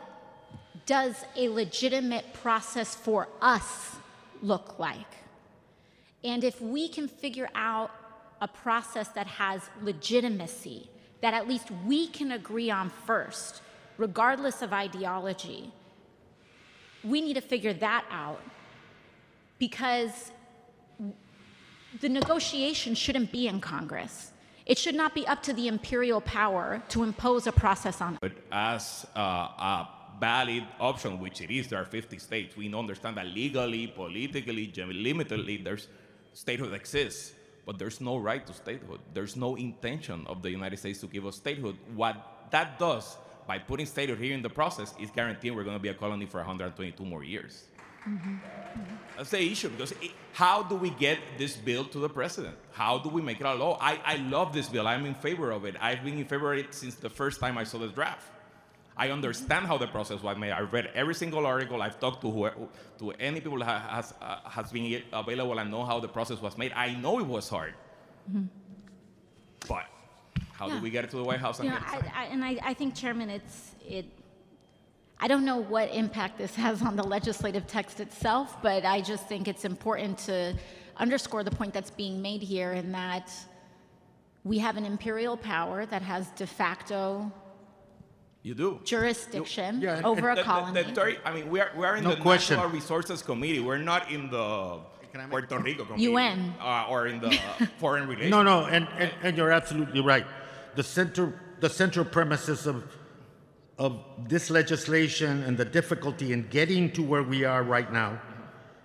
does 0.86 1.24
a 1.36 1.48
legitimate 1.48 2.32
process 2.34 2.94
for 2.94 3.28
us 3.40 3.96
look 4.42 4.78
like? 4.78 5.06
And 6.22 6.44
if 6.44 6.60
we 6.60 6.88
can 6.88 7.08
figure 7.08 7.48
out 7.54 7.90
a 8.40 8.48
process 8.48 9.08
that 9.08 9.26
has 9.26 9.62
legitimacy, 9.82 10.90
that 11.22 11.34
at 11.34 11.48
least 11.48 11.70
we 11.86 12.06
can 12.06 12.32
agree 12.32 12.70
on 12.70 12.90
first, 13.06 13.62
regardless 14.00 14.62
of 14.62 14.72
ideology, 14.72 15.70
we 17.04 17.20
need 17.20 17.34
to 17.34 17.46
figure 17.54 17.74
that 17.74 18.04
out 18.10 18.42
because 19.58 20.32
the 22.00 22.08
negotiation 22.08 22.94
shouldn't 22.94 23.30
be 23.30 23.46
in 23.46 23.60
Congress. 23.60 24.32
It 24.64 24.78
should 24.78 24.94
not 24.94 25.14
be 25.14 25.26
up 25.26 25.42
to 25.44 25.52
the 25.52 25.68
imperial 25.68 26.20
power 26.20 26.82
to 26.88 27.02
impose 27.02 27.46
a 27.46 27.52
process 27.52 28.00
on 28.00 28.18
But 28.20 28.32
as 28.50 29.06
uh, 29.16 29.20
a 29.20 29.88
valid 30.18 30.64
option, 30.78 31.18
which 31.18 31.40
it 31.40 31.50
is. 31.50 31.68
There 31.68 31.80
are 31.80 31.84
50 31.84 32.18
states. 32.18 32.56
We 32.56 32.72
understand 32.74 33.16
that 33.16 33.26
legally, 33.26 33.86
politically, 33.88 34.68
limitedly, 34.68 35.64
there's 35.64 35.88
statehood 36.34 36.72
exists, 36.74 37.32
but 37.66 37.78
there's 37.78 38.00
no 38.00 38.18
right 38.18 38.46
to 38.46 38.52
statehood. 38.52 39.00
There's 39.14 39.36
no 39.36 39.56
intention 39.56 40.26
of 40.26 40.42
the 40.42 40.50
United 40.50 40.78
States 40.78 41.00
to 41.00 41.06
give 41.06 41.26
us 41.26 41.36
statehood. 41.36 41.76
What 41.94 42.16
that 42.50 42.78
does 42.78 43.16
by 43.50 43.58
putting 43.58 43.84
statehood 43.84 44.20
here 44.20 44.32
in 44.32 44.42
the 44.42 44.54
process 44.60 44.94
is 45.00 45.10
guaranteeing 45.10 45.56
we're 45.56 45.64
going 45.64 45.80
to 45.80 45.82
be 45.82 45.88
a 45.88 45.94
colony 46.04 46.24
for 46.24 46.36
122 46.36 47.04
more 47.04 47.24
years. 47.24 47.64
That's 49.16 49.30
the 49.30 49.42
issue 49.42 49.70
because 49.70 49.90
it, 49.90 50.12
how 50.32 50.62
do 50.62 50.76
we 50.76 50.90
get 50.90 51.18
this 51.36 51.56
bill 51.56 51.84
to 51.86 51.98
the 51.98 52.08
president? 52.08 52.54
How 52.70 52.98
do 52.98 53.08
we 53.08 53.20
make 53.20 53.40
it 53.40 53.46
a 53.46 53.54
law? 53.54 53.76
I, 53.80 53.98
I 54.04 54.16
love 54.36 54.52
this 54.52 54.68
bill. 54.68 54.86
I'm 54.86 55.04
in 55.04 55.14
favor 55.14 55.50
of 55.50 55.64
it. 55.64 55.74
I've 55.80 56.04
been 56.04 56.16
in 56.16 56.26
favor 56.26 56.52
of 56.52 56.60
it 56.60 56.72
since 56.72 56.94
the 56.94 57.10
first 57.10 57.40
time 57.40 57.58
I 57.58 57.64
saw 57.64 57.78
the 57.78 57.88
draft. 57.88 58.28
I 58.96 59.10
understand 59.10 59.66
how 59.66 59.76
the 59.78 59.88
process 59.88 60.22
was 60.22 60.36
made. 60.36 60.52
I've 60.52 60.72
read 60.72 60.86
every 60.94 61.16
single 61.16 61.44
article. 61.44 61.82
I've 61.82 61.98
talked 61.98 62.20
to 62.22 62.30
who, 62.30 62.48
to 63.00 63.10
any 63.18 63.40
people 63.40 63.58
that 63.58 63.90
has 63.90 64.14
uh, 64.20 64.48
has 64.48 64.70
been 64.70 65.02
available 65.12 65.58
and 65.58 65.68
know 65.72 65.84
how 65.84 65.98
the 65.98 66.08
process 66.08 66.40
was 66.40 66.56
made. 66.56 66.72
I 66.86 66.94
know 66.94 67.18
it 67.18 67.26
was 67.26 67.48
hard, 67.48 67.74
but 69.68 69.86
how 70.60 70.68
Yeah. 70.68 70.74
do 70.76 70.82
we 70.82 70.90
get 70.90 71.04
it 71.04 71.10
to 71.10 71.16
the 71.16 71.24
White 71.24 71.40
House 71.40 71.58
and 71.58 71.68
You 71.68 71.74
know, 71.74 71.80
I. 71.80 71.96
I, 72.14 72.24
and 72.26 72.44
I, 72.44 72.58
I 72.62 72.74
think, 72.74 72.94
Chairman, 72.94 73.30
it's 73.30 73.72
it. 73.88 74.04
I 75.18 75.26
don't 75.26 75.44
know 75.46 75.56
what 75.56 75.90
impact 75.92 76.36
this 76.38 76.54
has 76.56 76.82
on 76.82 76.96
the 76.96 77.02
legislative 77.02 77.66
text 77.66 77.98
itself, 78.00 78.56
but 78.62 78.84
I 78.84 79.00
just 79.00 79.26
think 79.26 79.48
it's 79.48 79.64
important 79.64 80.18
to 80.30 80.54
underscore 80.98 81.42
the 81.44 81.50
point 81.50 81.72
that's 81.72 81.90
being 81.90 82.20
made 82.22 82.42
here 82.42 82.72
in 82.72 82.92
that 82.92 83.30
we 84.44 84.58
have 84.58 84.76
an 84.76 84.84
imperial 84.84 85.36
power 85.36 85.84
that 85.86 86.02
has 86.02 86.28
de 86.42 86.46
facto 86.46 87.30
You 88.42 88.54
do. 88.54 88.80
jurisdiction 88.84 89.80
Yeah, 89.80 90.02
over 90.04 90.22
The- 90.22 90.32
a 90.32 90.36
the- 90.36 90.42
colony. 90.42 90.82
the 90.82 90.92
terri- 90.92 91.18
I 91.24 91.32
mean, 91.34 91.50
we 91.50 91.58
are, 91.60 91.70
we 91.76 91.84
are 91.86 91.96
in 91.96 92.04
No 92.04 92.14
the 92.14 92.20
question. 92.20 92.56
Natural 92.56 92.72
Resources 92.80 93.22
Committee. 93.22 93.60
We're 93.60 93.78
not 93.92 94.10
in 94.10 94.30
the 94.30 94.80
Can 95.12 95.20
I 95.20 95.24
make- 95.24 95.30
Puerto 95.30 95.58
Rico 95.58 95.84
Committee. 95.84 96.04
UN. 96.04 96.54
Uh, 96.60 96.86
or 96.88 97.06
in 97.06 97.20
the 97.20 97.30
Foreign 97.78 98.06
Relations. 98.08 98.30
No, 98.30 98.42
no, 98.42 98.64
and, 98.66 98.86
and, 98.98 99.10
and 99.22 99.36
you're 99.36 99.52
absolutely 99.52 100.00
right. 100.00 100.26
The 100.76 100.82
center, 100.82 101.40
the 101.60 101.68
central 101.70 102.04
premises 102.04 102.66
of, 102.66 102.84
of 103.78 104.00
this 104.28 104.50
legislation 104.50 105.42
and 105.44 105.56
the 105.56 105.64
difficulty 105.64 106.32
in 106.32 106.48
getting 106.48 106.90
to 106.92 107.02
where 107.02 107.22
we 107.22 107.44
are 107.44 107.62
right 107.62 107.92
now 107.92 108.20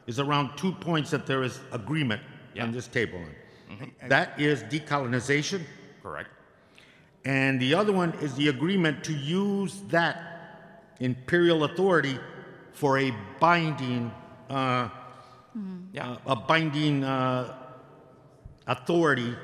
is 0.07 0.19
around 0.19 0.55
two 0.57 0.71
points 0.71 1.11
that 1.11 1.25
there 1.25 1.43
is 1.43 1.59
agreement 1.71 2.21
on 2.59 2.71
this 2.71 2.88
table. 2.88 3.19
on. 3.19 3.91
That 4.07 4.39
is 4.39 4.63
decolonization, 4.63 5.61
Correct. 6.01 6.29
and 7.25 7.59
the 7.59 7.73
other 7.73 7.91
one 7.91 8.13
is 8.21 8.33
the 8.36 8.47
agreement 8.49 9.03
to 9.05 9.13
use 9.13 9.81
that 9.89 10.95
imperial 10.99 11.63
authority 11.65 12.17
for 12.73 12.99
a 12.99 13.11
binding, 13.39 14.11
uh, 14.49 14.89
Yeah. 15.91 16.17
a 16.25 16.36
binding 16.36 17.03
uh, 17.03 17.53
authority 18.67 19.36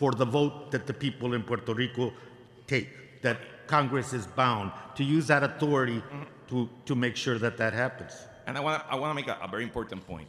for 0.00 0.12
the 0.12 0.24
vote 0.24 0.70
that 0.70 0.86
the 0.86 0.94
people 0.94 1.34
in 1.34 1.42
Puerto 1.42 1.74
Rico 1.74 2.10
take, 2.66 2.88
that 3.20 3.38
Congress 3.66 4.14
is 4.14 4.26
bound 4.26 4.72
to 4.94 5.04
use 5.04 5.26
that 5.26 5.42
authority 5.42 6.02
to, 6.48 6.68
to 6.86 6.94
make 6.94 7.16
sure 7.16 7.38
that 7.38 7.58
that 7.58 7.74
happens. 7.74 8.12
And 8.46 8.56
I 8.56 8.60
want 8.60 8.82
to 8.82 8.92
I 8.92 8.96
want 9.00 9.10
to 9.10 9.16
make 9.20 9.28
a, 9.28 9.36
a 9.46 9.48
very 9.54 9.64
important 9.70 10.06
point. 10.06 10.28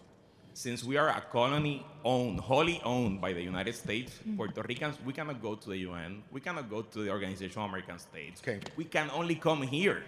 Since 0.53 0.83
we 0.83 0.97
are 0.97 1.07
a 1.07 1.23
colony 1.37 1.85
owned, 2.03 2.41
wholly 2.41 2.81
owned 2.83 3.21
by 3.21 3.31
the 3.31 3.41
United 3.41 3.73
States, 3.73 4.11
mm. 4.27 4.35
Puerto 4.35 4.61
Ricans, 4.67 4.97
we 5.05 5.13
cannot 5.13 5.41
go 5.41 5.55
to 5.55 5.69
the 5.69 5.77
UN. 5.89 6.21
We 6.35 6.41
cannot 6.41 6.69
go 6.69 6.81
to 6.81 7.03
the 7.05 7.09
Organization 7.09 7.61
of 7.61 7.69
American 7.69 7.97
States. 7.97 8.41
Okay. 8.43 8.59
We 8.75 8.83
can 8.83 9.09
only 9.19 9.35
come 9.35 9.61
here 9.61 10.03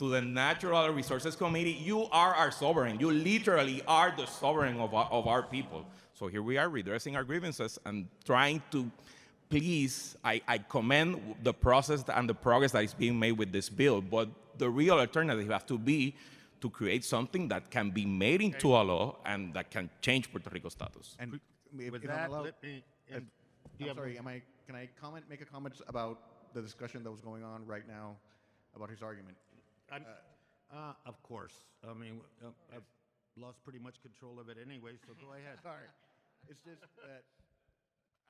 to 0.00 0.10
the 0.10 0.20
Natural 0.20 0.88
Resources 0.90 1.36
Committee. 1.36 1.78
You 1.90 1.98
are 2.10 2.34
our 2.34 2.50
sovereign. 2.50 2.98
You 2.98 3.12
literally 3.12 3.80
are 3.86 4.12
the 4.20 4.26
sovereign 4.26 4.80
of 4.80 4.92
our, 4.92 5.08
of 5.18 5.28
our 5.28 5.44
people. 5.44 5.86
So 6.14 6.28
here 6.28 6.42
we 6.42 6.56
are 6.58 6.68
redressing 6.68 7.16
our 7.16 7.24
grievances 7.24 7.78
and 7.84 8.06
trying 8.24 8.62
to 8.70 8.90
please, 9.48 10.16
I, 10.24 10.40
I 10.46 10.58
commend 10.58 11.36
the 11.42 11.52
process 11.52 12.04
and 12.08 12.28
the 12.28 12.34
progress 12.34 12.72
that 12.72 12.84
is 12.84 12.94
being 12.94 13.18
made 13.18 13.32
with 13.32 13.52
this 13.52 13.68
bill, 13.68 14.00
but 14.00 14.28
the 14.58 14.70
real 14.70 14.98
alternative 14.98 15.50
has 15.50 15.64
to 15.64 15.76
be 15.78 16.14
to 16.60 16.70
create 16.70 17.04
something 17.04 17.48
that 17.48 17.70
can 17.70 17.90
be 17.90 18.06
made 18.06 18.40
into 18.40 18.68
a 18.68 18.82
law 18.82 19.16
and 19.26 19.52
that 19.54 19.70
can 19.70 19.90
change 20.00 20.30
Puerto 20.30 20.48
Rico's 20.50 20.72
status. 20.72 21.16
And 21.18 21.34
if, 21.78 21.92
With 21.92 22.04
if 22.04 22.10
I'm 22.10 22.16
that, 22.16 22.28
allowed, 22.30 22.44
let 22.44 22.62
me, 22.62 22.84
and 23.12 23.26
do 23.78 23.90
I'm 23.90 23.96
sorry, 23.96 24.16
am 24.16 24.28
I, 24.28 24.40
can 24.66 24.76
I 24.76 24.88
comment, 25.00 25.24
make 25.28 25.40
a 25.40 25.44
comment 25.44 25.74
about 25.88 26.20
the 26.54 26.62
discussion 26.62 27.02
that 27.02 27.10
was 27.10 27.20
going 27.20 27.42
on 27.42 27.66
right 27.66 27.86
now 27.88 28.16
about 28.74 28.88
his 28.88 29.02
argument? 29.02 29.36
I'm- 29.90 30.06
uh, 30.72 30.92
of 31.06 31.22
course. 31.22 31.54
I 31.88 31.92
mean, 31.94 32.20
uh, 32.42 32.48
I've 32.74 32.82
lost 33.36 33.62
pretty 33.62 33.78
much 33.78 34.00
control 34.02 34.40
of 34.40 34.48
it 34.48 34.56
anyway, 34.58 34.92
so 35.06 35.12
go 35.20 35.32
ahead. 35.34 35.58
Sorry, 35.62 35.86
it's 36.48 36.62
just 36.64 36.80
that 36.80 37.24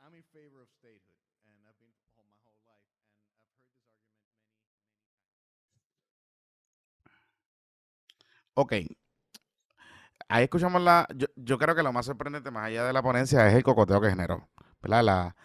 I'm 0.05 0.15
in 0.15 0.23
favor 0.33 0.61
of 0.63 0.69
statehood, 0.79 1.01
and 1.47 1.55
I've 1.67 1.79
been 1.81 1.93
all 2.17 2.25
my 2.29 2.39
whole 2.45 2.61
life, 2.69 2.85
and 2.85 3.01
I've 3.01 3.15
heard 3.19 3.41
this 3.41 3.57
argument 3.57 4.35
many, 8.55 8.55
Ok. 8.55 8.73
Ahí 10.29 10.45
escuchamos 10.45 10.83
la. 10.83 11.07
Yo, 11.15 11.27
yo 11.37 11.59
creo 11.59 11.75
que 11.75 11.83
lo 11.83 11.93
más 11.93 12.07
sorprendente, 12.07 12.51
más 12.51 12.67
allá 12.67 12.85
de 12.85 12.93
la 12.93 13.03
ponencia, 13.03 13.47
es 13.49 13.55
el 13.55 13.63
cocoteo 13.63 14.01
que 14.01 14.11
generó. 14.11 14.49
¿Verdad? 14.83 15.03
La, 15.03 15.37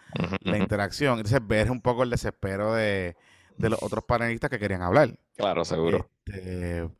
la 0.42 0.58
interacción. 0.58 1.18
Entonces, 1.18 1.40
ver 1.46 1.70
un 1.70 1.80
poco 1.80 2.02
el 2.02 2.10
desespero 2.10 2.74
de, 2.74 3.16
de 3.56 3.70
los 3.70 3.82
otros 3.82 4.04
panelistas 4.04 4.50
que 4.50 4.58
querían 4.58 4.82
hablar. 4.82 5.18
Claro, 5.36 5.64
seguro. 5.64 6.10
Este, 6.26 6.90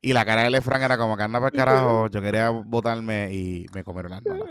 y 0.00 0.12
la 0.12 0.24
cara 0.24 0.42
de 0.42 0.50
Lefran 0.50 0.82
era 0.82 0.96
como 0.96 1.16
que 1.16 1.24
anda 1.24 1.40
para 1.40 1.50
el 1.50 1.56
carajo. 1.56 2.08
Yo 2.08 2.22
quería 2.22 2.50
votarme 2.50 3.32
y 3.32 3.66
me 3.74 3.82
comieron 3.82 4.12
las 4.12 4.24
manos. 4.24 4.46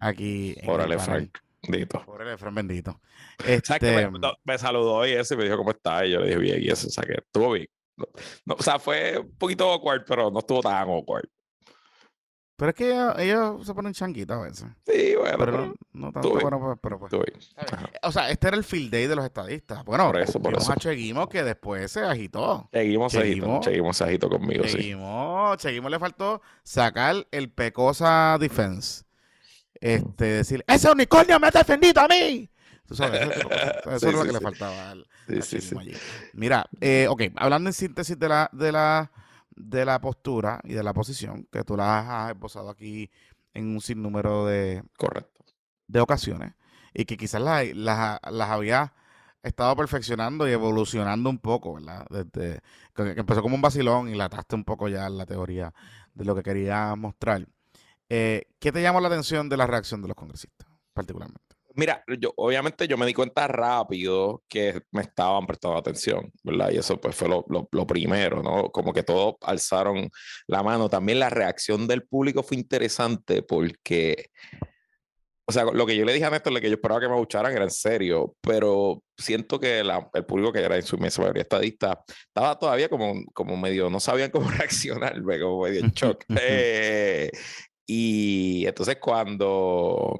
Aquí. 0.00 0.56
Órale. 0.66 0.98
Frank. 0.98 1.38
Dito. 1.62 2.04
Pobre 2.06 2.24
Lefran, 2.24 2.54
bendito. 2.54 3.00
¿Sabes 3.38 3.62
que 3.80 4.02
Este, 4.04 4.10
me, 4.44 4.58
saludó 4.58 5.04
y 5.06 5.10
eso 5.12 5.34
y 5.34 5.36
me 5.38 5.44
dijo 5.44 5.56
cómo 5.56 5.70
está 5.72 6.06
y 6.06 6.12
yo 6.12 6.20
le 6.20 6.26
dije 6.26 6.38
bien 6.38 6.62
y 6.62 6.68
eso, 6.68 6.86
o 6.86 6.90
sea 6.90 7.02
que 7.04 7.14
estuvo 7.14 7.50
bien. 7.52 7.66
No, 7.96 8.06
no, 8.46 8.54
o 8.54 8.62
sea, 8.62 8.78
fue 8.78 9.18
un 9.18 9.34
poquito 9.36 9.68
awkward, 9.72 10.04
pero 10.06 10.30
no 10.30 10.38
estuvo 10.38 10.60
tan 10.60 10.88
awkward. 10.88 11.28
pero 12.56 12.70
es 12.70 12.76
que 12.76 12.90
ellos, 12.92 13.14
ellos 13.18 13.66
se 13.66 13.74
ponen 13.74 13.92
changuitos 13.92 14.36
a 14.36 14.40
veces. 14.42 14.66
Sí, 14.86 15.14
bueno, 15.16 15.36
Pero 15.38 15.52
pero 15.52 15.66
no, 15.66 15.74
no 16.06 16.12
tanto, 16.12 16.30
bueno, 16.30 16.60
pues, 16.60 16.78
pero 16.80 16.98
pues. 17.00 17.12
estuvo 17.12 17.24
bien. 17.24 17.40
Ajá. 17.56 17.90
O 18.04 18.12
sea, 18.12 18.30
este 18.30 18.46
era 18.48 18.56
el 18.56 18.62
field 18.64 18.92
day 18.92 19.06
de 19.08 19.16
los 19.16 19.24
estadistas. 19.24 19.84
Bueno, 19.84 20.06
Por 20.06 20.20
eso, 20.20 20.40
por 20.40 20.52
vimos 20.52 20.62
eso. 20.62 20.72
a 20.72 20.76
Cheguimo 20.76 21.28
que 21.28 21.42
después 21.42 21.90
se 21.90 22.02
agitó. 22.02 22.68
Seguimos, 22.72 23.12
seguimos, 23.12 23.64
Seguimos. 23.64 23.64
seguimos, 23.64 23.96
seguimos 23.96 24.30
conmigo, 24.30 24.64
sí. 24.64 24.76
Cheguimo, 24.76 25.54
Cheguimo 25.56 25.88
le 25.88 25.98
faltó 25.98 26.40
sacar 26.62 27.26
el 27.32 27.50
Pecosa 27.52 28.36
Defense. 28.38 29.02
Este, 29.80 30.24
decir, 30.26 30.64
ese 30.66 30.90
unicornio 30.90 31.38
me 31.40 31.48
ha 31.48 31.50
defendido 31.50 32.00
a 32.02 32.08
mí. 32.08 32.50
Tú 32.86 32.94
sabes, 32.96 33.22
eso, 33.30 33.52
eso 33.84 33.98
Sí, 33.98 34.10
es 34.10 34.16
lo 34.16 34.24
sí, 34.24 34.26
que 34.26 34.32
le 34.32 34.40
faltaba 34.40 34.90
al, 34.90 35.06
Sí, 35.26 35.40
a 35.40 35.42
sí, 35.42 35.60
Cheguimo 35.60 35.80
sí. 35.80 35.80
allí. 35.80 36.02
Mira, 36.32 36.66
eh, 36.80 37.06
ok, 37.08 37.22
hablando 37.36 37.68
en 37.70 37.74
síntesis 37.74 38.18
de 38.18 38.28
la, 38.28 38.48
de 38.52 38.72
la, 38.72 39.12
de 39.50 39.84
la 39.84 40.00
postura 40.00 40.60
y 40.64 40.74
de 40.74 40.82
la 40.82 40.94
posición, 40.94 41.46
que 41.52 41.64
tú 41.64 41.76
la 41.76 42.26
has 42.26 42.32
esbozado 42.34 42.70
aquí 42.70 43.10
en 43.54 43.68
un 43.68 43.80
sinnúmero 43.80 44.46
de, 44.46 44.82
Correcto. 44.96 45.44
de 45.86 46.00
ocasiones 46.00 46.54
y 46.94 47.04
que 47.04 47.16
quizás 47.16 47.40
las, 47.42 47.66
las, 47.74 48.18
las 48.30 48.50
había 48.50 48.94
estado 49.42 49.76
perfeccionando 49.76 50.48
y 50.48 50.52
evolucionando 50.52 51.30
un 51.30 51.38
poco, 51.38 51.74
¿verdad? 51.74 52.06
Desde 52.10 52.60
que 52.94 53.02
empezó 53.20 53.42
como 53.42 53.54
un 53.54 53.62
vacilón 53.62 54.08
y 54.08 54.14
la 54.16 54.24
ataste 54.26 54.56
un 54.56 54.64
poco 54.64 54.88
ya 54.88 55.08
la 55.08 55.26
teoría 55.26 55.72
de 56.14 56.24
lo 56.24 56.34
que 56.34 56.42
quería 56.42 56.94
mostrar. 56.96 57.46
Eh, 58.08 58.44
¿Qué 58.58 58.72
te 58.72 58.82
llamó 58.82 59.00
la 59.00 59.08
atención 59.08 59.48
de 59.48 59.56
la 59.56 59.66
reacción 59.66 60.00
de 60.02 60.08
los 60.08 60.14
congresistas, 60.16 60.66
particularmente? 60.92 61.42
Mira, 61.74 62.02
yo, 62.18 62.32
obviamente 62.36 62.88
yo 62.88 62.96
me 62.96 63.06
di 63.06 63.14
cuenta 63.14 63.46
rápido 63.46 64.42
que 64.48 64.82
me 64.90 65.02
estaban 65.02 65.46
prestando 65.46 65.76
atención, 65.76 66.32
¿verdad? 66.42 66.70
Y 66.72 66.78
eso 66.78 67.00
pues 67.00 67.14
fue 67.14 67.28
lo, 67.28 67.44
lo- 67.48 67.68
lo 67.70 67.86
primero, 67.86 68.42
¿no? 68.42 68.70
Como 68.70 68.92
que 68.92 69.04
todos 69.04 69.34
alzaron 69.42 70.08
la 70.48 70.62
mano. 70.64 70.88
También 70.88 71.20
la 71.20 71.30
reacción 71.30 71.86
del 71.86 72.02
público 72.04 72.42
fue 72.42 72.56
interesante 72.56 73.42
porque, 73.42 74.30
o 75.46 75.52
sea, 75.52 75.64
lo 75.64 75.86
que 75.86 75.96
yo 75.96 76.04
le 76.04 76.12
dije 76.14 76.24
a 76.24 76.30
Néstor, 76.30 76.52
lo 76.52 76.60
que 76.60 76.68
yo 76.68 76.74
esperaba 76.74 77.00
que 77.00 77.08
me 77.08 77.14
escucharan 77.14 77.52
era 77.52 77.62
en 77.64 77.70
serio, 77.70 78.34
pero 78.40 79.02
siento 79.16 79.60
que 79.60 79.84
la- 79.84 80.10
el 80.14 80.24
público 80.26 80.52
que 80.52 80.60
era 80.60 80.74
en 80.74 80.82
su 80.82 80.96
inmensa 80.96 81.20
mayoría 81.22 81.42
estadista 81.42 82.02
estaba 82.26 82.58
todavía 82.58 82.88
como, 82.88 83.14
como 83.32 83.56
medio, 83.56 83.88
no 83.88 84.00
sabían 84.00 84.30
cómo 84.32 84.48
reaccionar, 84.50 85.22
como 85.22 85.62
medio 85.62 85.80
en 85.80 85.90
shock. 85.92 86.24
Eh, 86.42 87.30
y 87.88 88.66
entonces 88.66 88.98
cuando 89.00 90.18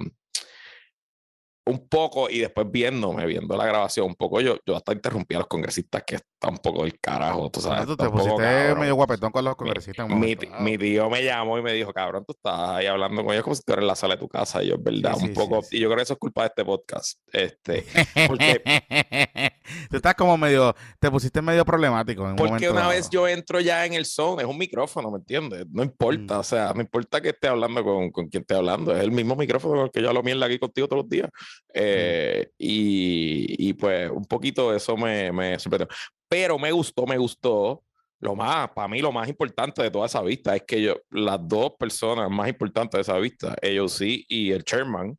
un 1.68 1.88
poco 1.88 2.28
y 2.30 2.38
después 2.40 2.66
viéndome, 2.70 3.26
viendo 3.26 3.56
la 3.56 3.66
grabación, 3.66 4.06
un 4.06 4.14
poco 4.14 4.40
yo, 4.40 4.56
yo 4.66 4.76
hasta 4.76 4.92
interrumpí 4.92 5.34
a 5.34 5.38
los 5.38 5.46
congresistas 5.46 6.02
que 6.06 6.16
está 6.16 6.48
un 6.48 6.58
poco 6.58 6.82
del 6.84 6.98
carajo, 7.00 7.50
tú 7.50 7.60
sabes. 7.60 7.86
Tú 7.86 7.96
te 7.96 8.08
pusiste 8.08 8.36
cabrón. 8.36 8.80
medio 8.80 8.94
guapetón 8.94 9.30
con 9.32 9.44
los 9.44 9.56
congresistas. 9.56 10.06
Mi, 10.08 10.14
momento 10.14 10.46
mi 10.60 10.78
tío 10.78 11.08
me 11.10 11.22
llamó 11.24 11.58
y 11.58 11.62
me 11.62 11.72
dijo, 11.72 11.92
cabrón, 11.92 12.24
tú 12.26 12.32
estás 12.32 12.58
ahí 12.70 12.86
hablando 12.86 13.24
con 13.24 13.32
ellos 13.32 13.44
como 13.44 13.54
si 13.54 13.62
tú 13.62 13.72
eres 13.72 13.82
en 13.82 13.86
la 13.88 13.94
sala 13.96 14.14
de 14.14 14.20
tu 14.20 14.28
casa. 14.28 14.62
Y 14.62 14.68
yo, 14.68 14.74
es 14.76 14.82
verdad, 14.82 15.14
Sí, 15.16 15.22
un 15.24 15.28
sí, 15.28 15.34
poco. 15.34 15.62
sí. 15.62 15.76
Y 15.76 15.80
yo 15.80 15.88
creo 15.88 15.96
que 15.96 16.02
eso 16.04 16.12
es 16.14 16.18
culpa 16.18 16.42
de 16.42 16.46
este 16.48 16.64
podcast. 16.64 17.18
Este, 17.32 17.84
porque- 18.26 18.62
Tú 19.90 19.96
estás 19.96 20.14
como 20.14 20.38
medio, 20.38 20.74
te 20.98 21.10
pusiste 21.10 21.42
medio 21.42 21.62
problemático 21.64 22.22
en 22.24 22.30
un 22.30 22.36
porque 22.36 22.52
momento 22.52 22.70
una 22.72 22.80
dado. 22.80 22.92
vez 22.92 23.10
yo 23.10 23.28
entro 23.28 23.60
ya 23.60 23.84
en 23.84 23.92
el 23.92 24.06
zone, 24.06 24.42
es 24.42 24.48
un 24.48 24.56
micrófono, 24.56 25.10
¿me 25.10 25.18
entiendes? 25.18 25.66
No 25.70 25.82
importa, 25.82 26.36
Mm. 26.36 26.40
o 26.40 26.42
sea, 26.42 26.72
no 26.74 26.80
importa 26.80 27.20
que 27.20 27.30
esté 27.30 27.48
hablando 27.48 27.84
con, 27.84 28.10
con 28.10 28.28
quien 28.28 28.40
esté 28.42 28.54
hablando, 28.54 28.94
es 28.96 29.02
el 29.02 29.10
mismo 29.12 29.36
micrófono 29.36 29.74
con 29.74 29.84
el 29.84 29.90
que 29.90 30.00
yo 30.00 30.08
hablo 30.08 30.22
mierda 30.22 30.46
aquí 30.46 30.58
contigo 30.58 30.88
todos 30.88 31.02
los 31.02 31.10
días. 31.10 31.28
Eh, 31.74 32.50
y, 32.58 33.68
y 33.68 33.72
pues 33.74 34.10
un 34.10 34.24
poquito 34.24 34.74
eso 34.74 34.96
me, 34.96 35.30
me 35.32 35.58
sorprendió. 35.58 35.88
Pero 36.28 36.58
me 36.58 36.70
gustó, 36.72 37.06
me 37.06 37.16
gustó. 37.18 37.82
Lo 38.20 38.34
más, 38.34 38.68
para 38.70 38.88
mí, 38.88 39.00
lo 39.00 39.12
más 39.12 39.28
importante 39.28 39.80
de 39.82 39.90
toda 39.92 40.06
esa 40.06 40.20
vista 40.22 40.56
es 40.56 40.62
que 40.66 40.82
yo, 40.82 40.96
las 41.10 41.38
dos 41.46 41.72
personas 41.78 42.28
más 42.28 42.48
importantes 42.48 42.98
de 42.98 43.02
esa 43.02 43.16
vista, 43.18 43.54
AOC 43.62 44.00
y 44.28 44.50
el 44.50 44.64
chairman, 44.64 45.16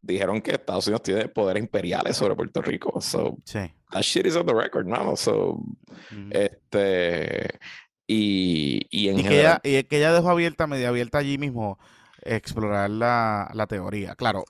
dijeron 0.00 0.40
que 0.42 0.50
Estados 0.50 0.88
Unidos 0.88 1.02
tiene 1.04 1.28
poderes 1.28 1.62
imperiales 1.62 2.16
sobre 2.16 2.34
Puerto 2.34 2.60
Rico. 2.60 3.00
So, 3.00 3.36
Sí. 3.44 3.60
that 3.92 4.02
shit 4.02 4.26
is 4.26 4.34
on 4.34 4.46
the 4.46 4.52
record, 4.52 4.86
mano. 4.86 5.14
So, 5.16 5.50
Ujú. 5.52 6.28
este. 6.30 7.60
Y, 8.06 8.80
y 8.90 9.08
en 9.08 9.20
Y 9.20 9.22
que, 9.22 9.28
general- 9.28 9.60
ella, 9.62 9.78
y 9.78 9.84
que 9.84 9.96
ella 9.98 10.12
dejó 10.12 10.30
abierta, 10.30 10.66
medio 10.66 10.88
abierta 10.88 11.18
allí 11.18 11.38
mismo, 11.38 11.78
explorar 12.22 12.90
la, 12.90 13.50
la 13.54 13.66
teoría. 13.66 14.14
Claro, 14.14 14.44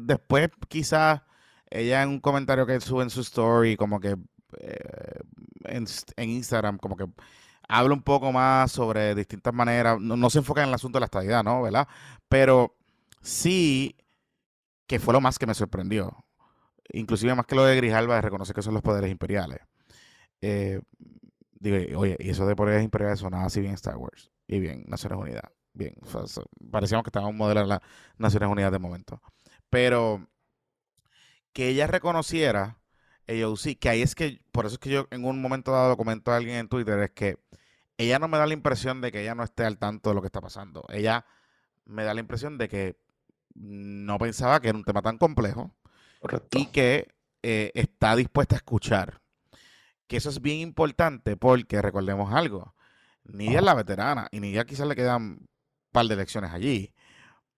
después 0.00 0.50
quizás 0.68 1.22
ella 1.70 2.02
en 2.02 2.10
un 2.10 2.20
comentario 2.20 2.66
que 2.66 2.80
sube 2.80 3.02
en 3.02 3.10
su 3.10 3.20
story, 3.22 3.76
como 3.76 4.00
que 4.00 4.16
eh, 4.58 5.20
en, 5.64 5.86
en 6.16 6.30
Instagram, 6.30 6.78
como 6.78 6.96
que 6.96 7.06
habla 7.68 7.94
un 7.94 8.02
poco 8.02 8.32
más 8.32 8.72
sobre 8.72 9.14
distintas 9.14 9.54
maneras, 9.54 9.98
no, 10.00 10.16
no 10.16 10.30
se 10.30 10.38
enfoca 10.38 10.62
en 10.62 10.68
el 10.68 10.74
asunto 10.74 10.98
de 10.98 11.00
la 11.00 11.06
estadidad, 11.06 11.42
¿no? 11.44 11.62
¿Verdad? 11.62 11.88
Pero 12.28 12.76
sí 13.22 13.96
que 14.86 15.00
fue 15.00 15.14
lo 15.14 15.20
más 15.20 15.38
que 15.38 15.46
me 15.46 15.54
sorprendió. 15.54 16.24
Inclusive 16.92 17.34
más 17.34 17.46
que 17.46 17.56
lo 17.56 17.64
de 17.64 17.76
Grijalva, 17.76 18.16
de 18.16 18.22
reconocer 18.22 18.54
que 18.54 18.62
son 18.62 18.74
los 18.74 18.82
poderes 18.82 19.10
imperiales. 19.10 19.60
Eh, 20.42 20.80
digo, 21.54 22.00
oye, 22.00 22.16
y 22.20 22.30
eso 22.30 22.46
de 22.46 22.56
poderes 22.56 22.84
imperiales 22.84 23.20
sonaba 23.20 23.46
así 23.46 23.60
bien 23.60 23.74
Star 23.74 23.96
Wars 23.96 24.33
y 24.46 24.58
bien 24.58 24.84
Naciones 24.86 25.18
Unidas. 25.18 25.44
Bien, 25.72 25.94
o 26.02 26.26
sea, 26.26 26.44
parecíamos 26.70 27.04
que 27.04 27.18
modelo 27.32 27.62
de 27.62 27.66
las 27.66 27.80
Naciones 28.16 28.48
Unidas 28.48 28.70
de 28.70 28.78
momento. 28.78 29.20
Pero 29.70 30.28
que 31.52 31.68
ella 31.68 31.86
reconociera, 31.86 32.78
AOC, 33.28 33.78
que 33.80 33.88
ahí 33.88 34.02
es 34.02 34.14
que, 34.14 34.40
por 34.52 34.66
eso 34.66 34.74
es 34.74 34.78
que 34.78 34.90
yo 34.90 35.08
en 35.10 35.24
un 35.24 35.40
momento 35.40 35.72
dado 35.72 35.96
comento 35.96 36.30
a 36.30 36.36
alguien 36.36 36.56
en 36.56 36.68
Twitter, 36.68 36.98
es 37.00 37.10
que 37.10 37.38
ella 37.96 38.18
no 38.18 38.28
me 38.28 38.38
da 38.38 38.46
la 38.46 38.54
impresión 38.54 39.00
de 39.00 39.10
que 39.12 39.22
ella 39.22 39.34
no 39.34 39.44
esté 39.44 39.64
al 39.64 39.78
tanto 39.78 40.10
de 40.10 40.14
lo 40.14 40.20
que 40.20 40.26
está 40.26 40.40
pasando. 40.40 40.84
Ella 40.88 41.24
me 41.84 42.04
da 42.04 42.14
la 42.14 42.20
impresión 42.20 42.58
de 42.58 42.68
que 42.68 42.96
no 43.54 44.18
pensaba 44.18 44.60
que 44.60 44.68
era 44.68 44.78
un 44.78 44.84
tema 44.84 45.02
tan 45.02 45.18
complejo 45.18 45.74
Correcto. 46.20 46.58
y 46.58 46.66
que 46.66 47.14
eh, 47.42 47.70
está 47.74 48.16
dispuesta 48.16 48.56
a 48.56 48.58
escuchar. 48.58 49.20
Que 50.06 50.16
eso 50.16 50.30
es 50.30 50.40
bien 50.40 50.58
importante 50.58 51.36
porque 51.36 51.80
recordemos 51.80 52.32
algo. 52.34 52.74
Nidia 53.24 53.58
es 53.58 53.64
la 53.64 53.74
veterana 53.74 54.28
y 54.30 54.40
Nidia 54.40 54.64
quizás 54.64 54.86
le 54.86 54.94
quedan 54.96 55.22
un 55.22 55.46
par 55.92 56.06
de 56.06 56.14
elecciones 56.14 56.52
allí. 56.52 56.92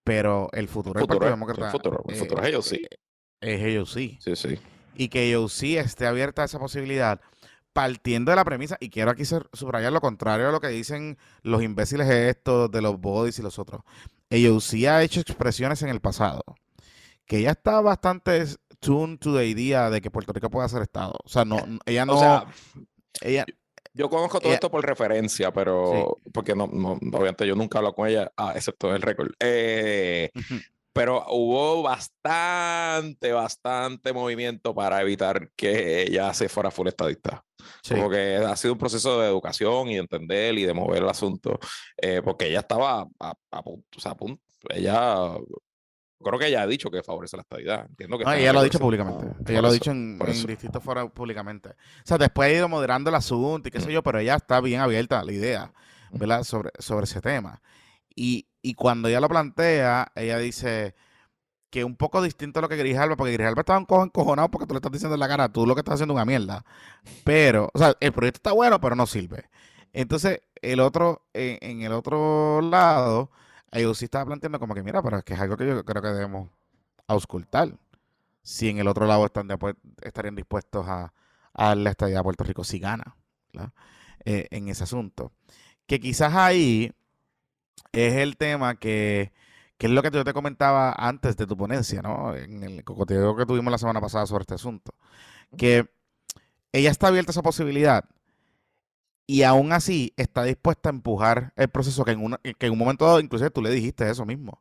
Pero 0.05 0.49
el 0.53 0.69
futuro 0.69 1.01
del 1.01 1.09
Partido 1.09 1.27
el 1.27 1.35
Demócrata 1.35 1.71
futuro, 1.71 2.05
el 2.09 2.14
eh, 2.14 2.19
futuro 2.19 2.43
es 2.43 2.49
ellos, 2.49 2.67
sí. 2.67 2.87
es 3.41 3.61
ellos 3.61 3.93
sí. 3.93 4.19
Sí, 4.21 4.37
sí. 4.37 4.59
Y 4.95 5.09
que 5.09 5.25
ellos 5.29 5.53
sí 5.53 5.77
esté 5.77 6.07
abierta 6.07 6.43
a 6.43 6.45
esa 6.45 6.59
posibilidad 6.59 7.21
partiendo 7.73 8.31
de 8.31 8.37
la 8.37 8.45
premisa, 8.45 8.79
y 8.81 8.89
quiero 8.89 9.11
aquí 9.11 9.25
subrayar 9.27 9.93
lo 9.93 10.01
contrario 10.01 10.49
a 10.49 10.53
lo 10.53 10.61
que 10.61 10.69
dicen 10.69 11.19
los 11.43 11.62
imbéciles 11.62 12.09
estos 12.09 12.71
de 12.71 12.81
los 12.81 12.99
bodies 12.99 13.39
y 13.39 13.43
los 13.43 13.59
otros. 13.59 13.83
Ellos 14.31 14.64
sí 14.64 14.87
ha 14.87 15.03
hecho 15.03 15.21
expresiones 15.21 15.83
en 15.83 15.91
el 15.91 16.01
pasado 16.01 16.43
que 17.27 17.39
ella 17.39 17.51
está 17.51 17.81
bastante 17.81 18.45
tuned 18.81 19.19
to 19.19 19.37
the 19.37 19.47
idea 19.47 19.91
de 19.91 20.01
que 20.01 20.11
Puerto 20.11 20.33
Rico 20.33 20.49
pueda 20.49 20.69
ser 20.69 20.83
Estado. 20.83 21.14
O 21.25 21.29
sea, 21.29 21.45
no, 21.45 21.59
n- 21.64 21.79
ella 21.85 22.07
no, 22.07 22.14
O 22.14 22.19
sea, 22.21 22.47
ella, 23.21 23.45
yo 23.97 24.09
conozco 24.11 24.38
todo 24.38 24.51
ella- 24.51 24.57
esto 24.57 24.70
por 24.70 24.84
referencia, 24.86 25.53
pero 25.53 26.18
porque 26.32 26.55
no, 26.55 26.66
no, 26.66 26.92
obviamente 26.92 27.47
yo 27.47 27.55
nunca 27.55 27.78
hablo 27.78 27.94
con 27.94 28.09
ella, 28.09 28.30
ah, 28.36 28.53
excepto 28.55 28.94
el 28.94 29.01
récord. 29.03 29.32
Eh, 29.40 30.30
pero 30.92 31.24
hubo 31.28 31.82
bastante, 31.82 33.32
bastante 33.32 34.12
movimiento 34.12 34.74
para 34.74 35.01
evitar 35.03 35.51
que 35.57 36.03
ella 36.03 36.32
se 36.34 36.49
fuera 36.49 36.70
full 36.70 36.88
estadista. 36.88 37.44
sí. 37.82 37.94
Como 37.94 38.09
que 38.11 38.36
ha 38.36 38.57
sido 38.57 38.72
un 38.74 38.78
proceso 38.78 39.20
de 39.20 39.28
educación 39.28 39.88
y 39.88 39.94
de 39.94 40.01
entender 40.01 40.57
y 40.59 40.64
de 40.64 40.74
mover 40.74 41.03
el 41.03 41.09
asunto, 41.09 41.59
eh, 41.97 42.20
porque 42.24 42.49
ella 42.49 42.61
estaba 42.61 43.07
a, 43.20 43.34
a 43.51 43.62
punto, 43.62 43.86
o 43.97 44.01
sea, 44.01 44.12
a 44.12 44.16
punto, 44.16 44.42
ella, 44.70 45.32
creo 46.23 46.39
que 46.39 46.47
ella 46.49 46.62
ha 46.62 46.67
dicho 46.67 46.91
que 46.91 47.03
favorece 47.03 47.37
la 47.37 47.43
estadidad, 47.43 47.87
entiendo 47.89 48.19
que 48.19 48.25
No, 48.25 48.33
ella 48.33 48.51
el 48.51 48.55
lo 48.55 48.61
ha 48.61 48.64
dicho 48.64 48.79
públicamente. 48.79 49.27
Ella 49.47 49.62
lo 49.62 49.69
ha 49.69 49.73
dicho 49.73 49.91
en, 49.91 50.19
distintos 50.47 50.83
foros 50.83 51.11
públicamente. 51.12 51.71
O 51.71 51.75
sea, 52.05 52.19
después 52.19 52.49
ha 52.49 52.53
ido 52.53 52.69
moderando 52.69 53.11
el 53.11 53.17
asunto 53.17 53.69
y 53.69 53.73
qué 53.73 53.81
sé 53.81 53.93
yo, 53.93 54.03
pero 54.03 54.19
ella 54.19 54.37
está 54.37 54.61
bien 54.61 54.81
abierta 54.81 55.21
a 55.21 55.25
la 55.25 55.33
idea, 55.33 55.73
¿verdad? 56.12 56.45
Sobre, 56.45 56.71
sobre 56.79 57.05
ese 57.05 57.21
tema. 57.21 57.61
Y, 58.14 58.49
y 58.62 58.75
cuando 58.75 59.09
ella 59.09 59.21
lo 59.21 59.29
plantea, 59.29 60.11
ella 60.14 60.39
dice 60.39 60.95
que 61.71 61.85
un 61.85 61.97
poco 61.97 62.23
distinto 62.23 62.61
a 62.61 62.62
lo 62.62 62.69
que 62.69 62.77
Grijalba, 62.77 63.17
porque 63.17 63.33
Grijalba 63.33 63.61
estaba 63.61 63.79
un 63.79 63.85
cojo 63.87 64.05
encojonado 64.05 64.51
porque 64.51 64.67
tú 64.67 64.75
le 64.75 64.79
estás 64.79 64.93
diciendo 64.93 65.14
en 65.14 65.21
la 65.21 65.29
cara, 65.29 65.53
tú 65.53 65.67
lo 65.67 65.75
que 65.75 65.81
estás 65.81 65.95
haciendo 65.95 66.14
es 66.14 66.17
una 66.17 66.25
mierda. 66.25 66.64
Pero, 67.25 67.71
o 67.75 67.79
sea, 67.79 67.95
el 68.01 68.12
proyecto 68.12 68.39
está 68.39 68.53
bueno, 68.53 68.81
pero 68.81 68.97
no 68.97 69.07
sirve. 69.07 69.51
Entonces, 69.93 70.41
el 70.62 70.81
otro, 70.81 71.27
en, 71.35 71.59
en 71.61 71.83
el 71.83 71.93
otro 71.93 72.62
lado, 72.62 73.31
sí 73.95 74.07
estaba 74.07 74.27
planteando 74.27 74.59
como 74.59 74.74
que, 74.74 74.83
mira, 74.83 75.03
pero 75.03 75.18
es 75.18 75.24
que 75.24 75.35
es 75.35 75.41
algo 75.41 75.57
que 75.57 75.66
yo 75.66 75.85
creo 75.85 76.03
que 76.03 76.09
debemos 76.09 76.51
auscultar. 77.07 77.79
Si 78.43 78.68
en 78.68 78.79
el 78.79 78.89
otro 78.89 79.07
lado 79.07 79.27
están 79.27 79.49
de 79.49 79.59
estarían 80.03 80.37
dispuestos 80.37 80.87
a, 80.87 81.12
a 81.53 81.68
darle 81.68 81.91
estadía 81.91 82.20
a 82.20 82.22
Puerto 82.22 82.45
Rico 82.45 82.64
si 82.64 82.79
gana. 82.79 83.16
Eh, 84.24 84.49
en 84.51 84.68
ese 84.68 84.85
asunto. 84.85 85.33
Que 85.87 86.01
quizás 86.01 86.35
ahí 86.35 86.93
es 87.93 88.14
el 88.14 88.37
tema 88.37 88.74
que, 88.77 89.33
que 89.79 89.87
es 89.87 89.93
lo 89.93 90.03
que 90.03 90.11
yo 90.11 90.24
te 90.24 90.33
comentaba 90.33 90.93
antes 90.93 91.37
de 91.37 91.47
tu 91.47 91.57
ponencia, 91.57 92.03
¿no? 92.03 92.35
En 92.35 92.64
el 92.64 92.83
cocoteo 92.83 93.37
que 93.37 93.47
tuvimos 93.47 93.70
la 93.70 93.79
semana 93.79 94.01
pasada 94.01 94.27
sobre 94.27 94.43
este 94.43 94.55
asunto. 94.55 94.95
Que 95.57 95.89
ella 96.72 96.91
está 96.91 97.07
abierta 97.09 97.31
a 97.31 97.35
esa 97.35 97.43
posibilidad 97.43 98.05
y 99.27 99.43
aún 99.43 99.72
así 99.72 100.12
está 100.16 100.45
dispuesta 100.45 100.89
a 100.91 100.93
empujar 100.93 101.53
el 101.57 101.68
proceso 101.68 102.05
que 102.05 102.12
en, 102.12 102.22
una- 102.24 102.39
que 102.39 102.66
en 102.66 102.72
un 102.72 102.79
momento 102.79 103.05
dado, 103.07 103.20
inclusive 103.20 103.51
tú 103.51 103.62
le 103.62 103.70
dijiste 103.70 104.09
eso 104.11 104.24
mismo. 104.27 104.61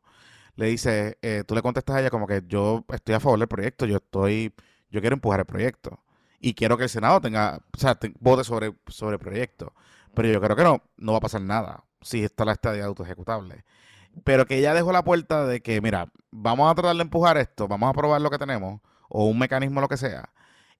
Le 0.56 0.66
dices, 0.68 1.16
eh, 1.22 1.44
tú 1.46 1.54
le 1.54 1.62
contestas 1.62 1.96
a 1.96 2.00
ella 2.00 2.10
como 2.10 2.26
que 2.26 2.42
yo 2.48 2.84
estoy 2.92 3.14
a 3.14 3.20
favor 3.20 3.38
del 3.38 3.48
proyecto, 3.48 3.86
yo 3.86 3.96
estoy, 3.98 4.54
yo 4.90 5.00
quiero 5.00 5.14
empujar 5.14 5.40
el 5.40 5.46
proyecto 5.46 6.00
y 6.40 6.54
quiero 6.54 6.76
que 6.78 6.84
el 6.84 6.90
Senado 6.90 7.20
tenga, 7.20 7.60
o 7.74 7.78
sea, 7.78 7.94
te- 7.96 8.14
vote 8.20 8.44
sobre, 8.44 8.74
sobre 8.88 9.14
el 9.14 9.20
proyecto. 9.20 9.74
Pero 10.14 10.28
yo 10.30 10.40
creo 10.40 10.56
que 10.56 10.64
no, 10.64 10.82
no 10.96 11.12
va 11.12 11.18
a 11.18 11.20
pasar 11.22 11.42
nada 11.42 11.84
si 12.00 12.24
está 12.24 12.44
la 12.44 12.52
estadía 12.52 12.86
autoejecutable. 12.86 13.64
Pero 14.24 14.46
que 14.46 14.58
ella 14.58 14.74
dejó 14.74 14.92
la 14.92 15.04
puerta 15.04 15.46
de 15.46 15.60
que, 15.62 15.80
mira, 15.80 16.08
vamos 16.30 16.70
a 16.70 16.74
tratar 16.74 16.96
de 16.96 17.02
empujar 17.02 17.36
esto, 17.38 17.68
vamos 17.68 17.90
a 17.90 17.92
probar 17.94 18.20
lo 18.20 18.30
que 18.30 18.38
tenemos, 18.38 18.80
o 19.08 19.26
un 19.26 19.38
mecanismo, 19.38 19.80
lo 19.80 19.88
que 19.88 19.96
sea, 19.98 20.30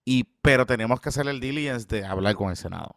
y, 0.04 0.24
pero 0.42 0.66
tenemos 0.66 1.00
que 1.00 1.10
hacer 1.10 1.28
el 1.28 1.40
diligence 1.40 1.86
de 1.88 2.04
hablar 2.06 2.34
con 2.36 2.50
el 2.50 2.56
Senado, 2.56 2.96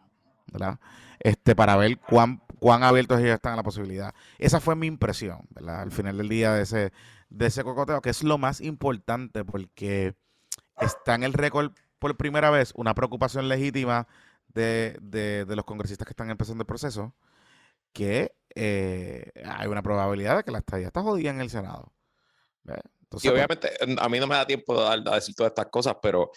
¿verdad? 0.51 0.79
Este, 1.19 1.55
para 1.55 1.75
ver 1.75 1.97
cuán, 1.99 2.41
cuán 2.59 2.83
abiertos 2.83 3.19
ellos 3.19 3.35
están 3.35 3.53
a 3.53 3.57
la 3.57 3.63
posibilidad. 3.63 4.13
Esa 4.37 4.59
fue 4.59 4.75
mi 4.75 4.87
impresión, 4.87 5.41
¿verdad? 5.49 5.81
Al 5.81 5.91
final 5.91 6.17
del 6.17 6.29
día 6.29 6.53
de 6.53 6.63
ese, 6.63 6.91
de 7.29 7.45
ese 7.47 7.63
cocoteo, 7.63 8.01
que 8.01 8.09
es 8.09 8.23
lo 8.23 8.37
más 8.37 8.61
importante 8.61 9.43
porque 9.45 10.15
está 10.79 11.15
en 11.15 11.23
el 11.23 11.33
récord 11.33 11.71
por 11.99 12.15
primera 12.17 12.49
vez 12.49 12.71
una 12.75 12.93
preocupación 12.95 13.49
legítima 13.49 14.07
de, 14.47 14.97
de- 15.01 15.45
de 15.45 15.55
los 15.55 15.65
congresistas 15.65 16.05
que 16.05 16.11
están 16.13 16.29
empezando 16.29 16.61
el 16.63 16.67
proceso, 16.67 17.13
que 17.93 18.35
eh, 18.55 19.31
hay 19.45 19.67
una 19.67 19.81
probabilidad 19.83 20.37
de 20.37 20.43
que 20.43 20.51
la 20.51 20.59
estadía 20.59 20.87
está 20.87 21.01
jodida 21.01 21.29
en 21.31 21.41
el 21.41 21.49
Senado. 21.49 21.93
Entonces, 22.65 23.25
Y 23.25 23.29
pues, 23.29 23.33
obviamente 23.33 23.71
a 23.99 24.09
mí 24.09 24.19
no 24.19 24.27
me 24.27 24.35
da 24.35 24.45
tiempo 24.45 24.75
de, 24.79 24.83
dar- 24.83 25.03
de 25.03 25.11
decir 25.11 25.35
todas 25.35 25.51
estas 25.51 25.67
cosas, 25.67 25.95
pero 26.01 26.31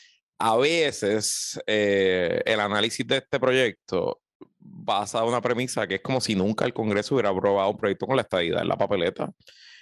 a 0.44 0.56
veces 0.56 1.60
eh, 1.68 2.42
el 2.44 2.58
análisis 2.58 3.06
de 3.06 3.18
este 3.18 3.38
proyecto 3.38 4.22
basa 4.58 5.22
una 5.22 5.40
premisa 5.40 5.86
que 5.86 5.96
es 5.96 6.00
como 6.00 6.20
si 6.20 6.34
nunca 6.34 6.64
el 6.64 6.74
Congreso 6.74 7.14
hubiera 7.14 7.30
aprobado 7.30 7.70
un 7.70 7.76
proyecto 7.76 8.08
con 8.08 8.16
la 8.16 8.22
estadidad 8.22 8.60
en 8.60 8.66
la 8.66 8.76
papeleta. 8.76 9.32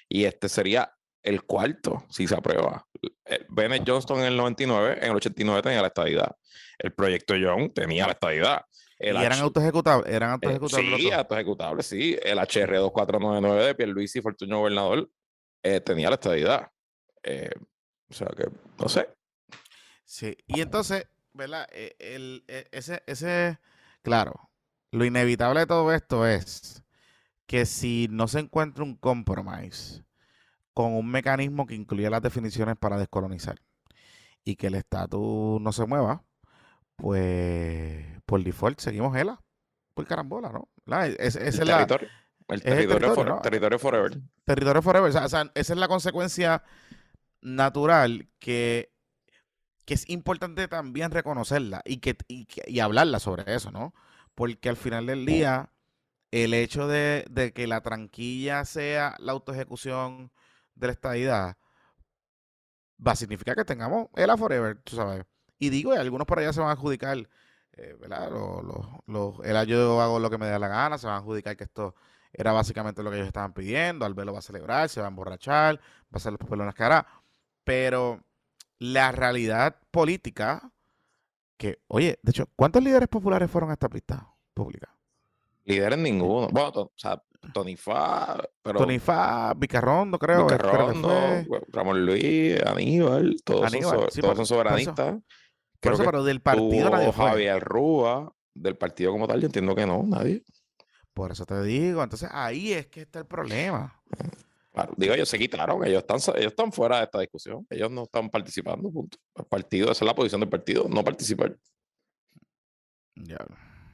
Y 0.06 0.24
este 0.24 0.50
sería 0.50 0.92
el 1.22 1.44
cuarto, 1.44 2.04
si 2.10 2.26
se 2.26 2.34
aprueba. 2.34 2.86
Eh, 3.24 3.46
Bennett 3.48 3.84
Johnston 3.86 4.18
en 4.18 4.26
el 4.26 4.36
99, 4.36 4.98
en 5.00 5.10
el 5.10 5.16
89 5.16 5.62
tenía 5.62 5.80
la 5.80 5.88
estadidad. 5.88 6.36
El 6.78 6.92
proyecto 6.92 7.34
Young 7.36 7.72
tenía 7.72 8.04
la 8.04 8.12
estadidad. 8.12 8.62
y 8.98 9.06
eran 9.06 9.40
autoejecutables, 9.40 10.14
eran 10.14 10.28
eh, 10.28 10.32
autoejecutables. 10.34 11.00
sí, 11.00 11.04
dos. 11.08 11.18
actos 11.18 11.36
ejecutables, 11.38 11.86
sí. 11.86 12.18
El 12.22 12.38
HR 12.38 12.76
2499 12.80 13.64
de 13.64 13.74
Pierluisi 13.74 14.20
Fortunio 14.20 14.58
Gobernador 14.58 15.10
eh, 15.62 15.80
tenía 15.80 16.10
la 16.10 16.16
estadidad. 16.16 16.68
Eh, 17.22 17.50
O 18.10 18.14
sea 18.14 18.28
que, 18.36 18.44
no 18.78 18.88
sé. 18.90 19.08
Sí, 20.10 20.36
y 20.48 20.60
entonces, 20.60 21.06
¿verdad? 21.34 21.68
E- 21.70 21.94
El, 22.00 22.42
e- 22.48 22.66
ese, 22.72 23.00
ese, 23.06 23.58
claro, 24.02 24.50
lo 24.90 25.04
inevitable 25.04 25.60
de 25.60 25.66
todo 25.68 25.92
esto 25.92 26.26
es 26.26 26.82
que 27.46 27.66
si 27.66 28.08
no 28.10 28.28
se 28.28 28.40
encuentra 28.40 28.84
un 28.84 28.96
compromise 28.96 30.04
con 30.74 30.94
un 30.94 31.10
mecanismo 31.10 31.66
que 31.66 31.74
incluya 31.76 32.10
las 32.10 32.22
definiciones 32.22 32.76
para 32.76 32.98
descolonizar 32.98 33.60
y 34.44 34.56
que 34.56 34.68
el 34.68 34.76
estatus 34.76 35.60
no 35.60 35.72
se 35.72 35.86
mueva, 35.86 36.24
pues 36.96 38.06
por 38.26 38.42
default 38.44 38.80
seguimos 38.80 39.16
ELA, 39.16 39.40
por 39.94 40.06
carambola, 40.06 40.50
¿no? 40.50 40.68
E, 41.04 41.16
Es- 41.20 41.36
El 41.36 41.48
es 41.48 41.58
la, 41.66 41.76
territorio. 41.76 42.08
El 42.48 42.54
el 42.56 42.62
territorio, 42.62 43.10
territorio, 43.10 43.14
for- 43.14 43.26
¿no? 43.26 43.40
territorio 43.42 43.78
forever. 43.78 44.18
territorio 44.44 44.82
forever. 44.82 45.10
O 45.10 45.12
sea, 45.12 45.26
o 45.26 45.28
sea, 45.28 45.52
esa 45.54 45.72
es 45.74 45.78
la 45.78 45.88
consecuencia 45.88 46.62
natural 47.42 48.28
que, 48.38 48.92
que 49.90 49.94
es 49.94 50.08
importante 50.08 50.68
también 50.68 51.10
reconocerla 51.10 51.82
y, 51.84 51.96
que, 51.96 52.16
y, 52.28 52.78
hablarla 52.78 53.18
sobre 53.18 53.52
eso, 53.52 53.72
¿no? 53.72 53.92
Porque 54.36 54.68
al 54.68 54.76
final 54.76 55.06
del 55.06 55.26
día, 55.26 55.72
el 56.30 56.54
hecho 56.54 56.86
de, 56.86 57.52
que 57.52 57.66
la 57.66 57.80
tranquilla 57.80 58.64
sea 58.64 59.16
la 59.18 59.32
autoejecución 59.32 60.30
de 60.76 60.86
la 60.86 60.92
estadidad 60.92 61.56
va 63.04 63.10
a 63.10 63.16
significar 63.16 63.56
que 63.56 63.64
tengamos 63.64 64.10
el 64.14 64.30
forever, 64.38 64.80
tú 64.84 64.94
sabes. 64.94 65.24
Y 65.58 65.70
digo, 65.70 65.92
algunos 65.92 66.24
por 66.24 66.38
allá 66.38 66.52
se 66.52 66.60
van 66.60 66.68
a 66.68 66.74
adjudicar, 66.74 67.28
eh, 67.72 67.96
¿verdad? 67.98 68.30
Los, 68.30 68.86
los, 69.08 69.44
el 69.44 69.66
yo 69.66 70.00
hago 70.00 70.20
lo 70.20 70.30
que 70.30 70.38
me 70.38 70.46
dé 70.46 70.56
la 70.56 70.68
gana, 70.68 70.98
se 70.98 71.08
van 71.08 71.16
a 71.16 71.18
adjudicar 71.18 71.56
que 71.56 71.64
esto 71.64 71.96
era 72.32 72.52
básicamente 72.52 73.02
lo 73.02 73.10
que 73.10 73.16
ellos 73.16 73.26
estaban 73.26 73.54
pidiendo. 73.54 74.06
Albelo 74.06 74.32
va 74.32 74.38
a 74.38 74.42
celebrar, 74.42 74.88
se 74.88 75.00
va 75.00 75.08
a 75.08 75.10
emborrachar, 75.10 75.78
va 75.78 75.82
a 76.12 76.16
hacer 76.18 76.30
los 76.30 76.38
papeles 76.38 76.60
en 76.60 76.66
las 76.66 76.76
caras. 76.76 77.06
Pero 77.64 78.22
la 78.80 79.12
realidad 79.12 79.76
política, 79.92 80.72
que, 81.56 81.82
oye, 81.88 82.18
de 82.22 82.30
hecho, 82.30 82.48
¿cuántos 82.56 82.82
líderes 82.82 83.08
populares 83.08 83.50
fueron 83.50 83.70
a 83.70 83.74
esta 83.74 83.88
pista 83.88 84.26
pública? 84.54 84.96
Líderes 85.64 85.98
ninguno. 85.98 86.48
Bueno, 86.48 86.70
o 86.74 86.92
sea, 86.96 87.22
Tony 87.52 87.76
Fa, 87.76 88.42
pero 88.62 88.80
Tony 88.80 88.98
Fa, 88.98 89.54
Vicarrondo, 89.54 90.18
creo. 90.18 90.40
Luca 90.40 90.58
creo 90.58 90.72
que 90.72 90.78
Rondo, 90.78 91.08
fue. 91.46 91.60
Ramón 91.68 92.04
Luis, 92.04 92.60
Aníbal, 92.64 93.36
todos, 93.44 93.72
Aníbal, 93.72 94.00
son, 94.00 94.10
sí, 94.10 94.20
todos 94.20 94.30
por- 94.34 94.46
son 94.46 94.46
soberanistas. 94.46 95.18
Por 95.80 95.92
eso, 95.94 96.02
que 96.02 96.08
pero 96.08 96.24
del 96.24 96.40
partido 96.40 96.90
nadie 96.90 97.12
fue. 97.12 97.28
Javier 97.28 97.62
Rúa, 97.62 98.34
del 98.54 98.76
partido 98.76 99.12
como 99.12 99.28
tal, 99.28 99.40
yo 99.40 99.46
entiendo 99.46 99.74
que 99.74 99.86
no, 99.86 100.02
nadie. 100.06 100.42
Por 101.14 101.32
eso 101.32 101.44
te 101.46 101.62
digo. 101.62 102.02
Entonces 102.02 102.28
ahí 102.32 102.72
es 102.72 102.86
que 102.86 103.02
está 103.02 103.18
el 103.18 103.26
problema. 103.26 104.00
Claro, 104.72 104.92
digo, 104.96 105.14
ellos 105.14 105.28
se 105.28 105.38
quitaron, 105.38 105.84
ellos 105.84 106.04
están, 106.06 106.18
ellos 106.36 106.52
están 106.52 106.70
fuera 106.72 106.98
de 106.98 107.04
esta 107.04 107.18
discusión, 107.20 107.66
ellos 107.70 107.90
no 107.90 108.04
están 108.04 108.30
participando, 108.30 108.90
punto. 108.90 109.18
El 109.34 109.44
partido, 109.46 109.90
esa 109.90 110.04
es 110.04 110.06
la 110.06 110.14
posición 110.14 110.40
del 110.40 110.48
partido, 110.50 110.86
no 110.88 111.02
participar. 111.02 111.56
Ya. 113.16 113.38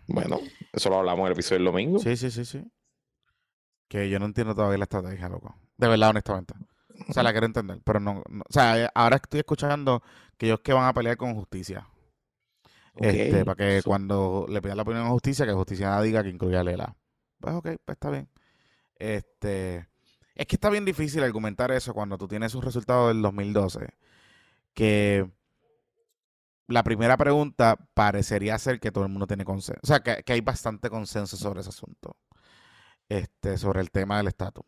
Bueno, 0.06 0.38
eso 0.72 0.90
lo 0.90 0.98
hablamos 0.98 1.20
en 1.20 1.26
el 1.26 1.32
episodio 1.32 1.58
del 1.58 1.64
domingo. 1.66 1.98
Sí, 1.98 2.16
sí, 2.16 2.30
sí, 2.30 2.44
sí. 2.44 2.62
Que 3.88 4.08
yo 4.10 4.18
no 4.18 4.26
entiendo 4.26 4.54
todavía 4.54 4.78
la 4.78 4.84
estrategia, 4.84 5.28
loco. 5.28 5.56
De 5.76 5.88
verdad, 5.88 6.10
honestamente. 6.10 6.54
O 7.08 7.12
sea, 7.12 7.22
la 7.22 7.32
quiero 7.32 7.46
entender, 7.46 7.80
pero 7.84 8.00
no, 8.00 8.22
no- 8.28 8.44
O 8.48 8.52
sea, 8.52 8.84
eh, 8.84 8.88
ahora 8.94 9.16
estoy 9.16 9.40
escuchando 9.40 10.02
que 10.36 10.46
ellos 10.46 10.60
que 10.60 10.72
van 10.72 10.86
a 10.86 10.94
pelear 10.94 11.16
con 11.16 11.34
justicia. 11.34 11.88
Este, 12.96 13.44
para 13.44 13.56
que 13.56 13.82
cuando 13.82 14.46
le 14.48 14.62
pidan 14.62 14.78
la 14.78 14.82
opinión 14.82 15.06
a 15.06 15.10
justicia, 15.10 15.44
que 15.44 15.52
justicia 15.52 16.00
diga 16.00 16.22
que 16.22 16.30
incluya 16.30 16.60
a 16.60 16.64
Lela. 16.64 16.96
Pues 17.38 17.54
ok, 17.54 17.64
pues 17.84 17.94
está 17.96 18.10
bien. 18.10 18.28
Este, 18.98 19.86
es 20.36 20.46
que 20.46 20.56
está 20.56 20.70
bien 20.70 20.84
difícil 20.84 21.22
argumentar 21.22 21.72
eso 21.72 21.94
cuando 21.94 22.18
tú 22.18 22.28
tienes 22.28 22.52
sus 22.52 22.64
resultados 22.64 23.08
del 23.08 23.22
2012. 23.22 23.88
Que 24.74 25.28
la 26.68 26.82
primera 26.82 27.16
pregunta 27.16 27.76
parecería 27.94 28.58
ser 28.58 28.78
que 28.78 28.92
todo 28.92 29.04
el 29.04 29.10
mundo 29.10 29.26
tiene 29.26 29.44
consenso. 29.44 29.80
O 29.82 29.86
sea, 29.86 30.00
que, 30.00 30.22
hay 30.32 30.40
bastante 30.42 30.90
consenso 30.90 31.36
sobre 31.36 31.60
ese 31.60 31.70
asunto. 31.70 32.16
Este, 33.08 33.56
sobre 33.56 33.80
el 33.80 33.90
tema 33.90 34.18
del 34.18 34.28
estatus. 34.28 34.64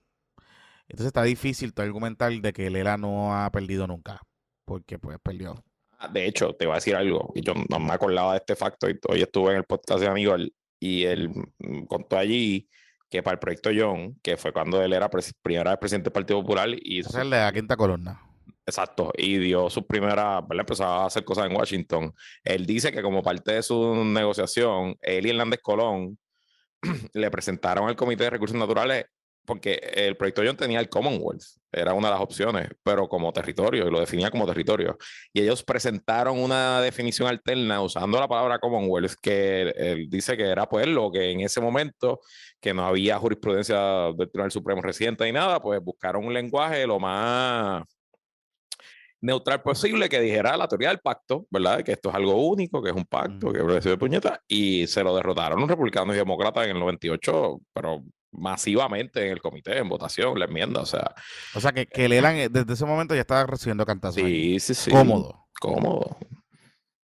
Entonces 0.89 1.09
está 1.09 1.23
difícil 1.23 1.75
tú 1.75 1.83
argumentar 1.83 2.33
de 2.33 2.53
que 2.53 2.71
Lela 2.71 2.97
no 2.97 3.37
ha 3.37 3.51
perdido 3.51 3.87
nunca. 3.87 4.23
Porque 4.65 4.99
pues 4.99 5.19
perdió. 5.23 5.63
Ah, 5.99 6.09
De 6.09 6.27
hecho, 6.27 6.55
te 6.55 6.65
voy 6.65 6.73
a 6.73 6.77
decir 6.77 6.95
algo, 6.95 7.33
yo 7.35 7.53
no 7.69 7.79
me 7.79 7.93
acordaba 7.93 8.33
de 8.33 8.39
este 8.39 8.57
facto, 8.57 8.87
hoy 8.87 9.23
estuve 9.23 9.51
en 9.51 9.57
el 9.59 9.65
podcast 9.65 10.01
de 10.01 10.07
Aníbal, 10.07 10.53
y 10.81 11.05
él 11.05 11.31
mm, 11.59 11.85
contó 11.87 12.17
allí 12.17 12.69
que 13.09 13.23
para 13.23 13.35
el 13.35 13.39
proyecto 13.39 13.71
John, 13.75 14.19
que 14.23 14.37
fue 14.37 14.53
cuando 14.53 14.83
él 14.83 14.93
era 14.93 15.09
primera 15.43 15.71
vez 15.71 15.79
presidente 15.79 16.09
del 16.09 16.13
Partido 16.13 16.41
Popular, 16.41 16.69
y 16.71 17.01
Ese 17.01 17.09
es 17.11 17.15
el 17.17 17.31
de 17.31 17.39
la 17.39 17.53
quinta 17.53 17.77
columna. 17.77 18.21
Exacto, 18.67 19.13
y 19.17 19.39
dio 19.39 19.71
sus 19.71 19.87
primeras, 19.87 20.47
¿verdad? 20.47 20.61
Empezó 20.61 20.85
a 20.85 21.07
hacer 21.07 21.25
cosas 21.25 21.47
en 21.47 21.57
Washington. 21.57 22.15
Él 22.45 22.67
dice 22.67 22.93
que 22.93 23.01
como 23.01 23.23
parte 23.23 23.53
de 23.53 23.63
su 23.63 24.05
negociación, 24.05 24.95
él 25.01 25.27
y 25.27 25.31
Hernández 25.31 25.61
Colón 25.63 26.19
le 27.15 27.31
presentaron 27.31 27.89
al 27.89 27.97
Comité 27.97 28.25
de 28.25 28.31
Recursos 28.31 28.59
Naturales 28.59 29.07
porque 29.49 29.81
el 29.95 30.15
proyecto 30.19 30.43
John 30.45 30.59
tenía 30.59 30.79
el 30.79 30.91
Commonwealth, 30.91 31.43
era 31.73 31.95
una 31.95 32.09
de 32.09 32.15
las 32.15 32.23
opciones, 32.23 32.69
pero 32.83 33.09
como 33.09 33.33
territorio, 33.33 33.89
y 33.89 33.91
lo 33.91 33.99
definía 33.99 34.31
como 34.31 34.47
territorio. 34.47 34.99
Y 35.33 35.41
ellos 35.41 35.65
presentaron 35.65 36.39
una 36.39 36.83
definición 36.83 37.27
alterna 37.29 37.81
usando 37.81 38.21
la 38.21 38.29
palabra 38.29 38.59
Commonwealth, 38.59 39.15
que 39.23 39.63
él, 39.63 39.75
él 39.77 40.11
dice 40.11 40.37
que 40.37 40.45
era 40.45 40.69
pues 40.69 40.87
lo 40.87 41.11
que 41.11 41.31
en 41.31 41.41
ese 41.41 41.63
momento, 41.63 42.21
que 42.61 42.75
no 42.75 42.87
había 42.87 43.19
jurisprudencia 43.19 43.79
del 44.17 44.31
Tribunal 44.31 44.51
Supremo 44.51 44.83
reciente 44.83 45.25
ni 45.25 45.33
nada, 45.33 45.61
pues 45.61 45.81
buscaron 45.83 46.25
un 46.27 46.35
lenguaje 46.35 46.87
lo 46.87 46.99
más 46.99 47.85
neutral 49.21 49.63
posible 49.63 50.09
que 50.09 50.21
dijera 50.21 50.57
la 50.57 50.69
teoría 50.69 50.89
del 50.91 51.01
pacto, 51.01 51.47
¿verdad? 51.51 51.83
Que 51.83 51.93
esto 51.93 52.09
es 52.09 52.15
algo 52.15 52.47
único, 52.49 52.81
que 52.83 52.91
es 52.91 52.97
un 52.97 53.05
pacto, 53.05 53.53
que 53.53 53.61
es 53.79 53.85
de 53.85 53.97
puñeta, 53.97 54.41
y 54.47 54.87
se 54.87 55.03
lo 55.03 55.15
derrotaron 55.17 55.59
los 55.61 55.69
republicanos 55.69 56.15
y 56.15 56.19
demócratas 56.19 56.65
en 56.65 56.71
el 56.71 56.79
98, 56.81 57.61
pero 57.73 58.03
masivamente 58.31 59.27
en 59.27 59.33
el 59.33 59.41
comité, 59.41 59.79
en 59.79 59.89
votación, 59.89 60.39
la 60.39 60.45
enmienda, 60.45 60.81
o 60.83 60.87
sea, 60.87 61.15
O 61.55 61.61
sea, 61.61 61.73
que, 61.73 61.87
que 61.87 62.09
Lela 62.09 62.37
en- 62.39 62.53
desde 62.53 62.75
ese 62.75 62.85
momento 62.85 63.15
ya 63.15 63.23
estaba 63.23 63.45
recibiendo 63.47 63.85
cantazos. 63.87 64.23
sí, 64.23 64.61
sí, 64.61 64.75
sí. 64.75 64.91
Cómodo. 64.91 65.49
Cómodo. 65.61 66.17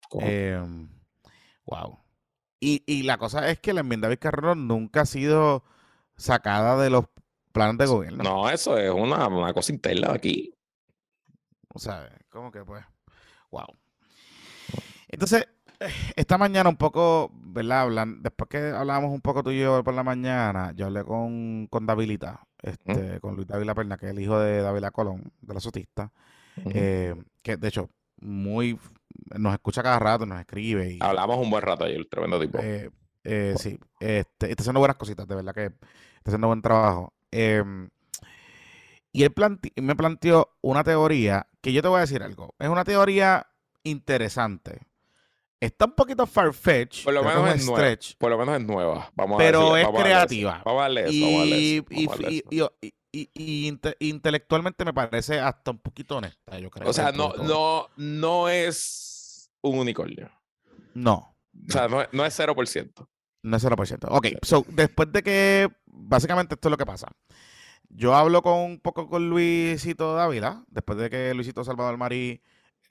Cómodo. 0.09 0.29
Em, 0.29 0.89
wow. 1.65 1.97
Y, 2.61 2.83
y 2.85 3.03
la 3.03 3.17
cosa 3.17 3.49
es 3.49 3.59
que 3.59 3.73
la 3.73 3.81
enmienda 3.81 4.07
Vizcarrón 4.07 4.67
nunca 4.67 5.01
ha 5.01 5.05
sido 5.05 5.63
sacada 6.15 6.81
de 6.81 6.91
los 6.91 7.05
planes 7.51 7.79
de 7.79 7.87
gobierno. 7.87 8.23
no, 8.23 8.49
eso 8.49 8.77
es 8.77 8.91
una, 8.91 9.27
una 9.27 9.53
cosa 9.53 9.73
interna 9.73 10.13
aquí. 10.13 10.53
O 11.73 11.79
sea, 11.79 12.07
¿cómo 12.29 12.51
que 12.51 12.63
pues? 12.63 12.85
Wow. 13.49 13.65
Entonces, 15.07 15.47
eh, 15.79 15.89
esta 16.15 16.37
mañana 16.37 16.69
un 16.69 16.77
poco, 16.77 17.31
¿verdad? 17.33 17.81
Hablan, 17.81 18.21
después 18.21 18.47
que 18.47 18.69
hablábamos 18.69 19.11
un 19.11 19.21
poco 19.21 19.41
tú 19.41 19.49
y 19.49 19.59
yo 19.59 19.83
por 19.83 19.95
la 19.95 20.03
mañana, 20.03 20.71
yo 20.75 20.85
hablé 20.85 21.03
con, 21.03 21.65
con 21.67 21.87
Davilita, 21.87 22.43
este, 22.61 23.19
con 23.19 23.35
Luis 23.35 23.47
Dávila 23.47 23.73
Perna, 23.73 23.97
que 23.97 24.05
es 24.05 24.11
el 24.11 24.19
hijo 24.19 24.39
de 24.39 24.61
Dávila 24.61 24.91
Colón, 24.91 25.33
de 25.41 25.53
la 25.53 25.59
sotista, 25.59 26.11
eh, 26.65 27.15
que 27.41 27.57
de 27.57 27.67
hecho, 27.67 27.89
muy, 28.19 28.77
nos 29.37 29.53
escucha 29.53 29.81
cada 29.83 29.99
rato, 29.99 30.25
nos 30.25 30.39
escribe 30.39 30.91
y... 30.93 30.99
Hablamos 31.01 31.37
un 31.37 31.49
buen 31.49 31.61
rato 31.63 31.85
ayer, 31.85 32.05
tremendo 32.09 32.39
tipo. 32.39 32.59
Eh, 32.61 32.89
eh, 33.23 33.53
sí, 33.57 33.79
este, 33.99 34.49
está 34.51 34.63
haciendo 34.63 34.79
buenas 34.79 34.97
cositas, 34.97 35.27
de 35.27 35.35
verdad 35.35 35.53
que 35.53 35.65
está 35.65 35.77
haciendo 36.27 36.47
buen 36.47 36.61
trabajo. 36.61 37.13
Em, 37.31 37.89
y 39.11 39.23
él 39.23 39.31
plante- 39.31 39.73
me 39.81 39.95
planteó 39.95 40.55
una 40.61 40.83
teoría 40.83 41.47
que 41.61 41.73
yo 41.73 41.81
te 41.81 41.87
voy 41.87 41.97
a 41.97 42.01
decir 42.01 42.23
algo. 42.23 42.55
Es 42.59 42.69
una 42.69 42.83
teoría 42.83 43.47
interesante. 43.83 44.81
Está 45.59 45.85
un 45.85 45.91
poquito 45.93 46.25
far-fetched, 46.25 47.03
Por 47.03 47.13
lo 47.13 47.23
menos 47.23 47.49
es 47.55 47.61
un 47.61 47.67
nueva. 47.67 47.79
stretch, 47.81 48.17
Por 48.17 48.31
lo 48.31 48.37
menos 48.39 48.55
es 48.59 48.65
nueva. 48.65 49.11
Vamos 49.15 49.35
a 49.35 49.37
pero 49.37 49.59
decirle- 49.75 49.79
es 49.81 49.85
vamos 49.85 49.99
a 49.99 50.03
creativa. 50.03 50.51
Vamos 50.51 50.65
a 50.65 50.65
vamos 50.65 50.81
a 50.81 50.83
darle 50.87 51.11
Y, 51.11 51.85
y- 51.89 52.61
a 52.61 52.69
y-. 52.81 52.93
y- 53.11 53.29
y- 53.33 53.65
y 53.65 53.67
inte- 53.71 53.95
intelectualmente 53.99 54.85
me 54.85 54.93
parece 54.93 55.39
hasta 55.39 55.71
un 55.71 55.79
poquito 55.79 56.17
honesta, 56.17 56.57
yo 56.59 56.69
creo. 56.69 56.89
O 56.89 56.93
sea, 56.93 57.11
no, 57.11 57.33
no, 57.35 57.87
no 57.97 58.49
es 58.49 59.51
un 59.61 59.79
unicornio. 59.79 60.29
No. 60.93 61.35
O 61.67 61.71
sea, 61.71 61.87
no, 61.87 62.01
es- 62.01 62.09
no 62.11 62.25
es 62.25 62.33
0%. 62.33 63.07
No 63.43 63.57
es 63.57 63.63
0%. 63.63 64.07
Ok, 64.11 64.27
so, 64.43 64.65
después 64.69 65.11
de 65.11 65.23
que, 65.23 65.69
básicamente 65.85 66.55
esto 66.55 66.67
es 66.67 66.71
lo 66.71 66.77
que 66.77 66.85
pasa. 66.85 67.07
Yo 67.89 68.15
hablo 68.15 68.41
con 68.41 68.53
un 68.59 68.79
poco 68.79 69.09
con 69.09 69.29
Luisito 69.29 70.13
Dávila, 70.13 70.63
después 70.67 70.97
de 70.99 71.09
que 71.09 71.33
Luisito 71.33 71.63
Salvador 71.63 71.97
Marí 71.97 72.41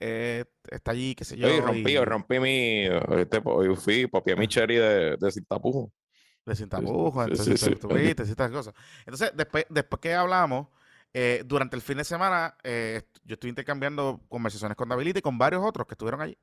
eh, 0.03 0.45
está 0.69 0.91
allí, 0.91 1.13
qué 1.15 1.23
sé 1.23 1.37
yo. 1.37 1.47
Oye, 1.47 1.61
rompí, 1.61 1.91
y- 1.91 1.97
rompí 1.97 2.39
mi. 2.39 2.85
Este, 3.17 3.41
fui, 3.77 4.07
copié 4.09 4.35
mi 4.35 4.47
cherry 4.47 4.75
de, 4.75 5.15
de 5.17 5.31
sin 5.31 5.45
tapujo. 5.45 5.91
De 6.45 6.55
sin 6.55 6.69
tapujos, 6.69 7.27
entonces 7.27 7.59
sí, 7.59 7.71
estas 7.71 8.51
cosas. 8.51 8.73
Entonces, 8.99 9.31
después, 9.35 9.65
después 9.69 9.99
que 9.99 10.13
hablamos, 10.13 10.67
eh, 11.13 11.43
durante 11.45 11.75
el 11.75 11.81
fin 11.81 11.97
de 11.97 12.03
semana, 12.03 12.55
eh, 12.63 13.03
yo 13.25 13.33
estuve 13.33 13.49
intercambiando 13.49 14.21
conversaciones 14.29 14.77
con 14.77 14.89
Davilita 14.89 15.19
y 15.19 15.21
con 15.21 15.37
varios 15.37 15.63
otros 15.63 15.85
que 15.85 15.93
estuvieron 15.93 16.21
allí. 16.21 16.37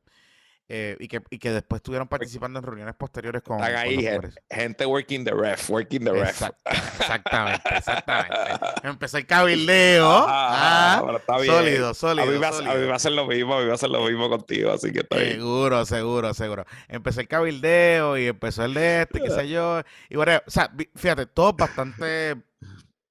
Eh, 0.71 0.97
y, 1.01 1.09
que, 1.09 1.23
y 1.31 1.39
que 1.39 1.51
después 1.51 1.79
estuvieron 1.79 2.09
participando 2.09 2.59
en 2.59 2.65
reuniones 2.65 2.95
posteriores 2.95 3.41
con, 3.43 3.59
Están 3.65 3.87
los 4.23 4.35
gente 4.51 4.85
working 4.85 5.25
the 5.25 5.31
ref, 5.33 5.71
working 5.71 6.05
the 6.05 6.13
ref. 6.13 6.29
Exact- 6.43 6.59
exactamente, 7.01 7.63
exactamente. 7.75 8.37
Empezó 8.83 9.17
el 9.17 9.27
cabildeo. 9.27 10.27
Ah, 10.29 10.99
bueno, 11.03 11.19
está 11.19 11.39
bien. 11.39 11.55
sólido, 11.55 11.89
A 11.91 11.95
sólido. 11.95 12.27
mí, 12.27 12.37
va, 12.39 12.47
a- 12.47 12.51
a 12.51 12.53
sólido. 12.53 12.75
mí 12.77 12.87
va 12.87 12.93
a 12.93 12.97
hacer 12.97 13.13
lo 13.13 13.27
mismo, 13.27 13.55
a 13.55 13.61
mí 13.61 13.65
va 13.67 13.73
a 13.73 13.75
hacer 13.77 13.89
lo 13.91 14.05
mismo 14.05 14.29
contigo, 14.29 14.71
así 14.73 14.93
que 14.93 15.01
está 15.01 15.17
bien. 15.17 15.33
Seguro, 15.37 15.87
seguro, 15.87 16.35
seguro. 16.35 16.65
Empezó 16.89 17.21
el 17.21 17.29
cabildeo 17.29 18.19
y 18.19 18.27
empezó 18.27 18.65
el 18.67 18.75
de 18.75 19.03
este, 19.03 19.21
qué 19.23 19.31
sé 19.31 19.49
yo. 19.49 19.81
Y 20.11 20.17
bueno, 20.17 20.41
o 20.47 20.51
sea, 20.51 20.71
fíjate, 20.97 21.25
todos 21.27 21.57
bastante 21.57 22.37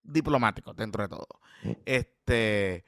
diplomáticos 0.04 0.76
dentro 0.76 1.02
de 1.04 1.10
todo. 1.10 1.28
Este, 1.86 2.86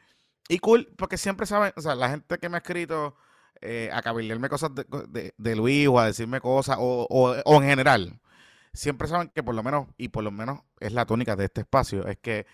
y 0.47 0.59
cool, 0.59 0.88
porque 0.95 1.17
siempre 1.17 1.45
saben, 1.47 1.74
o 1.76 1.82
sea, 1.82 1.95
la 1.95 2.09
gente 2.09 2.38
que 2.38 2.49
me 2.49 2.57
ha 2.57 2.59
escrito 2.59 3.15
eh, 3.62 3.89
a 3.93 4.01
cabildearme 4.01 4.49
cosas 4.49 4.72
de, 4.76 4.86
de, 5.10 5.34
de 5.38 5.55
Luis 5.55 5.88
o 5.88 5.99
a 5.99 6.05
decirme 6.07 6.39
cosas, 6.41 6.78
o, 6.80 7.07
o, 7.10 7.36
o 7.45 7.62
en 7.62 7.70
general, 7.70 8.20
siempre 8.74 9.07
saben 9.07 9.30
que 9.34 9.43
por 9.43 9.55
lo 9.55 9.64
menos, 9.64 9.88
y 9.97 10.10
por 10.10 10.24
lo 10.24 10.32
menos 10.32 10.62
es 10.80 10.93
la 10.93 11.05
tónica 11.05 11.36
de 11.36 11.45
este 11.45 11.62
espacio, 11.62 12.07
es 12.07 12.18
que 12.18 12.45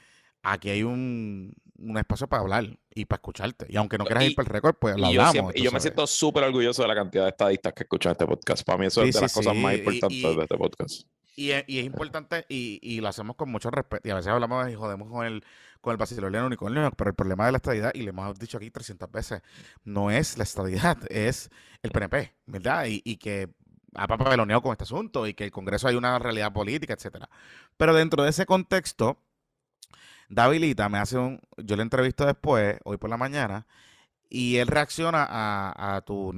aquí 0.43 0.69
hay 0.69 0.83
un, 0.83 1.53
un 1.79 1.97
espacio 1.97 2.27
para 2.27 2.41
hablar 2.43 2.77
y 2.93 3.05
para 3.05 3.17
escucharte. 3.17 3.65
Y 3.69 3.77
aunque 3.77 3.97
no 3.97 4.05
quieras 4.05 4.23
Y- 4.23 4.27
ir 4.27 4.35
para 4.35 4.47
el 4.47 4.53
récord, 4.53 4.75
pues 4.79 4.95
lo 4.95 5.09
Y 5.09 5.13
yo, 5.13 5.21
hablamos. 5.21 5.31
siempre- 5.33 5.59
y 5.59 5.63
yo 5.63 5.71
me 5.71 5.79
siento 5.79 6.05
súper 6.07 6.43
orgulloso 6.43 6.81
de 6.83 6.87
la 6.87 6.95
cantidad 6.95 7.23
de 7.23 7.29
estadistas 7.31 7.73
que 7.73 7.83
escuchan 7.83 8.11
este 8.13 8.25
podcast. 8.25 8.63
Para 8.63 8.77
mí 8.77 8.85
eso 8.85 9.01
Sí, 9.01 9.09
es 9.09 9.15
de 9.15 9.19
sí, 9.19 9.23
las 9.25 9.33
cosas 9.33 9.55
más 9.55 9.73
importantes 9.75 10.11
y- 10.17 10.35
de 10.35 10.41
este 10.43 10.57
podcast. 10.57 11.01
Y 11.35 11.51
es, 11.51 11.65
importante 11.67 12.45
y, 12.47 13.01
lo 13.01 13.09
hacemos 13.09 13.35
con 13.35 13.49
mucho 13.51 13.69
respeto. 13.69 14.07
Y 14.07 14.11
a 14.11 14.15
veces 14.15 14.31
hablamos 14.31 14.69
y 14.69 14.75
jodemos 14.75 15.09
con 15.09 15.25
el, 15.25 15.43
con 15.81 15.91
el 15.91 15.97
vaciloleno 15.97 16.45
unicornio, 16.45 16.89
pero 16.95 17.09
el 17.09 17.15
problema 17.15 17.45
de 17.45 17.51
la 17.51 17.57
estadidad, 17.57 17.91
y 17.93 18.03
le 18.03 18.09
hemos 18.09 18.39
dicho 18.39 18.57
aquí 18.57 18.71
300 18.71 19.11
veces, 19.11 19.41
no 19.83 20.11
es 20.11 20.37
la 20.37 20.43
estadidad, 20.43 20.97
es 21.09 21.49
el 21.83 21.91
PNP, 21.91 22.33
¿verdad? 22.45 22.85
Y, 22.85 23.01
y 23.03 23.17
que 23.17 23.49
ha 23.95 24.07
papeloneado 24.07 24.61
con 24.61 24.71
este 24.71 24.85
asunto 24.85 25.27
y 25.27 25.33
que 25.33 25.45
el 25.45 25.51
Congreso 25.51 25.87
hay 25.87 25.95
una 25.95 26.19
realidad 26.19 26.53
política, 26.53 26.93
etcétera. 26.93 27.29
Pero 27.77 27.93
dentro 27.93 28.23
de 28.23 28.29
ese 28.29 28.45
contexto, 28.45 29.17
Davilita 30.29 30.87
me 30.89 30.99
hace 30.99 31.17
un. 31.17 31.41
Yo 31.57 31.75
le 31.75 31.83
entrevisto 31.83 32.25
después, 32.25 32.77
hoy 32.85 32.97
por 32.97 33.09
la 33.09 33.17
mañana, 33.17 33.67
y 34.29 34.57
él 34.57 34.67
reacciona 34.67 35.27
a 35.29 36.01
tu 36.05 36.33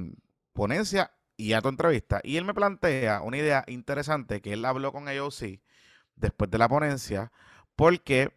ponencia 0.52 1.12
y 1.38 1.54
a 1.54 1.62
tu 1.62 1.68
entrevista. 1.70 2.20
Y 2.22 2.36
él 2.36 2.44
me 2.44 2.52
plantea 2.52 3.22
una 3.22 3.38
idea 3.38 3.64
interesante 3.68 4.42
que 4.42 4.52
él 4.52 4.64
habló 4.66 4.92
con 4.92 5.08
AOC 5.08 5.60
después 6.16 6.50
de 6.50 6.58
la 6.58 6.68
ponencia, 6.68 7.32
porque 7.76 8.30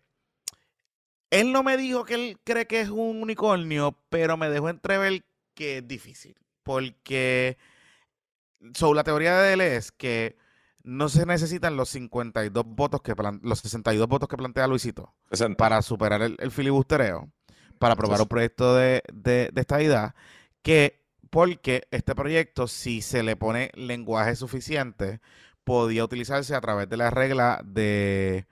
él 1.30 1.52
no 1.52 1.64
me 1.64 1.76
dijo 1.78 2.06
que 2.06 2.14
él 2.14 2.38
cree 2.44 2.68
que 2.68 2.80
es 2.82 2.90
un 2.90 3.22
unicornio, 3.22 3.98
pero 4.10 4.38
me 4.38 4.50
dejó 4.50 4.70
entrever 4.70 5.26
que 5.56 5.80
es 5.80 5.88
difícil. 5.88 6.36
Porque 6.64 7.58
so, 8.76 8.94
la 8.94 9.04
teoría 9.04 9.40
de 9.40 9.54
él 9.54 9.62
es 9.62 9.92
que 9.92 10.38
no 10.84 11.10
se 11.10 11.26
necesitan 11.26 11.76
los 11.78 11.90
52 11.90 12.66
votos 12.66 13.02
que 13.02 13.16
plan- 13.16 13.40
los 13.44 13.60
62 13.60 14.08
votos 14.08 14.28
que 14.30 14.38
plantea 14.38 14.68
Luisito 14.68 15.14
60. 15.32 15.58
para 15.58 15.82
superar 15.82 16.22
el, 16.22 16.36
el 16.40 16.52
filibustereo, 16.52 17.32
para 17.80 17.94
aprobar 17.94 18.16
Entonces- 18.20 18.22
un 18.26 18.28
proyecto 18.30 18.76
de, 18.76 19.04
de, 19.14 19.50
de 19.52 19.62
estadidad, 19.62 20.14
que 20.62 21.01
porque 21.32 21.88
este 21.90 22.14
proyecto, 22.14 22.68
si 22.68 23.02
se 23.02 23.24
le 23.24 23.36
pone 23.36 23.72
lenguaje 23.74 24.36
suficiente, 24.36 25.20
podía 25.64 26.04
utilizarse 26.04 26.54
a 26.54 26.62
través 26.62 26.88
de 26.90 26.98
la 26.98 27.10
regla 27.10 27.62
de, 27.66 28.46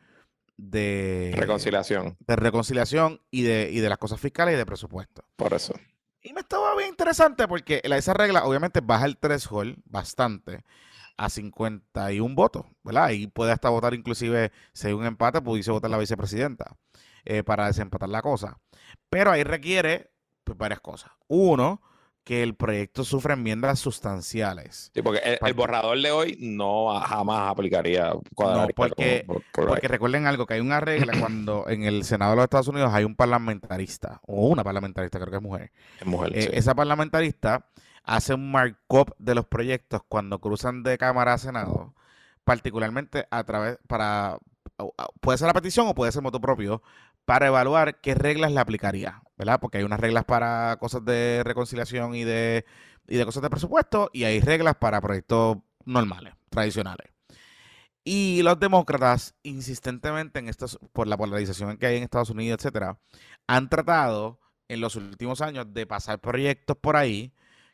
de, 0.58 1.34
Reconciliación, 1.36 2.18
de 2.26 2.36
reconciliación 2.36 3.22
y 3.30 3.44
de, 3.44 3.70
y 3.72 3.80
de 3.80 3.90
las 3.90 3.98
cosas 3.98 4.20
fiscales 4.20 4.56
y 4.56 4.58
de 4.58 4.66
presupuesto. 4.66 5.24
por 5.36 5.54
eso. 5.54 5.74
Y 6.22 6.34
me 6.34 6.42
estaba 6.42 6.76
bien 6.76 6.90
interesante 6.90 7.48
porque 7.48 7.82
la- 7.86 7.98
esa 7.98 8.14
regla 8.14 8.44
obviamente 8.46 8.82
baja 8.82 9.06
el 9.06 9.18
threshold 9.18 9.78
bastante 9.86 10.64
a 11.18 11.30
51 11.30 12.36
votos, 12.36 12.66
¿verdad? 12.84 13.12
Y 13.12 13.28
puede 13.28 13.52
hasta 13.54 13.70
votar 13.70 13.94
inclusive, 13.94 14.52
si 14.74 14.88
hay 14.88 14.94
un 14.94 15.06
empate, 15.06 15.42
pudiese 15.42 15.72
votar 15.72 15.90
la 15.92 15.98
vicepresidenta 15.98 16.76
eh, 17.26 17.44
para 17.44 17.68
desempatar 17.68 18.10
la 18.10 18.22
cosa. 18.22 18.58
Pero 19.10 19.32
ahí 19.32 19.44
requiere 19.44 20.12
pues, 20.44 20.58
varias 20.58 20.82
cosas. 20.82 21.12
Uno, 21.28 21.82
que 22.24 22.44
el 22.44 22.54
proyecto 22.56 23.04
sufra 23.04 23.34
enmiendas 23.34 23.80
sustanciales. 23.80 24.92
Sí, 24.94 25.02
porque 25.02 25.38
el, 25.42 25.54
borrador 25.54 26.00
de 26.00 26.12
hoy 26.12 26.38
no 26.40 27.00
jamás 27.00 27.50
aplicaría. 27.50 28.14
cuadraría 28.36 28.74
porque- 28.76 29.24
por- 29.26 29.42
por 29.52 29.68
Porque 29.68 29.88
recuerden 29.88 30.28
algo, 30.28 30.46
que 30.46 30.54
hay 30.56 30.60
una 30.60 30.80
regla 30.80 31.14
cuando 31.20 31.66
en 31.70 31.84
el 31.84 32.04
Senado 32.04 32.32
de 32.32 32.36
los 32.38 32.44
Estados 32.44 32.68
Unidos 32.68 32.92
hay 32.94 33.04
un 33.04 33.16
parlamentarista, 33.16 34.22
o 34.28 34.48
una 34.48 34.64
parlamentarista, 34.64 35.18
creo 35.20 35.32
que 35.32 35.38
es 35.38 35.42
mujer, 35.44 35.72
Es 36.00 36.06
mujer, 36.06 36.32
Eh, 36.38 36.42
sí. 36.44 36.50
Esa 36.54 36.76
parlamentarista 36.76 37.66
hace 38.04 38.34
un 38.36 38.52
markup 38.52 39.12
de 39.18 39.36
los 39.36 39.46
proyectos 39.46 40.02
cuando 40.08 40.40
cruzan 40.40 40.84
de 40.84 40.98
Cámara 40.98 41.34
a 41.34 41.38
Senado, 41.40 41.94
particularmente 42.44 43.28
a 43.32 43.44
través 43.44 43.78
para 43.88 44.38
puede 45.20 45.38
ser 45.38 45.48
la 45.48 45.54
petición 45.54 45.88
o 45.88 45.94
puede 45.94 46.12
ser 46.12 46.22
moto 46.22 46.40
propio 46.40 46.82
para 47.30 47.46
evaluar 47.46 48.02
qué 48.02 48.16
reglas 48.16 48.52
le 48.52 48.60
aplicaría, 48.60 49.22
¿verdad? 49.38 49.60
Porque 49.60 49.78
hay 49.78 49.84
unas 49.84 50.00
reglas 50.00 50.26
para 50.26 50.78
cosas 50.80 51.06
de 51.06 51.44
reconciliación 51.46 52.16
y 52.16 52.24
de 52.24 52.66
y 53.08 53.18
de 53.18 53.26
cosas 53.26 53.44
de 53.44 53.52
presupuesto 53.52 54.10
y 54.12 54.24
hay 54.24 54.40
reglas 54.40 54.78
para 54.78 55.00
proyectos 55.00 55.58
normales, 55.86 56.34
tradicionales. 56.50 57.08
Y 58.04 58.42
los 58.42 58.60
demócratas, 58.60 59.36
insistentemente 59.44 60.40
en 60.40 60.50
estos, 60.50 60.80
por 60.92 61.06
la 61.06 61.18
polarización 61.18 61.78
que 61.78 61.86
hay 61.86 61.98
en 61.98 62.04
Estados 62.04 62.32
Unidos, 62.32 62.58
etcétera, 62.62 62.98
han 63.46 63.70
tratado 63.70 64.40
en 64.68 64.82
los 64.82 64.96
últimos 64.96 65.42
años 65.42 65.72
de 65.72 65.86
pasar 65.86 66.20
proyectos 66.20 66.78
por 66.78 66.96
ahí 66.96 67.32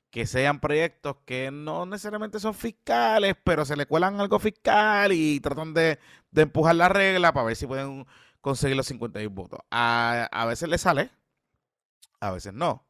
que 0.10 0.26
sean 0.26 0.60
proyectos 0.60 1.16
que 1.26 1.50
no 1.50 1.86
necesariamente 1.86 2.42
son 2.42 2.56
fiscales, 2.56 3.36
pero 3.46 3.64
se 3.64 3.78
le 3.78 3.86
cuelan 3.86 4.20
algo 4.20 4.38
fiscal 4.38 5.14
y 5.14 5.40
tratan 5.40 5.74
de, 5.74 5.98
de 6.32 6.42
empujar 6.42 6.76
la 6.76 6.90
regla 6.90 7.32
para 7.32 7.46
ver 7.46 7.56
si 7.56 7.68
pueden 7.68 8.06
conseguir 8.46 8.78
los 8.78 8.86
51 8.88 9.34
votos. 9.36 9.60
A, 9.72 10.30
a 10.32 10.46
veces 10.46 10.70
le 10.70 10.78
sale, 10.78 11.10
a 12.20 12.32
veces 12.32 12.54
no. 12.54 12.86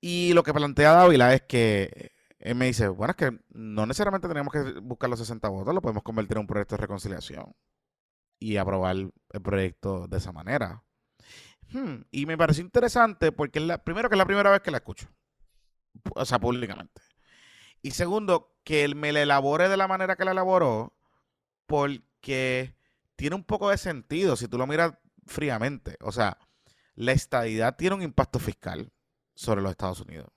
Y 0.00 0.32
lo 0.32 0.42
que 0.42 0.54
plantea 0.54 0.92
Dávila 0.92 1.34
es 1.34 1.42
que 1.42 2.12
él 2.38 2.54
me 2.54 2.66
dice, 2.66 2.88
bueno, 2.88 3.10
es 3.12 3.16
que 3.16 3.38
no 3.50 3.86
necesariamente 3.86 4.28
tenemos 4.28 4.52
que 4.52 4.80
buscar 4.80 5.10
los 5.10 5.18
60 5.18 5.48
votos, 5.48 5.74
lo 5.74 5.82
podemos 5.82 6.02
convertir 6.02 6.36
en 6.36 6.42
un 6.42 6.46
proyecto 6.46 6.76
de 6.76 6.82
reconciliación 6.82 7.54
y 8.38 8.56
aprobar 8.56 8.96
el 8.96 9.42
proyecto 9.42 10.08
de 10.08 10.18
esa 10.18 10.32
manera. 10.32 10.84
Hmm, 11.72 12.02
Y 12.10 12.26
me 12.26 12.38
pareció 12.38 12.64
interesante 12.64 13.32
porque 13.32 13.60
la, 13.60 13.82
primero 13.84 14.08
que 14.08 14.14
es 14.16 14.18
la 14.18 14.26
primera 14.26 14.50
vez 14.50 14.60
que 14.62 14.70
la 14.70 14.78
escucho, 14.78 15.08
o 16.14 16.24
sea, 16.24 16.38
públicamente. 16.38 17.02
Y 17.82 17.92
segundo, 17.92 18.56
que 18.64 18.84
él 18.84 18.96
me 18.96 19.12
la 19.12 19.22
elabore 19.22 19.68
de 19.68 19.76
la 19.76 19.88
manera 19.88 20.16
que 20.16 20.24
la 20.24 20.32
elaboró, 20.32 20.94
porque 21.66 22.74
tiene 23.20 23.36
un 23.36 23.44
poco 23.44 23.68
de 23.68 23.76
sentido 23.76 24.34
si 24.34 24.48
tú 24.48 24.56
lo 24.56 24.66
miras 24.66 24.94
fríamente. 25.26 25.98
O 26.00 26.10
sea, 26.10 26.38
la 26.94 27.12
estadidad 27.12 27.76
tiene 27.76 27.96
un 27.96 28.02
impacto 28.02 28.38
fiscal 28.38 28.90
sobre 29.34 29.60
los 29.60 29.70
Estados 29.72 30.00
Unidos. 30.00 30.28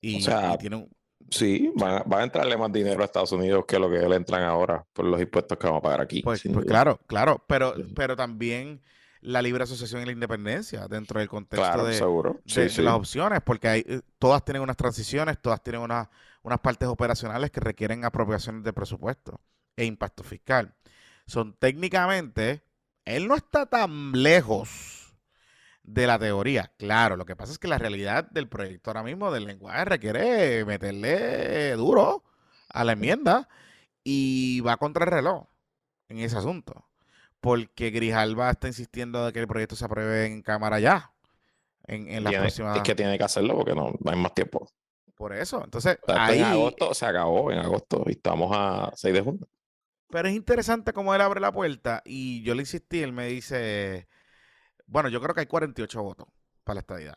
Y, 0.00 0.16
O 0.16 0.20
sea, 0.20 0.54
y 0.54 0.58
tiene 0.58 0.76
un, 0.76 0.90
Sí, 1.30 1.70
van 1.76 1.94
a, 1.94 2.02
van 2.02 2.20
a 2.20 2.24
entrarle 2.24 2.56
más 2.56 2.72
dinero 2.72 3.00
a 3.00 3.04
Estados 3.04 3.30
Unidos 3.30 3.64
que 3.66 3.78
lo 3.78 3.88
que 3.88 3.98
le 4.08 4.16
entran 4.16 4.42
ahora 4.42 4.84
por 4.92 5.04
los 5.04 5.20
impuestos 5.20 5.56
que 5.56 5.66
vamos 5.68 5.78
a 5.78 5.82
pagar 5.82 6.00
aquí. 6.00 6.20
Pues, 6.20 6.42
pues 6.52 6.66
claro, 6.66 7.00
claro, 7.06 7.44
pero, 7.46 7.74
pero 7.94 8.16
también 8.16 8.82
la 9.20 9.40
libre 9.40 9.62
asociación 9.62 10.02
y 10.02 10.06
la 10.06 10.12
independencia 10.12 10.88
dentro 10.88 11.20
del 11.20 11.28
contexto 11.28 11.64
Claro, 11.64 11.84
de, 11.86 11.94
seguro. 11.94 12.40
de- 12.44 12.52
Sí, 12.52 12.60
de 12.62 12.68
sí. 12.70 12.82
las 12.82 12.94
opciones, 12.94 13.38
porque 13.46 13.68
hay, 13.68 13.84
eh, 13.86 14.00
todas 14.18 14.44
tienen 14.44 14.62
unas 14.62 14.76
transiciones, 14.76 15.40
todas 15.40 15.62
tienen 15.62 15.80
unas, 15.80 16.08
unas 16.42 16.58
partes 16.58 16.88
operacionales 16.88 17.52
que 17.52 17.60
requieren 17.60 18.04
apropiaciones 18.04 18.64
de 18.64 18.72
presupuesto 18.72 19.40
e 19.76 19.84
impacto 19.86 20.24
fiscal. 20.24 20.74
Son 21.26 21.54
técnicamente, 21.54 22.62
él 23.04 23.26
no 23.28 23.34
está 23.34 23.66
tan 23.66 24.12
lejos 24.12 25.14
de 25.82 26.06
la 26.06 26.18
teoría. 26.18 26.72
Claro, 26.78 27.16
lo 27.16 27.24
que 27.26 27.36
pasa 27.36 27.52
es 27.52 27.58
que 27.58 27.68
la 27.68 27.78
realidad 27.78 28.28
del 28.30 28.48
proyecto 28.48 28.90
ahora 28.90 29.02
mismo 29.02 29.30
del 29.30 29.44
lenguaje 29.46 29.84
requiere 29.84 30.64
meterle 30.64 31.72
duro 31.72 32.24
a 32.68 32.84
la 32.84 32.92
enmienda 32.92 33.48
y 34.02 34.60
va 34.60 34.76
contra 34.76 35.04
el 35.04 35.10
reloj 35.10 35.46
en 36.08 36.18
ese 36.18 36.36
asunto. 36.36 36.86
Porque 37.40 37.90
Grijalva 37.90 38.50
está 38.50 38.68
insistiendo 38.68 39.26
de 39.26 39.32
que 39.32 39.40
el 39.40 39.46
proyecto 39.46 39.76
se 39.76 39.84
apruebe 39.84 40.26
en 40.26 40.42
Cámara 40.42 40.80
ya. 40.80 41.12
En, 41.86 42.08
en 42.08 42.24
las 42.24 42.30
Tiene- 42.30 42.44
próximas. 42.44 42.76
Es 42.78 42.82
que 42.82 42.94
tiene 42.94 43.18
que 43.18 43.24
hacerlo 43.24 43.54
porque 43.56 43.74
no, 43.74 43.92
no 44.00 44.10
hay 44.10 44.18
más 44.18 44.32
tiempo. 44.34 44.66
Por 45.14 45.34
eso. 45.34 45.62
Entonces, 45.62 45.98
O 46.02 46.06
sea, 46.12 46.14
esto 46.14 46.32
ahí. 46.32 46.38
En 46.38 46.44
agosto 46.46 46.94
se 46.94 47.04
acabó, 47.06 47.52
en 47.52 47.58
agosto, 47.58 48.02
y 48.06 48.12
estamos 48.12 48.50
a 48.56 48.90
6 48.94 49.14
de 49.14 49.20
junio. 49.20 49.46
Pero 50.14 50.28
es 50.28 50.34
interesante 50.36 50.92
cómo 50.92 51.12
él 51.12 51.20
abre 51.20 51.40
la 51.40 51.50
puerta 51.50 52.00
y 52.04 52.40
yo 52.44 52.54
le 52.54 52.62
insistí, 52.62 53.02
él 53.02 53.12
me 53.12 53.26
dice, 53.26 54.06
bueno, 54.86 55.08
yo 55.08 55.20
creo 55.20 55.34
que 55.34 55.40
hay 55.40 55.46
48 55.48 56.02
votos 56.04 56.28
para 56.62 56.74
la 56.74 56.80
estadidad, 56.82 57.16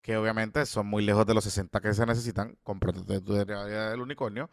que 0.00 0.16
obviamente 0.16 0.64
son 0.64 0.86
muy 0.86 1.04
lejos 1.04 1.26
de 1.26 1.34
los 1.34 1.44
60 1.44 1.78
que 1.82 1.92
se 1.92 2.06
necesitan, 2.06 2.56
con 2.62 2.80
teoría 2.80 3.90
del 3.90 4.00
unicornio, 4.00 4.48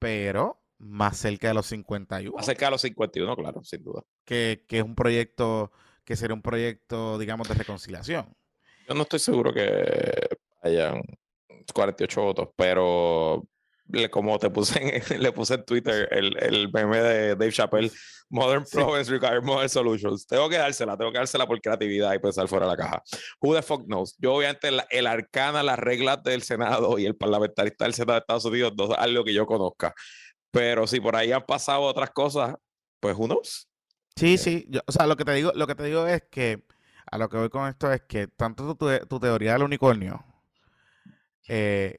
pero 0.00 0.60
más 0.78 1.18
cerca 1.18 1.46
de 1.46 1.54
los 1.54 1.66
51, 1.66 2.36
Acerca 2.36 2.64
de 2.64 2.72
los 2.72 2.80
51, 2.80 3.36
claro, 3.36 3.62
sin 3.62 3.84
duda. 3.84 4.02
que, 4.24 4.64
que 4.66 4.78
es 4.78 4.84
un 4.84 4.96
proyecto, 4.96 5.70
que 6.02 6.16
sería 6.16 6.34
un 6.34 6.42
proyecto, 6.42 7.16
digamos, 7.16 7.48
de 7.48 7.54
reconciliación. 7.54 8.34
Yo 8.88 8.94
no 8.94 9.02
estoy 9.02 9.20
seguro 9.20 9.54
que 9.54 10.36
hayan 10.62 11.02
48 11.72 12.20
votos, 12.22 12.48
pero 12.56 13.46
le- 13.90 14.10
como 14.10 14.38
te 14.38 14.50
puse 14.50 14.78
en, 14.80 15.02
le 15.22 15.32
puse 15.32 15.54
en 15.54 15.64
Twitter 15.64 16.08
el, 16.10 16.36
el 16.42 16.70
meme 16.72 16.98
de 17.00 17.28
Dave 17.36 17.52
Chappelle, 17.52 17.90
Modern 18.30 18.64
Problems 18.70 19.08
Require 19.08 19.40
Modern 19.40 19.68
Solutions. 19.68 20.26
Tengo 20.26 20.48
que 20.48 20.58
dársela, 20.58 20.96
tengo 20.96 21.10
que 21.12 21.18
dársela 21.18 21.46
por 21.46 21.60
creatividad 21.60 22.12
y 22.14 22.18
pensar 22.18 22.46
fuera 22.48 22.66
de 22.66 22.72
la 22.72 22.76
caja. 22.76 23.02
Who 23.40 23.54
the 23.54 23.62
fuck 23.62 23.84
knows? 23.86 24.14
Yo 24.18 24.34
obviamente 24.34 24.70
la- 24.70 24.86
el 24.90 25.06
arcana, 25.06 25.62
las 25.62 25.78
reglas 25.78 26.22
del 26.22 26.42
Senado 26.42 26.98
y 26.98 27.06
el 27.06 27.16
parlamentarista 27.16 27.84
del 27.84 27.94
Senado 27.94 28.14
de 28.14 28.18
Estados 28.20 28.44
Unidos 28.44 28.72
no 28.76 28.92
es 28.92 28.98
algo 28.98 29.24
que 29.24 29.32
yo 29.34 29.46
conozca. 29.46 29.94
Pero 30.50 30.86
si 30.86 31.00
por 31.00 31.14
ahí 31.16 31.32
han 31.32 31.44
pasado 31.44 31.82
otras 31.82 32.10
cosas, 32.10 32.54
pues 33.00 33.14
who 33.16 33.26
knows? 33.26 33.68
Sí, 34.16 34.36
sí. 34.38 34.66
yo- 34.68 34.80
o 34.86 34.92
sea, 34.92 35.06
lo 35.06 35.16
que 35.16 35.24
te 35.24 35.32
digo, 35.32 35.52
lo 35.54 35.66
que 35.66 35.74
te 35.74 35.84
digo 35.84 36.06
es 36.06 36.22
que 36.30 36.64
a 37.10 37.16
lo 37.16 37.28
que 37.28 37.38
voy 37.38 37.48
con 37.48 37.66
esto 37.68 37.90
es 37.92 38.02
que 38.02 38.26
tanto 38.26 38.74
tu, 38.76 38.88
tu 39.06 39.20
teoría 39.20 39.52
del 39.54 39.62
unicornio 39.62 40.22
eh, 41.48 41.98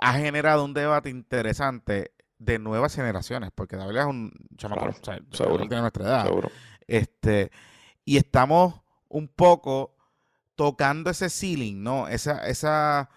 ha 0.00 0.14
generado 0.14 0.64
un 0.64 0.74
debate 0.74 1.10
interesante 1.10 2.12
de 2.38 2.58
nuevas 2.58 2.94
generaciones, 2.94 3.50
porque 3.54 3.76
David 3.76 3.98
es 3.98 4.04
un 4.06 4.32
chamaco, 4.56 4.80
Claro, 4.82 4.96
o 5.00 5.04
sea, 5.04 5.20
seguro, 5.32 5.68
tiene 5.68 5.82
nuestra 5.82 6.04
edad. 6.04 6.24
Seguro. 6.26 6.50
Este, 6.86 7.50
y 8.04 8.16
estamos 8.16 8.80
un 9.08 9.28
poco 9.28 9.94
tocando 10.54 11.10
ese 11.10 11.28
ceiling, 11.30 11.82
¿no? 11.82 12.08
Esa, 12.08 12.46
esa, 12.48 13.10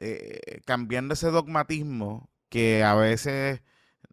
eh, 0.00 0.60
cambiando 0.64 1.14
ese 1.14 1.30
dogmatismo 1.30 2.30
que 2.48 2.82
a 2.84 2.94
veces 2.94 3.62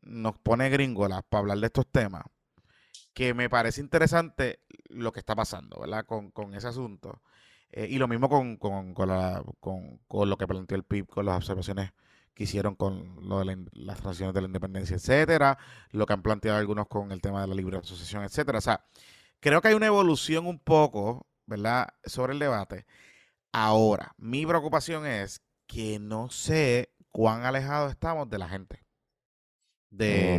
nos 0.01 0.37
pone 0.39 0.69
gringolas 0.69 1.21
para 1.29 1.39
hablar 1.41 1.59
de 1.59 1.67
estos 1.67 1.87
temas, 1.91 2.23
que 3.13 3.33
me 3.33 3.49
parece 3.49 3.81
interesante 3.81 4.59
lo 4.89 5.11
que 5.11 5.19
está 5.19 5.35
pasando, 5.35 5.79
¿verdad? 5.79 6.05
Con, 6.05 6.31
con 6.31 6.53
ese 6.55 6.67
asunto. 6.67 7.21
Eh, 7.71 7.87
y 7.89 7.97
lo 7.97 8.07
mismo 8.07 8.29
con, 8.29 8.57
con, 8.57 8.93
con 8.93 9.09
la- 9.09 9.43
con- 9.59 9.99
con 10.07 10.29
lo 10.29 10.37
que 10.37 10.47
planteó 10.47 10.77
el 10.77 10.83
PIB, 10.83 11.07
con 11.07 11.25
las 11.25 11.35
observaciones 11.37 11.91
que 12.37 12.43
hicieron 12.43 12.75
con 12.75 13.27
lo 13.27 13.39
de 13.39 13.45
la 13.45 13.57
las 13.73 13.97
transiciones 13.99 14.35
de 14.35 14.41
la 14.41 14.47
independencia, 14.47 14.95
etcétera, 14.95 15.57
lo 15.89 16.05
que 16.05 16.13
han 16.13 16.21
planteado 16.21 16.59
algunos 16.59 16.87
con 16.87 17.11
el 17.11 17.19
tema 17.19 17.41
de 17.41 17.47
la 17.47 17.55
libre 17.55 17.77
asociación, 17.79 18.23
etcétera. 18.23 18.59
O 18.59 18.61
sea, 18.61 18.85
creo 19.39 19.59
que 19.59 19.69
hay 19.69 19.73
una 19.73 19.87
evolución 19.87 20.45
un 20.45 20.59
poco, 20.59 21.25
¿verdad?, 21.47 21.87
sobre 22.05 22.33
el 22.33 22.39
debate. 22.39 22.85
Ahora, 23.51 24.13
mi 24.17 24.45
preocupación 24.45 25.07
es 25.07 25.41
que 25.65 25.97
no 25.97 26.29
sé 26.29 26.93
cuán 27.09 27.43
alejados 27.43 27.89
estamos 27.91 28.29
de 28.29 28.37
la 28.37 28.47
gente, 28.49 28.85
de 29.89 30.35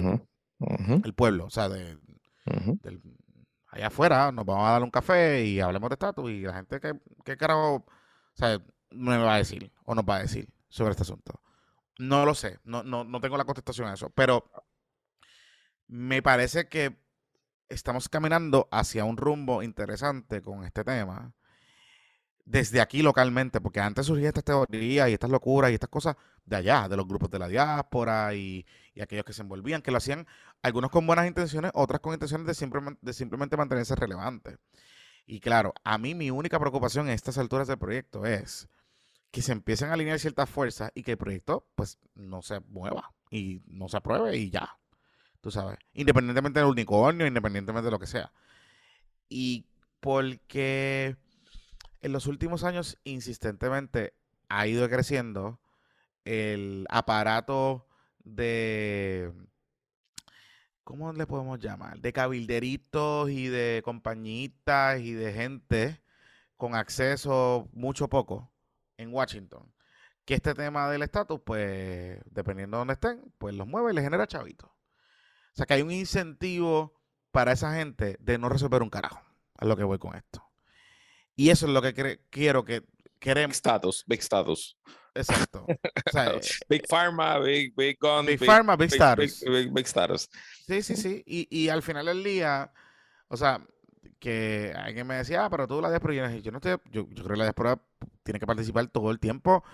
el 1.04 1.14
pueblo, 1.14 1.46
o 1.46 1.50
sea, 1.50 1.68
de, 1.68 1.98
del- 2.82 3.02
allá 3.70 3.88
afuera, 3.88 4.30
nos 4.30 4.46
vamos 4.46 4.68
a 4.68 4.72
dar 4.72 4.82
un 4.84 4.90
café 4.90 5.44
y 5.44 5.58
hablemos 5.60 5.90
de 5.90 5.94
estatus 5.94 6.30
y 6.30 6.42
la 6.42 6.54
gente 6.54 6.78
que, 6.78 6.92
qué 7.24 7.36
carajo, 7.36 7.74
o 7.76 7.86
sea, 8.34 8.62
me 8.92 9.18
va 9.18 9.34
a 9.34 9.38
decir 9.38 9.72
o 9.84 9.96
nos 9.96 10.04
va 10.04 10.16
a 10.16 10.22
decir 10.22 10.48
sobre 10.68 10.92
este 10.92 11.02
asunto. 11.02 11.40
No 11.98 12.24
lo 12.24 12.34
sé, 12.34 12.60
no, 12.64 12.82
no, 12.82 13.04
no 13.04 13.20
tengo 13.20 13.36
la 13.36 13.44
contestación 13.44 13.88
a 13.88 13.94
eso, 13.94 14.10
pero 14.10 14.50
me 15.88 16.22
parece 16.22 16.68
que 16.68 16.96
estamos 17.68 18.08
caminando 18.08 18.68
hacia 18.70 19.04
un 19.04 19.16
rumbo 19.16 19.62
interesante 19.62 20.42
con 20.42 20.64
este 20.64 20.84
tema. 20.84 21.34
Desde 22.44 22.80
aquí 22.80 23.02
localmente, 23.02 23.60
porque 23.60 23.80
antes 23.80 24.06
surgían 24.06 24.28
estas 24.28 24.44
teorías 24.44 25.10
y 25.10 25.12
estas 25.12 25.28
locuras 25.28 25.70
y 25.70 25.74
estas 25.74 25.90
cosas 25.90 26.16
de 26.46 26.56
allá, 26.56 26.88
de 26.88 26.96
los 26.96 27.06
grupos 27.06 27.30
de 27.30 27.38
la 27.38 27.48
diáspora 27.48 28.34
y, 28.34 28.64
aquellos 29.00 29.24
que 29.24 29.34
se 29.34 29.42
envolvían, 29.42 29.82
que 29.82 29.90
lo 29.90 29.98
hacían 29.98 30.26
algunos 30.62 30.90
con 30.90 31.06
buenas 31.06 31.26
intenciones, 31.26 31.70
otras 31.74 32.00
con 32.00 32.14
intenciones 32.14 32.46
de, 32.46 32.96
de 33.00 33.12
simplemente 33.12 33.56
mantenerse 33.56 33.94
relevantes. 33.94 34.58
Y 35.26 35.40
claro, 35.40 35.74
a 35.84 35.98
mí 35.98 36.14
mi 36.14 36.30
única 36.30 36.58
preocupación 36.58 37.08
en 37.08 37.14
estas 37.14 37.36
alturas 37.36 37.68
del 37.68 37.78
proyecto 37.78 38.24
es 38.24 38.66
que 39.30 39.42
se 39.42 39.52
empiecen 39.52 39.90
a 39.90 39.94
alinear 39.94 40.18
ciertas 40.18 40.48
fuerzas 40.48 40.90
y 40.94 41.02
que 41.02 41.12
el 41.12 41.18
proyecto 41.18 41.66
pues 41.74 41.98
no 42.14 42.42
se 42.42 42.60
mueva 42.60 43.12
y 43.30 43.62
no 43.66 43.88
se 43.88 43.98
apruebe 43.98 44.36
y 44.36 44.50
ya. 44.50 44.78
Tú 45.40 45.50
sabes, 45.50 45.78
independientemente 45.92 46.60
del 46.60 46.68
unicornio, 46.68 47.26
independientemente 47.26 47.86
de 47.86 47.90
lo 47.90 47.98
que 47.98 48.06
sea. 48.06 48.32
Y 49.28 49.66
porque 50.00 51.16
en 52.00 52.12
los 52.12 52.26
últimos 52.26 52.64
años 52.64 52.98
insistentemente 53.04 54.14
ha 54.48 54.66
ido 54.66 54.88
creciendo 54.88 55.60
el 56.24 56.86
aparato 56.90 57.86
de 58.24 59.32
¿cómo 60.84 61.12
le 61.12 61.26
podemos 61.26 61.58
llamar? 61.60 62.00
De 62.00 62.12
cabilderitos 62.12 63.30
y 63.30 63.48
de 63.48 63.82
compañitas 63.84 65.00
y 65.00 65.12
de 65.12 65.32
gente 65.32 66.00
con 66.56 66.74
acceso 66.74 67.68
mucho 67.72 68.08
poco 68.08 68.50
en 68.98 69.12
Washington. 69.12 69.72
Que 70.26 70.34
este 70.34 70.52
tema 70.54 70.90
del 70.90 71.02
estatus, 71.02 71.40
pues, 71.44 72.20
dependiendo 72.26 72.76
de 72.76 72.80
dónde 72.80 72.92
estén, 72.94 73.22
pues 73.38 73.54
los 73.54 73.66
mueve 73.66 73.92
y 73.92 73.94
les 73.94 74.04
genera 74.04 74.26
chavitos. 74.26 74.68
O 74.70 75.54
sea 75.54 75.64
que 75.64 75.74
hay 75.74 75.82
un 75.82 75.90
incentivo 75.90 77.00
para 77.30 77.52
esa 77.52 77.74
gente 77.74 78.16
de 78.20 78.36
no 78.38 78.48
resolver 78.50 78.82
un 78.82 78.90
carajo. 78.90 79.20
A 79.56 79.64
lo 79.64 79.76
que 79.76 79.84
voy 79.84 79.98
con 79.98 80.14
esto. 80.14 80.44
Y 81.34 81.50
eso 81.50 81.66
es 81.66 81.72
lo 81.72 81.80
que 81.82 82.18
quiero 82.30 82.64
que 82.64 82.80
Big 82.80 82.88
queremos. 83.18 83.56
status, 83.56 84.04
big 84.06 84.20
status. 84.20 84.78
Exacto. 85.14 85.64
O 86.06 86.10
sea, 86.12 86.30
eh, 86.30 86.40
Big 86.68 86.86
pharma, 86.88 87.38
big, 87.38 87.74
big 87.74 87.98
gun, 88.00 88.26
Big 88.26 88.38
Pharma, 88.44 88.76
Big 88.76 88.92
Status. 88.92 89.40
Big, 89.40 89.50
big- 89.50 89.72
big 89.72 89.86
status. 89.86 90.28
Sí, 90.66 90.82
sí, 90.82 90.94
sí. 90.96 91.22
Y, 91.26 91.48
y 91.50 91.68
al 91.70 91.82
final 91.82 92.06
del 92.06 92.22
día, 92.22 92.72
o 93.28 93.36
sea, 93.36 93.60
que 94.20 94.72
alguien 94.76 95.06
me 95.06 95.16
decía, 95.16 95.44
ah, 95.44 95.50
pero 95.50 95.66
tú 95.66 95.80
la 95.80 95.88
diáspora, 95.90 96.14
y 96.36 96.42
yo 96.42 96.50
no 96.52 96.58
estoy, 96.58 96.72
yo, 96.92 97.06
yo 97.10 97.24
creo 97.24 97.28
que 97.34 97.36
la 97.36 97.44
diáspora 97.44 97.82
tiene 98.28 98.38
que 98.38 98.46
participar 98.46 98.86
todo 98.88 99.10
el 99.10 99.18
tiempo 99.18 99.64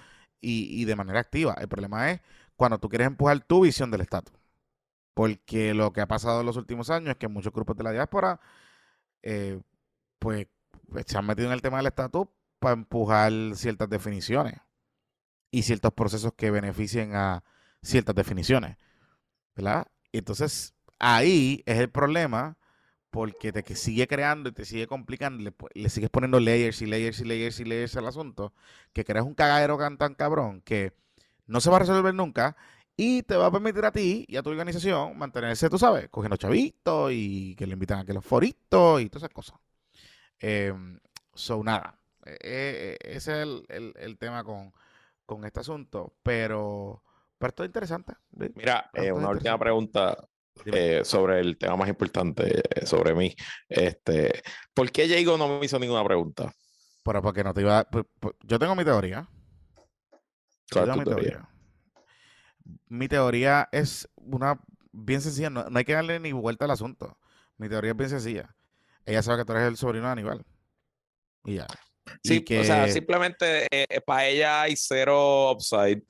y, 0.40 0.80
y 0.80 0.84
de 0.84 0.94
manera 0.94 1.18
activa. 1.18 1.56
El 1.60 1.68
problema 1.68 2.12
es 2.12 2.20
cuando 2.56 2.78
tú 2.78 2.88
quieres 2.88 3.08
empujar 3.08 3.40
tu 3.40 3.62
visión 3.62 3.90
del 3.90 4.02
estatus. 4.02 4.34
Porque 5.12 5.74
lo 5.74 5.92
que 5.92 6.00
ha 6.00 6.06
pasado 6.06 6.40
en 6.40 6.46
los 6.46 6.56
últimos 6.56 6.90
años 6.90 7.10
es 7.10 7.16
que 7.16 7.28
muchos 7.28 7.52
grupos 7.52 7.76
de 7.76 7.84
la 7.84 7.92
diáspora, 7.92 8.40
eh, 9.22 9.60
pues, 10.18 10.46
pues, 10.88 11.06
se 11.08 11.18
han 11.18 11.26
metido 11.26 11.48
en 11.48 11.54
el 11.54 11.62
tema 11.62 11.78
del 11.78 11.86
estatus 11.86 12.28
para 12.60 12.74
empujar 12.74 13.32
ciertas 13.54 13.88
definiciones 13.88 14.54
y 15.50 15.62
ciertos 15.62 15.92
procesos 15.92 16.32
que 16.34 16.50
beneficien 16.50 17.14
a 17.16 17.44
ciertas 17.82 18.14
definiciones. 18.14 18.76
¿Verdad? 19.56 19.86
Y 20.12 20.18
entonces 20.18 20.74
ahí 20.98 21.62
es 21.66 21.78
el 21.78 21.90
problema 21.90 22.56
porque 23.14 23.52
te 23.52 23.62
que 23.62 23.76
sigue 23.76 24.08
creando 24.08 24.48
y 24.50 24.52
te 24.52 24.64
sigue 24.64 24.88
complicando, 24.88 25.42
le, 25.74 25.88
sigues 25.90 26.10
poniendo 26.10 26.40
layers 26.40 26.82
y 26.82 26.86
layers 26.86 27.20
y 27.20 27.24
layers 27.24 27.60
y 27.60 27.64
layers 27.64 27.96
al 27.96 28.08
asunto, 28.08 28.52
que 28.92 29.04
creas 29.04 29.24
un 29.24 29.34
cagadero 29.34 29.78
tan 29.98 30.14
cabrón 30.16 30.62
que 30.62 30.92
no 31.46 31.60
se 31.60 31.70
va 31.70 31.76
a 31.76 31.80
resolver 31.80 32.14
nunca 32.14 32.56
y 32.96 33.22
te 33.22 33.36
va 33.36 33.46
a 33.46 33.52
permitir 33.52 33.84
a 33.84 33.92
ti 33.92 34.24
y 34.28 34.36
a 34.36 34.42
tu 34.42 34.50
organización 34.50 35.16
mantenerse, 35.18 35.70
tú 35.70 35.78
sabes, 35.78 36.08
cogiendo 36.10 36.36
chavitos 36.36 37.12
y 37.12 37.54
que 37.56 37.66
le 37.68 37.74
invitan 37.74 38.00
a 38.00 38.04
que 38.04 38.14
los 38.14 38.24
foritos 38.24 39.00
y 39.02 39.08
todas 39.10 39.24
esas 39.24 39.34
cosas. 39.34 39.58
Em, 40.40 40.98
so, 41.34 41.62
nada, 41.64 41.98
eh, 42.26 42.38
eh, 42.42 42.98
ese 43.02 43.32
es 43.32 43.42
el, 43.48 43.64
el- 43.68 43.94
el 43.98 44.18
tema 44.18 44.44
con, 44.44 44.72
con 45.26 45.44
este 45.44 45.60
asunto, 45.60 46.14
pero, 46.22 47.02
pero 47.38 47.50
esto 47.50 47.64
es 47.64 47.68
interesante. 47.68 48.14
Mira, 48.54 48.90
eh, 48.94 49.06
es 49.08 49.12
una 49.12 49.30
última 49.30 49.58
pregunta. 49.58 50.16
Eh, 50.66 51.02
sobre 51.04 51.40
el 51.40 51.56
tema 51.58 51.76
más 51.76 51.88
importante, 51.88 52.60
eh, 52.60 52.86
sobre 52.86 53.14
mí. 53.14 53.34
Este, 53.68 54.42
¿por 54.72 54.90
qué 54.90 55.08
Jago 55.08 55.36
no 55.36 55.58
me 55.58 55.66
hizo 55.66 55.78
ninguna 55.78 56.04
pregunta? 56.04 56.52
Pero 57.04 57.20
porque 57.22 57.44
no 57.44 57.52
te 57.52 57.60
iba 57.60 57.80
a- 57.80 57.88
Yo 58.42 58.58
tengo 58.58 58.74
mi 58.74 58.84
teoría. 58.84 59.28
Yo 60.70 60.80
¿Cuál 60.84 60.90
es 60.90 60.96
mi 60.96 61.04
teoría? 61.04 61.30
teoría. 61.30 61.48
Mi 62.88 63.08
teoría 63.08 63.68
es 63.72 64.08
una 64.16 64.58
bien 64.92 65.20
sencilla. 65.20 65.50
No, 65.50 65.68
no 65.68 65.78
hay 65.78 65.84
que 65.84 65.92
darle 65.92 66.18
ni 66.20 66.32
vuelta 66.32 66.64
al 66.64 66.70
asunto. 66.70 67.18
Mi 67.58 67.68
teoría 67.68 67.90
es 67.90 67.96
bien 67.96 68.10
sencilla. 68.10 68.54
Ella 69.04 69.22
sabe 69.22 69.38
que 69.38 69.44
tú 69.44 69.52
eres 69.52 69.68
el 69.68 69.76
sobrino 69.76 70.06
de 70.06 70.12
Aníbal. 70.12 70.44
Y 71.44 71.56
ya. 71.56 71.66
Y 72.22 72.28
Sí, 72.28 72.44
o 72.58 72.64
sea, 72.64 72.86
que- 72.86 72.92
simplemente 72.92 73.68
para 74.06 74.26
ella 74.26 74.62
hay 74.62 74.74
cero 74.76 75.52
upside 75.52 76.02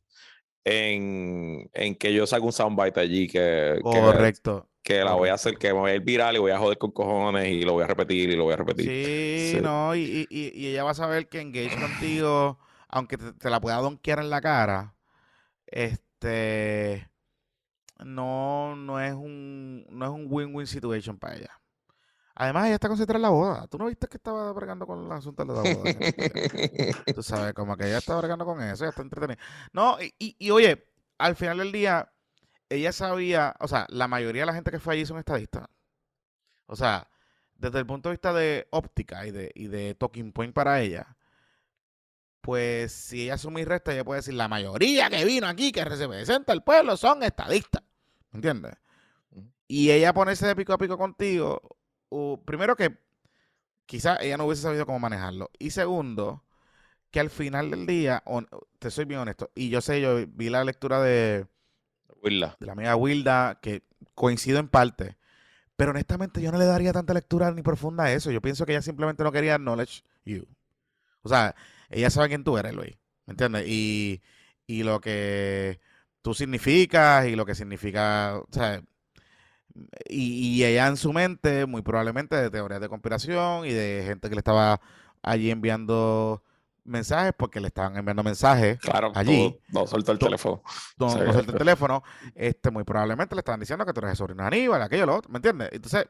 en, 0.64 1.70
en 1.74 1.94
que 1.94 2.12
yo 2.14 2.26
saque 2.26 2.42
un 2.44 2.52
soundbite 2.52 3.00
allí 3.00 3.28
que, 3.28 3.78
Correcto. 3.82 4.68
que 4.82 5.04
la 5.04 5.12
voy 5.14 5.28
a 5.28 5.34
hacer, 5.34 5.56
que 5.58 5.72
me 5.72 5.78
voy 5.80 5.90
a 5.90 5.94
ir 5.94 6.00
viral 6.02 6.36
y 6.36 6.38
voy 6.38 6.52
a 6.52 6.58
joder 6.58 6.78
con 6.78 6.90
cojones 6.90 7.48
y 7.48 7.62
lo 7.62 7.74
voy 7.74 7.84
a 7.84 7.86
repetir 7.86 8.30
y 8.30 8.36
lo 8.36 8.44
voy 8.44 8.54
a 8.54 8.56
repetir. 8.56 8.86
Sí, 8.86 9.52
Sí. 9.56 9.60
no, 9.62 9.94
y- 9.94 10.26
y 10.30 10.66
ella 10.68 10.84
va 10.84 10.90
a 10.92 10.94
saber 10.94 11.28
que 11.28 11.40
engage 11.40 11.76
contigo, 11.78 12.58
aunque 12.88 13.16
te, 13.18 13.32
te 13.32 13.50
la 13.50 13.60
pueda 13.60 13.76
donkear 13.76 14.18
en 14.20 14.30
la 14.30 14.40
cara, 14.40 14.94
este, 15.66 17.08
no, 18.04 18.76
no 18.76 19.00
es 19.00 19.14
un, 19.14 19.86
no 19.90 20.04
es 20.06 20.10
un 20.10 20.26
win-win 20.28 20.66
situation 20.66 21.18
para 21.18 21.36
ella. 21.36 21.60
Además, 22.36 22.66
ella 22.66 22.74
está 22.74 22.88
concentrada 22.88 23.18
en 23.18 23.22
la 23.22 23.28
boda. 23.30 23.66
¿Tú 23.68 23.78
no 23.78 23.86
viste 23.86 24.08
que 24.08 24.16
estaba 24.16 24.52
bregando 24.52 24.86
con 24.86 25.04
el 25.06 25.12
asunto 25.12 25.44
de 25.44 25.54
la 25.54 25.62
boda? 25.62 25.92
días? 25.92 26.12
Tú 27.14 27.22
sabes, 27.22 27.54
como 27.54 27.76
que 27.76 27.86
ella 27.86 27.98
está 27.98 28.16
bregando 28.16 28.44
con 28.44 28.60
eso, 28.62 28.84
ella 28.84 28.90
está 28.90 29.02
entretenida. 29.02 29.38
No, 29.72 30.00
y, 30.00 30.14
y- 30.18 30.36
y 30.38 30.50
oye, 30.50 30.86
al 31.18 31.36
final 31.36 31.58
del 31.58 31.72
día, 31.72 32.12
ella 32.68 32.92
sabía, 32.92 33.54
o 33.60 33.68
sea, 33.68 33.86
la 33.90 34.08
mayoría 34.08 34.42
de 34.42 34.46
la 34.46 34.54
gente 34.54 34.70
que 34.72 34.80
fue 34.80 34.94
allí 34.94 35.06
son 35.06 35.18
estadistas. 35.18 35.68
O 36.66 36.76
sea, 36.76 37.08
desde 37.56 37.78
el 37.78 37.86
punto 37.86 38.08
de 38.08 38.14
vista 38.14 38.32
de 38.32 38.66
óptica 38.70 39.26
y 39.26 39.30
de, 39.30 39.52
y 39.54 39.68
de 39.68 39.94
talking 39.94 40.32
point 40.32 40.54
para 40.54 40.80
ella, 40.80 41.16
pues 42.40 42.92
si 42.92 43.22
ella 43.24 43.38
suma 43.38 43.60
y 43.60 43.64
resta, 43.64 43.92
ella 43.92 44.04
puede 44.04 44.18
decir, 44.20 44.34
la 44.34 44.48
mayoría 44.48 45.08
que 45.08 45.24
vino 45.24 45.46
aquí, 45.46 45.72
que 45.72 45.84
representa 45.84 46.52
al 46.52 46.62
pueblo, 46.62 46.96
son 46.96 47.22
estadistas. 47.22 47.82
¿Me 48.32 48.38
entiendes? 48.38 48.74
Y 49.66 49.90
ella 49.90 50.12
ponerse 50.12 50.46
de 50.46 50.54
pico 50.56 50.74
a 50.74 50.78
pico 50.78 50.98
contigo, 50.98 51.73
primero 52.44 52.76
que 52.76 52.96
quizás 53.86 54.18
ella 54.20 54.36
no 54.36 54.46
hubiese 54.46 54.62
sabido 54.62 54.86
cómo 54.86 54.98
manejarlo. 54.98 55.50
Y 55.58 55.70
segundo, 55.70 56.44
que 57.10 57.20
al 57.20 57.30
final 57.30 57.70
del 57.70 57.86
día, 57.86 58.22
te 58.78 58.90
soy 58.90 59.04
bien 59.04 59.20
honesto, 59.20 59.50
y 59.54 59.68
yo 59.68 59.80
sé, 59.80 60.00
yo 60.00 60.26
vi 60.26 60.50
la 60.50 60.64
lectura 60.64 61.00
de, 61.00 61.46
Willa. 62.22 62.56
de 62.58 62.66
la 62.66 62.72
amiga 62.72 62.96
Wilda, 62.96 63.58
que 63.60 63.82
coincido 64.14 64.58
en 64.58 64.68
parte, 64.68 65.16
pero 65.76 65.90
honestamente 65.90 66.40
yo 66.40 66.52
no 66.52 66.58
le 66.58 66.66
daría 66.66 66.92
tanta 66.92 67.14
lectura 67.14 67.50
ni 67.52 67.62
profunda 67.62 68.04
a 68.04 68.12
eso. 68.12 68.30
Yo 68.30 68.40
pienso 68.40 68.64
que 68.64 68.72
ella 68.72 68.82
simplemente 68.82 69.24
no 69.24 69.32
quería 69.32 69.58
knowledge 69.58 70.02
you. 70.24 70.46
O 71.22 71.28
sea, 71.28 71.54
ella 71.90 72.10
sabe 72.10 72.28
quién 72.28 72.44
tú 72.44 72.56
eres, 72.58 72.74
Luis. 72.74 72.96
¿Me 73.26 73.32
entiendes? 73.32 73.66
Y, 73.66 74.22
y 74.66 74.82
lo 74.82 75.00
que 75.00 75.80
tú 76.22 76.34
significas 76.34 77.26
y 77.26 77.36
lo 77.36 77.44
que 77.44 77.54
significa, 77.54 78.38
o 78.38 78.48
sea, 78.50 78.82
y, 80.08 80.58
y 80.58 80.64
ella 80.64 80.86
en 80.88 80.96
su 80.96 81.12
mente, 81.12 81.66
muy 81.66 81.82
probablemente 81.82 82.36
de 82.36 82.50
teorías 82.50 82.80
de 82.80 82.88
conspiración 82.88 83.66
y 83.66 83.72
de 83.72 84.04
gente 84.06 84.28
que 84.28 84.34
le 84.34 84.40
estaba 84.40 84.80
allí 85.22 85.50
enviando 85.50 86.42
mensajes 86.84 87.32
porque 87.36 87.60
le 87.60 87.68
estaban 87.68 87.96
enviando 87.96 88.22
mensajes 88.22 88.78
Claro, 88.78 89.12
allí. 89.14 89.58
no 89.68 89.86
soltó 89.86 90.12
el 90.12 90.18
teléfono. 90.18 90.62
no, 90.98 91.08
Sí, 91.10 91.18
no 91.18 91.32
suelta 91.32 91.52
el 91.52 91.58
teléfono, 91.58 92.02
este, 92.34 92.70
muy 92.70 92.84
probablemente 92.84 93.34
le 93.34 93.40
estaban 93.40 93.60
diciendo 93.60 93.84
que 93.86 93.92
tú 93.92 94.00
eres 94.00 94.12
el 94.12 94.16
sobrino 94.16 94.42
de 94.42 94.48
Aníbal, 94.48 94.82
aquello, 94.82 95.06
lo 95.06 95.16
otro, 95.16 95.30
¿me 95.30 95.38
entiendes? 95.38 95.70
Entonces, 95.72 96.06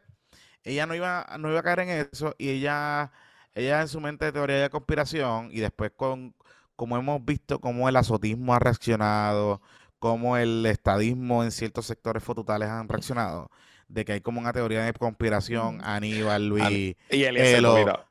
ella 0.65 0.87
no 0.87 0.95
iba, 0.95 1.27
no 1.39 1.51
iba 1.51 1.61
a 1.61 1.63
caer 1.63 1.81
en 1.81 2.09
eso 2.13 2.35
y 2.39 2.51
ella, 2.51 3.13
ella 3.55 3.83
en 3.83 3.89
su 3.89 4.01
mente 4.01 4.27
de 4.27 4.33
teoría 4.33 4.57
de 4.63 4.71
conspiración 4.71 5.49
y 5.53 5.61
después 5.61 5.93
con, 5.97 6.35
como 6.77 6.97
hemos 6.97 7.25
visto 7.25 7.61
cómo 7.61 7.89
el 7.89 7.97
azotismo 7.97 8.55
ha 8.55 8.59
reaccionado, 8.59 9.61
cómo 10.05 10.37
el 10.37 10.67
estadismo 10.67 11.45
en 11.45 11.51
ciertos 11.51 11.87
sectores 11.87 12.23
fotutales 12.23 12.69
han 12.69 12.91
reaccionado, 12.91 13.51
de 13.95 14.05
que 14.05 14.13
hay 14.15 14.21
como 14.21 14.41
una 14.41 14.53
teoría 14.53 14.85
de 14.85 14.93
conspiración, 14.93 15.81
Aníbal, 15.83 16.49
Luis, 16.49 16.97
Y 17.11 17.25
Eliezer, 17.25 17.63
lo- 17.63 17.77
mira. 17.77 18.05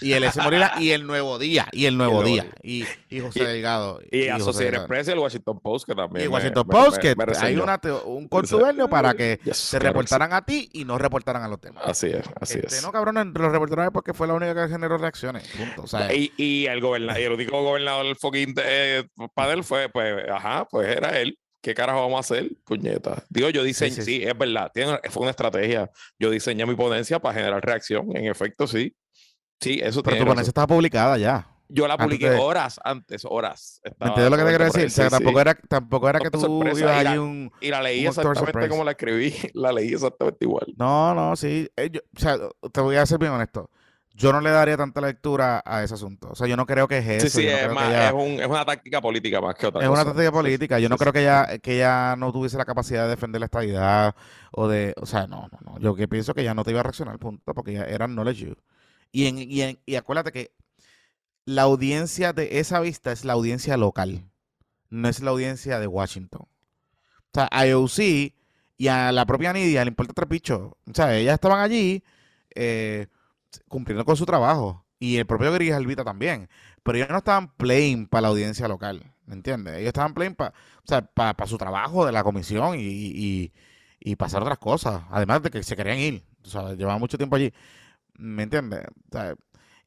y 0.00 0.12
el 0.12 0.24
S. 0.24 0.40
Morila, 0.42 0.72
y 0.80 0.90
el 0.90 1.06
Nuevo 1.06 1.38
Día, 1.38 1.68
y 1.72 1.84
el 1.86 1.96
Nuevo 1.96 2.22
Nuevo 2.22 2.26
Día, 2.28 2.42
Día. 2.62 2.86
y, 3.10 3.16
y 3.16 3.20
José 3.20 3.40
Y- 3.42 3.44
Delgado. 3.44 4.00
Y 4.10 4.20
José 4.28 4.30
Associated 4.32 4.64
Delgado. 4.70 4.88
Press 4.88 5.08
y 5.08 5.10
el 5.12 5.18
Washington 5.18 5.60
Post, 5.60 5.86
que 5.86 5.94
también. 5.94 6.22
Y 6.22 6.24
el 6.24 6.30
Washington 6.30 6.66
me- 6.66 6.72
Post, 6.74 6.96
me- 6.96 7.02
que 7.02 7.14
me 7.16 7.22
hay 7.22 7.26
reseñó. 7.28 7.62
una 7.62 7.78
teo- 7.80 8.02
un 8.04 8.28
contubernio 8.28 8.88
para 8.88 9.14
que 9.14 9.38
Yes, 9.44 9.56
se 9.56 9.78
claro 9.78 9.92
reportaran 9.92 10.32
a 10.32 10.44
ti 10.44 10.68
y 10.72 10.84
no 10.84 10.98
reportaran 10.98 11.42
a 11.42 11.48
los 11.48 11.60
demás. 11.60 11.84
Así 11.86 12.06
es, 12.08 12.24
así 12.40 12.58
Este, 12.58 12.76
es. 12.76 12.82
No, 12.82 12.90
cabrón, 12.92 13.32
los 13.36 13.52
reportaron 13.52 13.92
porque 13.92 14.14
fue 14.14 14.26
la 14.26 14.34
única 14.34 14.54
que 14.54 14.72
generó 14.72 14.96
reacciones. 14.98 15.46
Punto. 15.56 15.82
O 15.82 15.86
sea, 15.86 16.12
Y, 16.14 16.32
y 16.36 16.66
el 16.66 16.80
gobernador, 16.80 17.20
y 17.20 17.24
el 17.24 17.32
único 17.32 17.62
gobernador 17.62 18.06
del 18.06 18.16
fucking 18.16 18.54
eh, 18.64 19.04
panel 19.34 19.62
fue, 19.64 19.88
pues, 19.90 20.28
ajá, 20.30 20.66
pues 20.70 20.88
era 20.96 21.18
él. 21.20 21.38
¿Qué 21.66 21.74
carajo 21.74 21.98
vamos 22.00 22.18
a 22.18 22.20
hacer? 22.20 22.48
Puñeta. 22.64 23.24
Digo, 23.28 23.50
yo 23.50 23.64
diseñé, 23.64 23.90
sí, 23.96 24.02
sí, 24.02 24.22
es 24.22 24.38
verdad, 24.38 24.70
tiene, 24.72 25.00
fue 25.10 25.22
una 25.22 25.30
estrategia. 25.30 25.90
Yo 26.16 26.30
diseñé 26.30 26.64
mi 26.64 26.76
ponencia 26.76 27.18
para 27.18 27.34
generar 27.34 27.60
reacción. 27.60 28.16
En 28.16 28.26
efecto, 28.26 28.68
sí. 28.68 28.94
Sí, 29.60 29.80
eso 29.82 30.00
pero 30.04 30.14
tu 30.14 30.20
razón. 30.22 30.26
ponencia 30.28 30.50
estaba 30.50 30.68
publicada 30.68 31.18
ya. 31.18 31.50
Yo 31.68 31.88
la 31.88 31.94
antes 31.94 32.06
publiqué 32.06 32.30
de- 32.30 32.38
horas 32.38 32.78
antes, 32.84 33.22
horas. 33.28 33.80
¿Me 33.82 33.90
Estaba 33.90 34.10
entiendes 34.10 34.30
lo 34.30 34.36
que 34.36 34.42
te 34.44 34.48
quiero 34.50 34.64
ahí, 34.64 34.70
decir? 34.70 34.86
O 34.86 34.90
sea, 34.90 35.04
sí, 35.06 35.10
tampoco 35.10 35.40
era, 35.40 35.54
tampoco 35.56 36.08
era 36.08 36.18
No 36.20 36.24
que 36.24 36.30
tú 36.30 36.40
sorpresa, 36.40 36.78
ibas 36.80 37.00
y 37.00 37.02
la- 37.04 37.10
allí 37.10 37.18
un... 37.18 37.52
Y 37.60 37.68
la 37.70 37.82
leí 37.82 38.06
exactamente 38.06 38.46
surprise. 38.46 38.68
como 38.68 38.84
la 38.84 38.90
escribí. 38.92 39.34
La 39.54 39.72
leí 39.72 39.92
exactamente 39.92 40.44
igual. 40.44 40.66
No, 40.78 41.14
no, 41.16 41.34
sí. 41.34 41.68
eh, 41.74 41.90
yo- 41.92 42.00
o 42.16 42.20
sea, 42.20 42.38
te 42.72 42.80
voy 42.80 42.94
a 42.94 43.04
ser 43.06 43.18
bien 43.18 43.32
honesto. 43.32 43.68
Yo 44.16 44.32
no 44.32 44.40
le 44.40 44.50
daría 44.50 44.76
tanta 44.78 45.00
lectura 45.00 45.62
a 45.64 45.82
ese 45.84 45.94
asunto. 45.94 46.30
O 46.30 46.34
sea, 46.34 46.46
yo 46.46 46.56
no 46.56 46.66
creo 46.66 46.88
que 46.88 46.98
es 46.98 47.06
eso. 47.08 47.38
Sí, 47.38 47.42
sí, 47.42 47.46
no 47.46 47.56
es, 47.56 47.72
más, 47.72 47.88
ella- 47.90 48.08
es, 48.08 48.12
un- 48.14 48.40
es 48.40 48.46
una 48.46 48.64
táctica 48.64 49.00
política 49.00 49.40
más 49.40 49.54
que 49.56 49.66
otra 49.66 49.82
Es 49.82 49.88
cosa. 49.88 49.92
una 49.92 50.00
estrategia 50.00 50.32
política. 50.32 50.78
Yo 50.78 50.88
no 50.88 50.96
sí, 50.96 50.98
creo 50.98 51.12
que 51.12 51.20
ella, 51.20 51.58
que 51.58 51.74
ella 51.76 52.16
no 52.16 52.32
tuviese 52.32 52.56
la 52.56 52.64
capacidad 52.64 53.04
de 53.04 53.10
defender 53.10 53.40
la 53.40 53.44
estabilidad 53.46 54.14
o 54.52 54.68
de, 54.68 54.94
o 55.00 55.06
sea, 55.06 55.26
no, 55.26 55.48
no, 55.52 55.58
no. 55.64 55.78
Yo 55.80 55.94
que 55.94 56.08
pienso 56.08 56.32
que 56.34 56.40
ella 56.40 56.54
no 56.54 56.64
te 56.64 56.70
iba 56.70 56.80
a 56.80 56.82
reaccionar, 56.82 57.18
punto, 57.18 57.52
porque 57.54 57.72
ella 57.72 57.84
era 57.84 58.06
knowledge 58.06 58.46
you. 58.46 58.56
Y, 59.12 59.26
en, 59.26 59.38
y, 59.38 59.62
en- 59.62 59.78
y 59.86 59.96
acuérdate 59.96 60.32
que 60.32 60.52
la 61.44 61.62
audiencia 61.62 62.32
de 62.32 62.60
esa 62.60 62.80
vista 62.80 63.12
es 63.12 63.24
la 63.24 63.34
audiencia 63.34 63.76
local, 63.76 64.24
no 64.90 65.08
es 65.08 65.20
la 65.22 65.30
audiencia 65.32 65.80
de 65.80 65.86
Washington. 65.88 66.42
O 66.42 67.34
sea, 67.34 67.48
a 67.52 67.66
IOC 67.66 68.34
y 68.78 68.88
a 68.88 69.12
la 69.12 69.26
propia 69.26 69.52
Nidia 69.52 69.84
le 69.84 69.88
importa 69.90 70.12
tres 70.14 70.28
bichos. 70.28 70.60
O 70.90 70.94
sea, 70.94 71.16
ellas 71.16 71.34
estaban 71.34 71.60
allí 71.60 72.02
eh, 72.54 73.06
cumpliendo 73.68 74.04
con 74.04 74.16
su 74.16 74.26
trabajo. 74.26 74.84
Y 74.98 75.16
el 75.18 75.26
propio 75.26 75.52
Gris 75.52 75.72
Albita 75.72 76.04
también. 76.04 76.48
Pero 76.82 76.98
ellos 76.98 77.10
no 77.10 77.18
estaban 77.18 77.52
playing 77.56 78.06
para 78.08 78.22
la 78.22 78.28
audiencia 78.28 78.68
local. 78.68 79.12
¿Me 79.26 79.34
entiendes? 79.34 79.74
Ellos 79.74 79.88
estaban 79.88 80.14
playing 80.14 80.34
para 80.34 80.50
o 80.50 80.86
sea, 80.86 81.02
para 81.02 81.46
su 81.46 81.58
trabajo 81.58 82.06
de 82.06 82.12
la 82.12 82.22
comisión 82.24 82.78
y, 82.78 82.82
y, 82.82 83.52
y 84.00 84.16
pasar 84.16 84.42
otras 84.42 84.58
cosas. 84.58 85.02
Además 85.10 85.42
de 85.42 85.50
que 85.50 85.62
se 85.62 85.76
querían 85.76 85.98
ir. 85.98 86.24
O 86.44 86.48
sea, 86.48 86.74
llevaban 86.74 87.00
mucho 87.00 87.18
tiempo 87.18 87.36
allí. 87.36 87.52
¿Me 88.14 88.44
entiendes? 88.44 88.82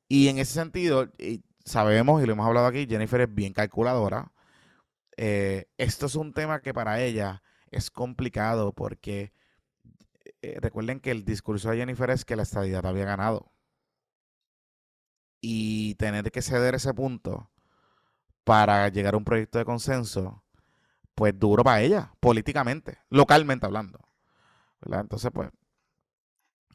Y 0.08 0.28
en 0.28 0.40
ese 0.40 0.54
sentido, 0.54 1.12
sabemos 1.66 2.22
y 2.22 2.26
lo 2.26 2.34
hemos 2.34 2.48
hablado 2.48 2.68
aquí, 2.68 2.88
Jennifer 2.90 3.22
es 3.22 3.34
bien 3.34 3.54
calculadora. 3.54 4.32
Eh, 5.18 5.68
esto 5.78 6.08
es 6.08 6.16
un 6.16 6.34
tema 6.34 6.62
que 6.62 6.74
para 6.74 7.02
ella 7.02 7.44
es 7.72 7.92
complicado 7.92 8.74
porque 8.74 9.34
eh, 10.42 10.58
recuerden 10.62 11.00
que 11.00 11.12
el 11.12 11.26
discurso 11.26 11.70
de 11.70 11.78
Jennifer 11.78 12.10
es 12.10 12.26
que 12.26 12.36
la 12.36 12.44
estadidad 12.44 12.86
había 12.86 13.06
ganado. 13.06 13.52
Y 15.42 15.96
tener 15.96 16.32
que 16.32 16.42
ceder 16.42 16.76
ese 16.76 16.94
punto 16.94 17.50
para 18.44 18.90
llegar 18.90 19.14
a 19.14 19.18
un 19.18 19.26
proyecto 19.26 19.58
de 19.60 19.66
consenso, 19.66 20.44
pues 21.16 21.38
duro 21.38 21.64
para 21.64 21.82
ella, 21.82 22.14
políticamente, 22.20 23.00
localmente 23.10 23.66
hablando. 23.66 24.00
¿verdad? 24.82 25.02
Entonces, 25.02 25.32
pues, 25.34 25.50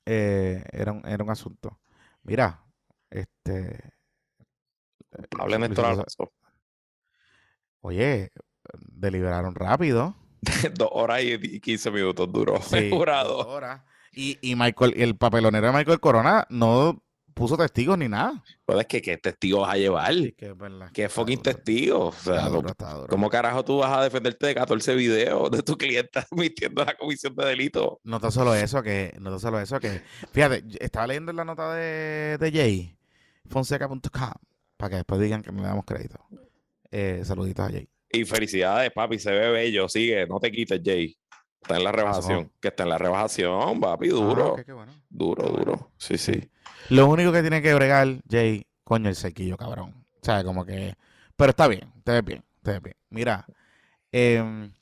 eh, 0.06 0.62
era, 0.72 0.92
un, 0.92 1.06
era 1.06 1.24
un 1.24 1.30
asunto. 1.30 1.78
Mira, 2.22 2.64
este... 3.10 3.92
Alonso. 5.38 6.32
Oye, 7.80 8.32
deliberaron 8.78 9.54
rápido. 9.54 10.16
Dos 10.74 10.88
horas 10.92 11.22
y 11.22 11.60
15 11.60 11.90
minutos 11.90 12.32
duró. 12.32 12.60
Sí, 12.62 12.76
el 12.76 12.90
jurado. 12.90 13.36
dos 13.36 13.46
horas. 13.46 13.82
Y, 14.12 14.38
y 14.42 14.56
Michael, 14.56 14.94
y 14.96 15.02
el 15.02 15.16
papelonero 15.16 15.68
de 15.68 15.72
Michael 15.72 16.00
Corona 16.00 16.46
no 16.48 17.02
puso 17.34 17.56
testigos 17.56 17.98
ni 17.98 18.08
nada. 18.08 18.42
Pues 18.64 18.80
es 18.80 18.86
que 18.86 19.02
qué 19.02 19.18
testigos 19.18 19.62
vas 19.62 19.74
a 19.74 19.76
llevar. 19.76 20.14
Sí, 20.14 20.32
que 20.32 20.46
es 20.46 20.56
verdad, 20.56 20.90
¿Qué 20.92 21.08
fucking 21.08 21.42
duro, 21.42 21.42
testigos? 21.42 22.16
O 22.16 22.22
sea, 22.32 22.48
duro, 22.48 22.72
duro. 22.78 23.06
¿cómo 23.08 23.28
carajo 23.28 23.64
tú 23.64 23.78
vas 23.78 23.92
a 23.92 24.02
defenderte 24.02 24.46
de 24.46 24.54
14 24.54 24.94
videos 24.94 25.50
de 25.50 25.62
tu 25.62 25.76
cliente 25.76 26.20
admitiendo 26.30 26.84
la 26.84 26.94
comisión 26.94 27.34
de 27.34 27.44
delito? 27.44 28.00
No 28.04 28.20
tan 28.20 28.32
solo 28.32 28.54
eso, 28.54 28.82
que, 28.82 29.14
no 29.20 29.30
tan 29.30 29.40
solo 29.40 29.60
eso, 29.60 29.80
que, 29.80 30.02
fíjate, 30.32 30.64
estaba 30.80 31.06
leyendo 31.06 31.30
en 31.30 31.36
la 31.36 31.44
nota 31.44 31.74
de, 31.74 32.38
de 32.38 32.52
Jay, 32.52 32.96
fonseca.com, 33.50 34.00
para 34.76 34.90
que 34.90 34.96
después 34.96 35.20
digan 35.20 35.42
que 35.42 35.52
no 35.52 35.62
le 35.62 35.68
damos 35.68 35.84
crédito. 35.84 36.20
Eh, 36.90 37.22
saluditos 37.24 37.66
a 37.66 37.70
Jay. 37.70 37.88
Y 38.10 38.24
felicidades, 38.24 38.92
papi, 38.92 39.18
se 39.18 39.32
ve 39.32 39.50
bello. 39.50 39.88
Sigue, 39.88 40.26
no 40.26 40.38
te 40.38 40.52
quites, 40.52 40.80
Jay. 40.84 41.16
Está 41.60 41.78
en 41.78 41.84
la 41.84 41.92
rebajación. 41.92 42.52
Que 42.60 42.68
está 42.68 42.84
en 42.84 42.90
la 42.90 42.98
rebajación, 42.98 43.80
papi, 43.80 44.08
duro. 44.08 44.54
Ah, 44.56 44.62
qué 44.64 44.72
bueno. 44.72 44.92
Duro, 45.08 45.48
duro. 45.48 45.90
Sí, 45.96 46.16
sí. 46.18 46.48
Lo 46.90 47.06
único 47.06 47.32
que 47.32 47.40
tiene 47.40 47.62
que 47.62 47.74
bregar, 47.74 48.22
Jay, 48.28 48.66
coño, 48.84 49.08
el 49.08 49.16
sequillo, 49.16 49.56
cabrón. 49.56 50.04
O 50.20 50.24
sea, 50.24 50.44
como 50.44 50.64
que. 50.64 50.94
Pero 51.36 51.50
está 51.50 51.66
bien, 51.68 51.92
te 52.04 52.12
ves 52.12 52.24
bien, 52.24 52.44
te 52.62 52.72
ves 52.72 52.82
bien. 52.82 52.96
Mira, 53.10 53.46
em, 54.12 54.72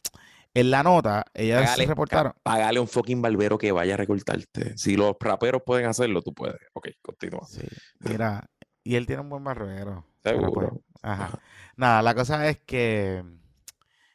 en 0.55 0.71
la 0.71 0.83
nota, 0.83 1.25
ellas 1.35 1.63
Págale, 1.63 1.87
reportaron. 1.87 2.35
Págale 2.43 2.79
a 2.79 2.83
un 2.83 2.89
fucking 2.89 3.23
barbero 3.23 3.57
que 3.57 3.73
vaya 3.73 3.95
a 3.95 3.97
recortarte. 3.97 4.77
Si 4.77 4.97
los 4.97 5.17
raperos 5.19 5.63
pueden 5.65 5.87
hacerlo, 5.87 6.23
tú 6.23 6.35
puedes. 6.35 6.57
Ok, 6.75 6.89
continúa. 7.01 7.47
Sí, 7.47 7.67
mira, 8.01 8.51
y 8.85 8.97
él 8.97 9.07
tiene 9.07 9.23
un 9.23 9.31
buen 9.31 9.45
barbero. 9.45 10.05
Seguro. 10.23 10.53
pues, 10.53 10.69
ajá. 11.03 11.25
Ajá. 11.25 11.39
Nada, 11.77 12.03
la 12.03 12.15
cosa 12.15 12.47
es 12.49 12.59
que 12.61 13.25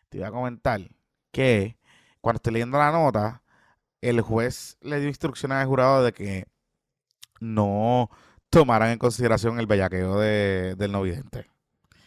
te 0.10 0.18
iba 0.18 0.28
a 0.28 0.32
comentar 0.32 0.80
que 1.32 1.78
cuando 2.22 2.38
estoy 2.38 2.54
leyendo 2.54 2.78
la 2.78 2.92
nota, 2.92 3.42
el 4.02 4.22
juez 4.22 4.78
le 4.82 5.00
dio 5.00 5.08
instrucciones 5.08 5.58
al 5.58 5.68
jurado 5.68 6.04
de 6.04 6.14
que 6.14 6.46
no 7.40 8.10
tomaran 8.50 8.92
en 8.92 8.98
consideración 9.00 9.60
el 9.60 9.68
bellaqueo 9.68 10.20
de, 10.20 10.76
del 10.76 10.92
no 10.92 11.02
vidente. 11.02 11.46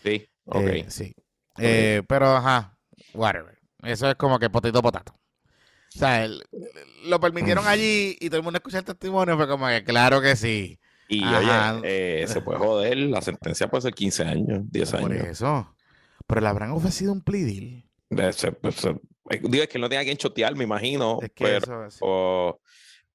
Sí, 0.02 0.26
ok. 0.46 0.62
Eh, 0.66 0.84
sí. 0.88 1.14
Eh, 1.58 2.02
pero, 2.08 2.28
ajá, 2.36 2.78
whatever. 3.14 3.58
Eso 3.82 4.08
es 4.08 4.14
como 4.16 4.38
que 4.38 4.48
potito 4.50 4.82
potato. 4.82 5.12
O 5.94 5.98
sea, 5.98 6.24
el- 6.24 6.42
lo 7.06 7.18
permitieron 7.18 7.66
allí 7.66 8.16
y 8.20 8.28
todo 8.28 8.38
el 8.38 8.42
mundo 8.44 8.58
escucha 8.58 8.78
el 8.78 8.84
testimonio. 8.84 9.36
Fue 9.36 9.48
como 9.48 9.66
que, 9.66 9.82
claro 9.84 10.20
que 10.20 10.36
sí. 10.36 10.78
Y 11.08 11.24
Ajá. 11.24 11.76
oye, 11.78 12.22
eh, 12.22 12.26
se 12.28 12.40
puede 12.40 12.58
joder. 12.60 12.96
La 12.98 13.20
sentencia 13.20 13.68
puede 13.68 13.82
ser 13.82 13.94
15 13.94 14.22
años, 14.22 14.60
10 14.70 14.92
Por 14.92 15.12
años. 15.12 15.26
eso. 15.26 15.74
Pero 16.26 16.40
le 16.40 16.46
habrán 16.48 16.70
ofrecido 16.70 17.12
un 17.12 17.22
plea 17.22 17.44
deal. 17.44 17.84
De 18.10 18.32
ser- 18.32 18.58
de 18.62 18.70
ser- 18.72 19.00
eh, 19.30 19.40
digo, 19.42 19.64
es 19.64 19.68
que 19.68 19.78
no 19.80 19.88
tenía 19.88 20.04
quien 20.04 20.16
chotear, 20.16 20.54
me 20.54 20.62
imagino. 20.64 21.18
Es 21.20 21.30
que 21.34 21.44
pero, 21.44 21.58
eso 21.58 21.84
es. 21.86 21.98
o- 22.00 22.60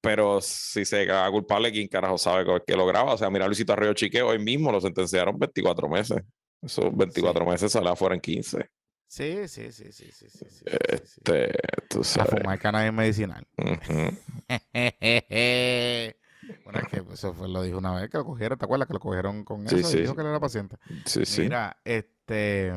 pero 0.05 0.39
si 0.41 0.85
se 0.85 1.01
haga 1.01 1.29
culpable, 1.31 1.71
¿quién 1.71 1.87
carajo 1.87 2.17
sabe 2.17 2.45
que 2.65 2.75
lo 2.77 2.85
graba? 2.85 3.13
O 3.13 3.17
sea, 3.17 3.29
mira, 3.29 3.47
Luisito 3.47 3.73
Arroyo 3.73 3.93
Chique 3.93 4.21
hoy 4.21 4.39
mismo 4.39 4.71
lo 4.71 4.79
sentenciaron 4.79 5.37
24 5.37 5.89
meses. 5.89 6.21
Esos 6.61 6.95
24 6.95 7.45
meses 7.45 7.71
se 7.71 7.81
la 7.81 7.95
fueron 7.95 8.19
15. 8.19 8.69
Sí, 9.07 9.47
sí, 9.47 9.71
sí, 9.71 9.91
sí, 9.91 10.11
sí, 10.11 10.29
sí. 10.29 10.45
sí. 10.49 10.65
Este, 10.89 11.51
tú 11.89 12.01
A 12.01 12.03
sabes. 12.03 12.41
fumar 12.41 12.59
cannabis 12.59 12.93
medicinal. 12.93 13.45
Bueno, 16.63 16.79
es 16.79 16.87
que 16.87 17.01
eso 17.11 17.33
fue, 17.33 17.49
lo 17.49 17.63
dijo 17.63 17.79
una 17.79 17.99
vez 17.99 18.09
que 18.09 18.17
lo 18.19 18.25
cogieron, 18.25 18.59
¿te 18.59 18.65
acuerdas 18.65 18.87
que 18.87 18.93
lo 18.93 18.99
cogieron 18.99 19.43
con 19.43 19.65
eso? 19.65 19.77
sí. 19.81 19.97
Y 19.97 20.01
dijo 20.01 20.13
que 20.15 20.21
él 20.21 20.27
era 20.27 20.39
paciente. 20.39 20.77
Sí, 21.05 21.25
sí. 21.25 21.41
Mira, 21.41 21.75
este, 21.83 22.71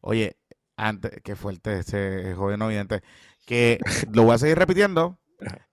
oye, 0.00 0.38
antes, 0.76 1.12
qué 1.22 1.36
fuerte 1.36 1.80
ese 1.80 2.32
joven 2.34 2.58
no 2.58 2.68
vidente, 2.68 3.02
que 3.44 3.78
lo 4.12 4.22
voy 4.22 4.34
a 4.34 4.38
seguir 4.38 4.58
repitiendo, 4.58 5.18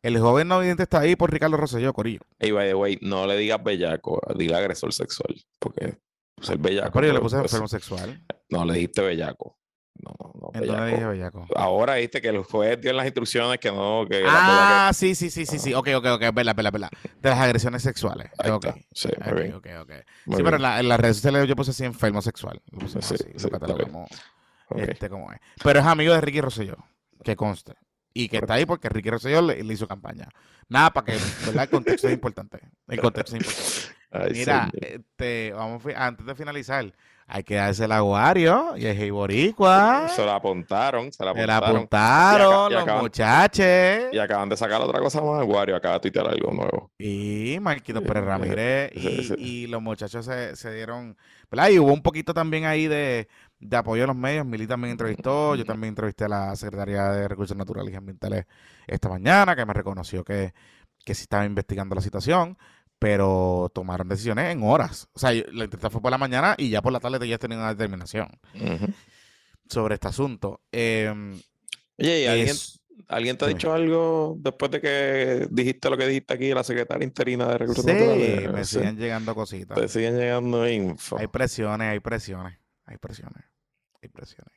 el 0.01 0.19
joven 0.19 0.47
no 0.47 0.59
vidente 0.59 0.83
está 0.83 0.99
ahí 0.99 1.15
por 1.15 1.31
Ricardo 1.31 1.57
Rosselló, 1.57 1.93
Corillo. 1.93 2.21
Hey, 2.39 2.51
by 2.51 2.67
the 2.67 2.75
way, 2.75 2.97
no 3.01 3.25
le 3.27 3.35
digas 3.37 3.63
bellaco, 3.63 4.21
dile 4.37 4.55
agresor 4.55 4.93
sexual, 4.93 5.35
porque 5.59 5.97
pues, 6.35 6.49
el 6.49 6.57
bellaco. 6.57 6.91
Corillo 6.91 7.13
le 7.13 7.19
pues, 7.19 7.33
puse 7.33 7.41
pues, 7.41 7.51
enfermo 7.53 7.67
sexual. 7.67 8.23
No, 8.51 8.65
le 8.65 8.73
dijiste 8.73 9.01
bellaco. 9.03 9.59
No, 10.01 10.11
no, 10.17 10.31
no, 10.33 10.49
¿En 10.53 10.65
dónde 10.65 10.81
bellaco. 10.81 10.85
dije 10.95 11.05
bellaco? 11.05 11.47
Ahora 11.55 11.95
viste 11.95 12.19
que 12.21 12.29
el 12.29 12.41
juez 12.41 12.81
dio 12.81 12.93
las 12.93 13.05
instrucciones 13.05 13.59
que 13.59 13.69
no, 13.71 14.05
que 14.09 14.23
Ah, 14.27 14.89
sí, 14.93 15.13
sí, 15.13 15.29
sí, 15.29 15.45
sí, 15.45 15.59
sí. 15.59 15.73
Ok, 15.75 15.89
ok, 15.97 16.05
ok, 16.15 16.21
verdad, 16.33 16.55
verdad, 16.55 16.71
verdad. 16.71 16.89
De 17.21 17.29
las 17.29 17.37
agresiones 17.39 17.83
sexuales. 17.83 18.31
Ahí 18.39 18.49
ok. 18.49 18.65
está. 18.65 18.79
Sí, 18.91 19.09
muy 19.25 19.41
bien. 19.43 19.53
ok, 19.53 19.67
ok. 19.81 19.91
Muy 20.25 20.37
sí, 20.37 20.43
pero 20.43 20.55
en, 20.55 20.61
bien. 20.61 20.61
la- 20.63 20.79
en 20.79 20.87
las 20.89 20.99
redes 20.99 21.17
sociales 21.17 21.47
yo 21.47 21.55
puse 21.55 21.71
así 21.71 21.83
enfermo 21.85 22.21
sexual. 22.23 22.59
Pusimos 22.71 23.05
Sí, 23.05 23.13
así, 23.15 23.23
sí, 23.23 23.29
lo 23.29 23.35
está 23.35 23.47
bien. 23.49 23.59
catalogamos, 23.59 24.09
Ok. 24.69 24.79
este, 24.79 25.09
como 25.09 25.31
es. 25.31 25.39
Pero 25.63 25.79
es 25.79 25.85
amigo 25.85 26.13
de 26.13 26.21
Ricky 26.21 26.41
Rosselló, 26.41 26.77
que 27.23 27.35
conste. 27.35 27.75
Y 28.13 28.27
que 28.29 28.37
está 28.37 28.55
ahí 28.55 28.65
porque 28.65 28.89
Ricky 28.89 29.09
Rosselló 29.09 29.41
le, 29.41 29.63
le 29.63 29.73
hizo 29.73 29.87
campaña. 29.87 30.27
Nada, 30.67 30.91
para 30.91 31.05
que, 31.05 31.11
¿verdad? 31.45 31.63
El 31.63 31.69
contexto 31.69 32.07
es 32.07 32.13
importante. 32.13 32.59
El 32.87 32.99
contexto 33.01 33.35
es 33.35 33.41
importante. 33.41 33.99
Ay, 34.11 34.31
Mira, 34.33 34.71
este, 34.81 35.51
vamos, 35.53 35.83
antes 35.95 36.25
de 36.25 36.33
finalizar, 36.35 36.91
hay 37.27 37.43
que 37.43 37.55
darse 37.55 37.85
el 37.85 37.91
aguario 37.91 38.75
y 38.75 38.87
el 38.87 39.11
boricua. 39.11 40.07
Se 40.15 40.25
la 40.25 40.35
apuntaron, 40.35 41.11
se 41.13 41.23
la 41.23 41.33
Se 41.33 41.45
la 41.45 41.57
apuntaron. 41.57 41.77
apuntaron 41.77 42.71
y 42.71 42.75
los 42.87 43.01
muchachos. 43.03 43.65
Y 44.11 44.17
acaban 44.17 44.49
de 44.49 44.57
sacar 44.57 44.81
otra 44.81 44.99
cosa 44.99 45.21
más. 45.21 45.45
Wario 45.45 45.75
acaba 45.75 45.95
de 45.95 45.99
tuitear 45.99 46.27
algo 46.27 46.51
nuevo. 46.51 46.91
Y 46.97 47.59
Marquito 47.61 48.01
Pérez 48.01 48.23
Eh, 48.23 48.25
Ramírez 48.25 48.91
sí, 48.95 49.07
y, 49.07 49.23
sí. 49.25 49.33
y 49.37 49.67
los 49.67 49.79
muchachos 49.81 50.25
se, 50.25 50.55
se 50.55 50.73
dieron, 50.73 51.15
¿verdad? 51.51 51.69
Y 51.69 51.77
hubo 51.77 51.93
un 51.93 52.01
poquito 52.01 52.33
también 52.33 52.65
ahí 52.65 52.87
de, 52.87 53.27
de 53.59 53.77
apoyo 53.77 54.03
a 54.03 54.07
los 54.07 54.15
medios. 54.15 54.45
Mili 54.45 54.67
también 54.67 54.91
entrevistó, 54.91 55.55
yo 55.55 55.65
también 55.65 55.89
entrevisté 55.89 56.25
a 56.25 56.29
la 56.29 56.55
Secretaría 56.55 57.09
de 57.11 57.27
Recursos 57.27 57.55
Naturales 57.57 57.93
y 57.93 57.97
Ambientales 57.97 58.45
esta 58.87 59.09
mañana, 59.09 59.55
que 59.55 59.65
me 59.65 59.73
reconoció 59.73 60.23
que, 60.23 60.53
que 61.03 61.13
sí 61.15 61.23
estaba 61.23 61.45
investigando 61.45 61.95
la 61.95 62.01
situación, 62.01 62.57
pero 62.97 63.71
tomaron 63.73 64.07
decisiones 64.09 64.51
en 64.51 64.63
horas. 64.63 65.07
O 65.13 65.19
sea, 65.19 65.31
la 65.31 65.63
entrevista 65.65 65.89
fue 65.89 66.01
por 66.01 66.11
la 66.11 66.17
mañana 66.17 66.55
y 66.57 66.69
ya 66.69 66.81
por 66.81 66.91
la 66.93 66.99
tarde 66.99 67.27
ya 67.27 67.37
tenían 67.37 67.61
una 67.61 67.69
determinación 67.73 68.27
sobre 69.67 69.95
este 69.95 70.07
asunto. 70.07 70.61
Em, 70.71 71.39
Oye, 71.97 72.21
¿y 72.23 72.25
alguien, 72.27 72.47
es- 72.49 72.81
alguien 73.07 73.37
te 73.37 73.45
ha 73.45 73.47
dicho 73.49 73.71
algo 73.73 74.35
después 74.39 74.71
de 74.71 74.81
que 74.81 75.47
dijiste 75.51 75.89
lo 75.89 75.97
que 75.97 76.07
dijiste 76.07 76.33
aquí, 76.33 76.53
la 76.53 76.63
secretaria 76.63 77.05
interina 77.05 77.47
de 77.47 77.57
Recursos 77.57 77.85
sí, 77.85 77.91
Naturales? 77.91 78.51
me 78.53 78.65
Sí. 78.65 78.75
siguen 78.77 78.97
llegando 78.97 79.35
cositas. 79.35 79.77
Te 79.79 79.87
siguen 79.87 80.17
llegando 80.17 80.67
info. 80.67 81.17
Hay 81.19 81.27
presiones, 81.27 81.89
hay 81.91 81.99
presiones, 81.99 82.57
hay 82.89 82.97
presiones, 82.97 83.45
hay 84.01 84.09
presiones. 84.09 84.53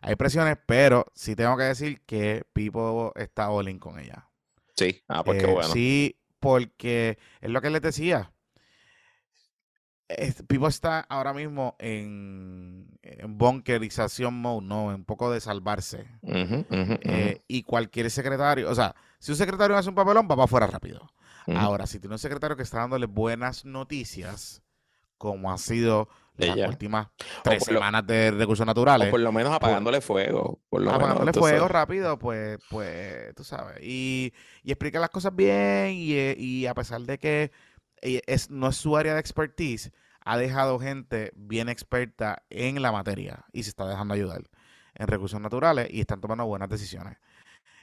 Hay 0.00 0.16
presiones, 0.16 0.58
pero 0.66 1.06
sí 1.14 1.34
tengo 1.34 1.56
que 1.56 1.64
decir 1.64 2.02
que 2.04 2.44
Pipo 2.52 3.12
está 3.16 3.50
all 3.50 3.68
in 3.68 3.78
con 3.78 3.98
ella. 3.98 4.28
Sí, 4.76 5.02
ah, 5.08 5.24
pues 5.24 5.42
qué 5.42 5.48
Eh, 5.48 5.52
bueno. 5.52 5.68
Sí, 5.70 6.20
porque 6.40 7.18
es 7.40 7.50
lo 7.50 7.60
que 7.60 7.70
les 7.70 7.82
decía. 7.82 8.30
Pipo 10.46 10.68
está 10.68 11.00
ahora 11.00 11.32
mismo 11.32 11.74
en, 11.78 12.98
en 13.02 13.38
bunkerización 13.38 14.34
mode, 14.34 14.66
¿no? 14.66 14.90
En 14.90 14.96
un 14.96 15.04
poco 15.04 15.32
de 15.32 15.40
salvarse. 15.40 16.06
Eh, 16.22 17.42
y 17.48 17.62
cualquier 17.62 18.10
secretario, 18.10 18.70
o 18.70 18.74
sea, 18.74 18.94
si 19.18 19.32
un 19.32 19.38
secretario 19.38 19.76
hace 19.76 19.88
un 19.88 19.94
papelón, 19.94 20.26
va 20.26 20.36
para 20.36 20.44
afuera 20.44 20.66
rápido. 20.66 21.10
Ahora, 21.46 21.86
si 21.86 21.98
tiene 21.98 22.14
un 22.14 22.18
secretario 22.18 22.56
que 22.56 22.62
está 22.62 22.78
dándole 22.78 23.06
buenas 23.06 23.64
noticias, 23.64 24.62
como 25.18 25.50
ha 25.52 25.58
sido 25.58 26.08
las 26.36 26.56
Ella. 26.56 26.68
últimas 26.68 27.08
tres 27.42 27.60
lo- 27.68 27.74
semanas 27.74 28.06
de 28.06 28.30
recursos 28.32 28.64
O 28.64 28.66
naturales, 28.66 29.08
por 29.08 29.20
lo 29.20 29.30
menos 29.32 29.52
apagándole 29.52 30.00
fuego. 30.00 30.60
Por 30.68 30.82
lo 30.82 30.90
apagándole 30.90 31.26
menos, 31.26 31.36
fuego 31.38 31.58
sabes. 31.58 31.72
rápido, 31.72 32.18
pues, 32.18 32.58
pues, 32.70 33.34
tú 33.34 33.44
sabes. 33.44 33.78
Y, 33.82 34.32
y 34.62 34.72
explica 34.72 34.98
las 34.98 35.10
cosas 35.10 35.34
bien 35.34 35.90
y, 35.92 36.14
y 36.36 36.66
a 36.66 36.74
pesar 36.74 37.00
de 37.02 37.18
que 37.18 37.52
eh, 38.02 38.20
es, 38.26 38.50
no 38.50 38.68
es 38.68 38.76
su 38.76 38.96
área 38.96 39.14
de 39.14 39.20
expertise, 39.20 39.92
ha 40.24 40.36
dejado 40.38 40.78
gente 40.80 41.32
bien 41.36 41.68
experta 41.68 42.42
en 42.50 42.80
la 42.82 42.90
materia 42.92 43.44
y 43.52 43.62
se 43.62 43.68
está 43.70 43.86
dejando 43.86 44.14
ayudar 44.14 44.42
en 44.94 45.06
recursos 45.06 45.40
naturales 45.40 45.88
y 45.90 46.00
están 46.00 46.20
tomando 46.20 46.46
buenas 46.46 46.68
decisiones. 46.68 47.18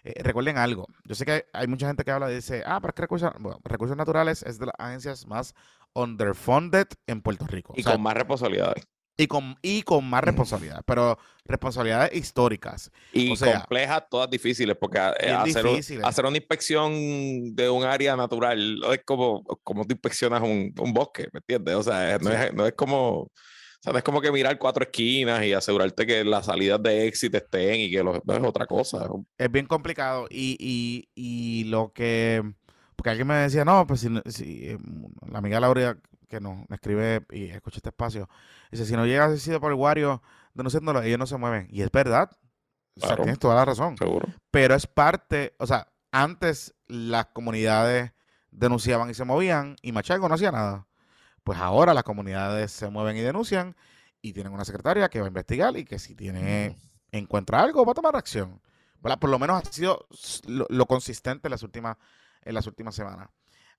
Eh, 0.04 0.24
recuerden 0.24 0.58
algo, 0.58 0.88
yo 1.06 1.14
sé 1.14 1.26
que 1.26 1.46
hay 1.54 1.68
mucha 1.68 1.86
gente 1.86 2.04
que 2.04 2.10
habla 2.10 2.32
y 2.32 2.36
dice, 2.36 2.64
ah, 2.66 2.80
pero 2.82 2.90
es 2.90 2.96
que 2.96 3.02
recursos, 3.04 3.32
bueno, 3.38 3.60
recursos 3.64 3.96
naturales 3.96 4.42
es 4.42 4.58
de 4.58 4.66
las 4.66 4.76
agencias 4.80 5.28
más 5.28 5.54
underfunded 5.94 6.88
en 7.08 7.22
Puerto 7.22 7.46
Rico. 7.48 7.74
Y 7.76 7.82
O 7.82 7.84
sea, 7.84 7.94
con 7.94 8.02
más 8.02 8.14
responsabilidades. 8.14 8.84
y 9.18 9.28
con, 9.28 9.56
y 9.62 9.82
con 9.84 10.06
más 10.10 10.24
responsabilidades, 10.24 10.84
pero 10.86 11.18
responsabilidades 11.46 12.14
históricas. 12.16 12.92
Y 13.14 13.32
O 13.32 13.36
sea, 13.36 13.60
complejas, 13.60 14.04
todas 14.10 14.30
difíciles, 14.30 14.76
porque 14.80 14.98
eh, 15.00 15.26
bien 15.26 15.36
hacer, 15.36 15.66
difíciles. 15.66 16.06
hacer 16.06 16.26
una 16.26 16.38
inspección 16.38 17.54
de 17.56 17.70
un 17.70 17.84
área 17.84 18.16
natural 18.16 18.82
es 18.92 19.02
como, 19.06 19.44
como 19.64 19.86
tú 19.86 19.94
inspeccionas 19.94 20.42
un, 20.42 20.74
un 20.80 20.94
bosque, 20.94 21.28
¿me 21.34 21.40
entiendes? 21.40 21.76
O 21.76 21.84
sea, 21.84 22.18
no, 22.20 22.32
es, 22.32 22.54
no 22.54 22.66
es 22.66 22.74
como... 22.74 23.20
O 23.22 23.84
sea, 23.84 23.94
no 23.94 23.98
es 23.98 24.04
como 24.04 24.22
que 24.22 24.32
mirar 24.32 24.60
cuatro 24.60 24.84
esquinas 24.84 25.44
y 25.44 25.54
asegurarte 25.54 26.06
que 26.06 26.24
las 26.24 26.46
salidas 26.46 26.84
de 26.84 27.08
éxito 27.08 27.38
estén 27.38 27.80
y 27.80 27.90
que 27.90 28.04
los, 28.04 28.20
no 28.26 28.36
es 28.36 28.44
otra 28.44 28.68
cosa. 28.68 29.08
Es 29.40 29.52
bien 29.52 29.66
complicado 29.66 30.28
y, 30.30 30.56
y, 30.60 31.10
y 31.16 31.64
lo 31.64 31.92
que... 31.92 32.44
Porque 33.02 33.10
alguien 33.10 33.26
me 33.30 33.34
decía, 33.34 33.66
no, 33.66 33.88
pues 33.88 34.02
si, 34.02 34.10
si, 34.28 34.70
eh, 34.70 34.78
la 35.28 35.40
amiga 35.40 35.60
Laura 35.60 35.98
que 36.30 36.40
nos 36.40 36.70
escribe 36.70 37.26
y 37.32 37.46
escucha 37.46 37.78
este 37.78 37.90
espacio, 37.90 38.30
dice, 38.70 38.86
si 38.86 38.94
no 38.96 39.08
llega 39.08 39.26
a 39.26 39.38
sido 39.38 39.60
por 39.60 39.72
el 39.72 39.78
Wario 39.80 40.22
denunciándolo, 40.54 41.02
ellos 41.02 41.18
no 41.18 41.26
se 41.26 41.36
mueven. 41.36 41.68
Y 41.72 41.82
es 41.82 41.90
verdad. 41.92 42.30
O 42.98 43.00
sea, 43.00 43.08
Claro. 43.08 43.24
tienes 43.24 43.40
toda 43.40 43.56
la 43.56 43.66
razón. 43.66 43.98
Seguro. 43.98 44.28
Pero 44.52 44.76
es 44.76 44.86
parte, 44.86 45.56
o 45.58 45.66
sea, 45.66 45.88
antes 46.12 46.76
las 46.86 47.26
comunidades 47.34 48.12
denunciaban 48.52 49.10
y 49.10 49.16
se 49.16 49.26
movían 49.26 49.78
y 49.82 49.94
Machalgo 49.94 50.30
no 50.30 50.36
hacía 50.36 50.52
nada. 50.52 50.86
Pues 51.44 51.58
ahora 51.58 51.96
las 51.96 52.04
comunidades 52.04 52.72
se 52.72 52.88
mueven 52.92 53.18
y 53.18 53.22
denuncian 53.22 53.76
y 54.22 54.34
tienen 54.34 54.54
una 54.54 54.64
secretaria 54.64 55.10
que 55.10 55.22
va 55.22 55.26
a 55.26 55.30
investigar 55.30 55.76
y 55.76 55.86
que 55.86 55.98
si 55.98 56.14
tiene, 56.14 56.78
encuentra 57.12 57.64
algo 57.64 57.84
va 57.84 57.94
a 57.94 57.96
tomar 57.96 58.16
acción. 58.16 58.62
¿verdad? 59.00 59.18
Por 59.18 59.32
lo 59.32 59.40
menos 59.40 59.60
ha 59.60 59.72
sido 59.72 60.06
lo, 60.46 60.68
lo 60.70 60.86
consistente 60.86 61.48
en 61.48 61.52
las 61.52 61.64
últimas, 61.64 61.98
en 62.44 62.54
las 62.54 62.68
últimas 62.68 62.96
semanas. 62.96 63.30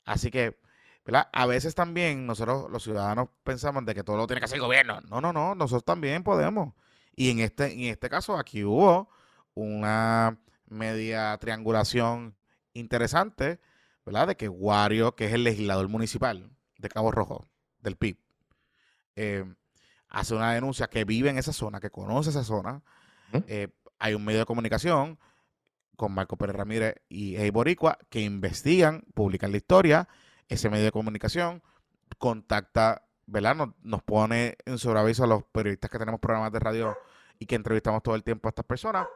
Así 0.05 0.31
que, 0.31 0.59
¿verdad? 1.05 1.29
A 1.33 1.47
veces 1.47 1.75
también 1.75 2.27
nosotros 2.27 2.71
los 2.71 2.83
ciudadanos 2.83 3.29
pensamos 3.45 3.85
de 3.85 3.95
que 3.95 4.05
todo 4.05 4.17
lo 4.17 4.27
tiene 4.27 4.41
que 4.41 4.47
hacer 4.47 4.57
el 4.57 4.63
gobierno. 4.63 5.01
No, 5.03 5.21
no, 5.21 5.33
no, 5.33 5.55
nosotros 5.55 5.85
también 5.85 6.23
podemos. 6.23 6.75
Y 7.15 7.31
en 7.31 7.41
este, 7.41 7.73
en 7.73 7.81
este 7.93 8.09
caso 8.09 8.37
aquí 8.37 8.65
hubo 8.65 9.09
una 9.55 10.39
media 10.67 11.37
triangulación 11.39 12.37
interesante, 12.73 13.61
¿verdad? 14.05 14.29
De 14.29 14.37
que 14.37 14.49
Wario, 14.49 15.15
que 15.15 15.27
es 15.27 15.33
el 15.33 15.45
legislador 15.45 15.89
municipal 15.89 16.51
de 16.79 16.89
Cabo 16.89 17.11
Rojo, 17.11 17.47
del 17.81 17.97
PIB, 17.97 18.17
eh, 19.17 19.45
hace 20.09 20.35
una 20.35 20.53
denuncia 20.53 20.89
que 20.89 21.05
vive 21.05 21.31
en 21.31 21.39
esa 21.39 21.53
zona, 21.53 21.81
que 21.81 21.91
conoce 21.91 22.31
esa 22.31 22.45
zona. 22.45 22.83
Eh, 23.47 23.69
hay 23.99 24.15
un 24.15 24.25
medio 24.25 24.41
de 24.41 24.47
comunicación 24.47 25.19
con 26.03 26.13
Marco 26.15 26.37
Pérez 26.37 26.57
Ramírez 26.57 26.97
y 27.09 27.37
Hey 27.37 27.51
Boricua 27.51 27.97
que 28.11 28.23
investigan, 28.23 29.05
publican 29.15 29.53
la 29.53 29.59
historia. 29.59 30.09
Ese 30.49 30.69
medio 30.69 30.87
de 30.87 30.91
comunicación 30.91 31.63
contacta, 32.19 33.07
¿verdad? 33.27 33.55
Nos, 33.55 33.69
nos 33.85 34.03
pone 34.03 34.57
en 34.67 34.79
sobreaviso 34.79 35.23
a 35.23 35.29
los 35.29 35.45
periodistas 35.45 35.89
que 35.89 36.01
tenemos 36.01 36.19
programas 36.19 36.51
de 36.51 36.59
radio 36.59 36.99
y 37.39 37.47
que 37.47 37.55
entrevistamos 37.55 38.03
todo 38.03 38.17
el 38.17 38.25
tiempo 38.25 38.49
a 38.49 38.51
estas 38.51 38.65
personas. 38.65 39.07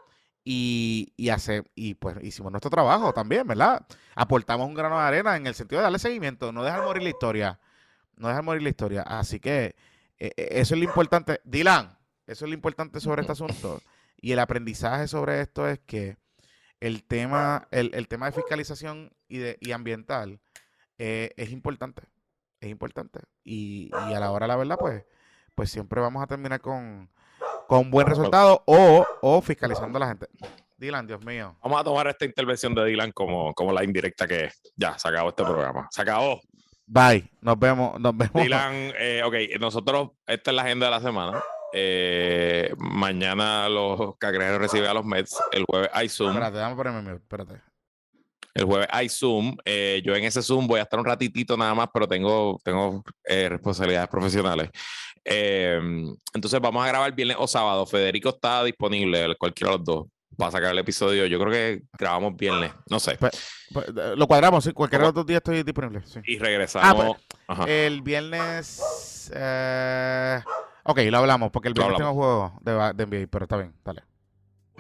Y, 0.45 1.13
y 1.17 1.31
hace, 1.31 1.65
y 1.75 1.95
pues 1.95 2.19
hicimos 2.23 2.53
nuestro 2.53 2.71
trabajo 2.71 3.13
también, 3.13 3.49
¿verdad? 3.49 3.85
Aportamos 4.15 4.69
un 4.69 4.75
grano 4.75 4.97
de 4.97 5.03
arena 5.03 5.37
en 5.37 5.49
el 5.49 5.57
sentido 5.57 5.81
de 5.81 5.85
darle 5.87 5.99
seguimiento, 5.99 6.53
no 6.53 6.63
dejar 6.63 6.85
morir 6.85 7.03
la 7.03 7.09
historia. 7.09 7.59
No 8.15 8.29
dejar 8.29 8.45
morir 8.45 8.63
la 8.63 8.69
historia. 8.69 9.03
Así 9.03 9.41
que 9.41 9.75
eh, 10.21 10.31
eh, 10.37 10.49
eso 10.53 10.75
es 10.75 10.79
lo 10.79 10.85
importante. 10.85 11.41
Dylan, 11.43 11.99
eso 12.29 12.45
es 12.45 12.49
lo 12.49 12.55
importante 12.55 13.01
sobre 13.01 13.23
este 13.23 13.33
asunto. 13.33 13.83
Y 14.19 14.31
el 14.31 14.39
aprendizaje 14.39 15.09
sobre 15.09 15.41
esto 15.41 15.69
es 15.69 15.81
que 15.81 16.17
el 16.81 17.05
tema, 17.05 17.69
el, 17.71 17.91
el 17.95 18.09
tema 18.09 18.27
de 18.27 18.33
fiscalización 18.33 19.13
y, 19.29 19.39
de, 19.39 19.57
y 19.61 19.73
ambiental 19.73 20.41
eh, 20.99 21.33
es 21.37 21.51
importante. 21.51 22.03
Es 22.61 22.71
importante. 22.71 23.21
Y, 23.45 23.91
y 24.09 24.15
a 24.15 24.21
la 24.21 24.31
hora, 24.31 24.47
la 24.47 24.57
verdad, 24.57 24.77
pues, 24.79 25.05
pues 25.55 25.71
siempre 25.71 26.01
vamos 26.01 26.23
a 26.23 26.27
terminar 26.27 26.61
con, 26.61 27.11
con 27.69 27.91
buen 27.91 28.07
resultado 28.07 28.63
o, 28.67 29.07
o 29.21 29.43
fiscalizando 29.43 29.99
a 29.99 30.01
la 30.01 30.09
gente. 30.09 30.27
Dylan, 30.79 31.07
Dios 31.07 31.25
mío. 31.25 31.57
Vamos 31.63 31.81
a 31.81 31.85
tomar 31.85 32.07
esta 32.09 32.25
intervención 32.25 32.75
de 32.75 32.85
Dylan 32.85 33.13
como, 33.13 33.55
como 33.55 33.73
la 33.73 33.85
indirecta 33.85 34.27
que 34.27 34.45
es. 34.45 34.61
Ya, 34.77 34.99
se 34.99 35.09
acabó 35.09 35.31
este 35.31 35.45
programa. 35.45 35.89
Se 35.91 36.03
acabó. 36.03 36.41
Bye. 36.87 37.31
Nos 37.41 37.59
vemos. 37.59 37.99
Nos 37.99 38.17
vemos. 38.17 38.35
Dylan, 38.35 38.73
eh, 38.99 39.23
ok, 39.25 39.59
nosotros, 39.61 40.11
esta 40.27 40.51
es 40.51 40.55
la 40.55 40.63
agenda 40.63 40.87
de 40.87 40.93
la 40.93 41.01
semana. 41.01 41.43
Eh, 41.73 42.73
mañana 42.79 43.69
los 43.69 44.17
cangrejeros 44.19 44.61
reciben 44.61 44.89
a 44.89 44.95
los 44.95 45.05
Mets. 45.05 45.39
El 45.53 45.65
jueves 45.65 45.91
hay 45.93 46.09
Zoom. 46.09 46.31
Espérate, 46.31 46.57
dame 46.59 46.77
ponerme 46.77 47.03
mute, 47.03 47.17
Espérate. 47.17 47.61
El 48.55 48.65
jueves 48.65 48.89
hay 48.91 49.09
Zoom. 49.09 49.57
Eh, 49.65 50.01
yo 50.05 50.15
en 50.15 50.25
ese 50.25 50.43
Zoom 50.43 50.67
voy 50.67 50.81
a 50.81 50.85
estar 50.85 50.99
un 50.99 51.05
ratitito 51.05 51.57
nada 51.57 51.75
más, 51.75 51.89
pero 51.93 52.09
tengo, 52.09 52.59
tengo 52.65 53.05
eh, 53.25 53.49
responsabilidades 53.51 54.09
profesionales. 54.09 54.71
Entonces 55.25 56.61
vamos 56.61 56.85
a 56.85 56.89
grabar 56.89 57.13
viernes 57.15 57.37
o 57.39 57.47
sábado. 57.47 57.85
Federico 57.85 58.31
está 58.31 58.65
disponible, 58.65 59.35
cualquiera 59.37 59.73
de 59.73 59.79
los 59.79 59.85
dos, 59.85 60.07
para 60.39 60.53
sacar 60.53 60.71
el 60.71 60.79
episodio. 60.79 61.27
Yo 61.27 61.39
creo 61.41 61.53
que 61.53 61.83
grabamos 61.99 62.37
viernes, 62.37 62.73
no 62.89 62.99
sé. 63.01 63.17
Pues, 63.19 63.33
pues, 63.73 63.89
lo 63.93 64.27
cuadramos, 64.27 64.65
sí. 64.65 64.73
Cualquier 64.73 65.03
otro 65.03 65.25
día 65.25 65.39
estoy 65.39 65.63
disponible. 65.63 66.03
Sí. 66.07 66.21
Y 66.25 66.39
regresamos. 66.39 67.17
Ajá. 67.49 67.65
El 67.65 68.01
viernes. 68.01 69.31
Ok, 70.87 70.99
lo 71.11 71.19
hablamos, 71.19 71.51
porque 71.51 71.69
el 71.69 71.75
viernes 71.75 71.97
tengo 71.97 72.15
juego 72.15 72.59
de, 72.63 72.73
de 72.95 73.07
NBA, 73.07 73.27
pero 73.31 73.45
está 73.45 73.57
bien, 73.57 73.75
dale. 73.85 74.03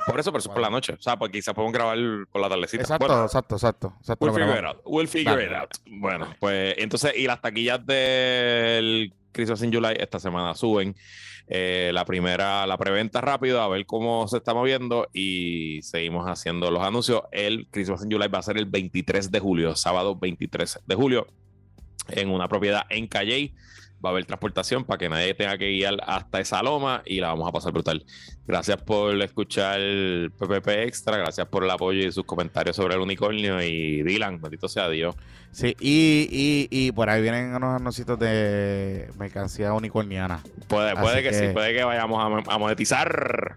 Por 0.07 0.21
eso, 0.21 0.31
por 0.31 0.41
eso 0.41 0.53
por 0.53 0.63
la 0.63 0.71
noche. 0.71 0.93
O 0.93 1.01
sea, 1.03 1.17
porque 1.17 1.39
quizás 1.39 1.55
podemos 1.55 1.73
grabar 1.73 1.99
por 2.31 2.41
la 2.41 2.49
tardecita. 2.49 2.83
Exacto, 2.83 3.07
Bueno, 3.07 3.25
exacto, 3.25 3.55
exacto. 3.57 3.95
exacto 3.99 4.27
We'll 4.27 4.35
figure 4.35 4.59
it 4.59 4.65
out. 4.65 4.81
We'll 4.85 5.09
figure 5.09 5.37
Dale, 5.37 5.47
it 5.47 5.53
out. 5.53 5.71
Bueno, 5.87 6.35
pues 6.39 6.75
entonces, 6.79 7.13
y 7.17 7.27
las 7.27 7.41
taquillas 7.41 7.85
del 7.85 9.13
Christmas 9.33 9.63
in 9.63 9.73
July 9.73 9.97
esta 9.99 10.21
semana 10.21 10.55
suben. 10.55 10.95
Eh, 11.49 11.91
la 11.95 12.05
primera, 12.05 12.67
la 12.67 12.77
preventa 12.77 13.21
rápido, 13.21 13.63
a 13.63 13.69
ver 13.69 13.87
cómo 13.87 14.27
se 14.27 14.39
está 14.39 14.53
moviendo 14.53 15.09
y 15.13 15.81
seguimos 15.83 16.27
haciendo 16.27 16.71
los 16.71 16.83
anuncios. 16.83 17.23
El 17.31 17.69
Christmas 17.71 18.03
in 18.03 18.11
July 18.11 18.29
va 18.29 18.41
a 18.41 18.43
ser 18.43 18.57
el 18.57 18.67
23 18.67 19.31
de 19.31 19.39
julio, 19.39 19.77
sábado 19.77 20.17
23 20.17 20.81
de 20.85 20.95
julio, 20.95 21.27
en 22.09 22.31
una 22.31 22.49
propiedad 22.49 22.85
en 22.91 23.07
Calley. 23.07 23.55
Va 24.07 24.11
a 24.11 24.13
haber 24.13 24.25
transportación 24.25 24.85
para 24.85 24.99
que 24.99 25.09
nadie 25.09 25.35
tenga 25.35 25.59
que 25.59 25.69
guiar 25.69 25.97
hasta 26.07 26.39
esa 26.39 26.63
loma 26.63 27.03
y 27.05 27.19
la 27.19 27.27
vamos 27.29 27.49
a 27.49 27.51
pasar 27.51 27.73
brutal. 27.73 28.07
Gracias 28.47 28.81
por 28.81 29.21
escuchar 29.21 29.81
PPP 30.39 30.69
Extra, 30.85 31.17
gracias 31.17 31.49
por 31.49 31.65
el 31.65 31.71
apoyo 31.73 32.07
y 32.07 32.13
sus 32.13 32.25
comentarios 32.25 32.77
sobre 32.77 32.95
el 32.95 33.01
unicornio. 33.01 33.61
Y 33.61 34.05
Dylan, 34.05 34.41
bendito 34.41 34.69
sea 34.69 34.89
Dios. 34.89 35.17
Sí, 35.51 35.75
y, 35.81 36.29
y, 36.31 36.69
y 36.71 36.93
por 36.93 37.11
ahí 37.11 37.21
vienen 37.21 37.53
unos 37.53 37.81
anuncios 37.81 38.17
de 38.19 39.09
mercancía 39.19 39.73
unicorniana. 39.73 40.41
Puede, 40.69 40.95
puede 40.95 41.23
que, 41.25 41.33
sí, 41.33 41.49
puede 41.53 41.75
que 41.75 41.83
vayamos 41.83 42.25
a, 42.25 42.29
mo- 42.29 42.43
a 42.53 42.59
monetizar. 42.59 43.57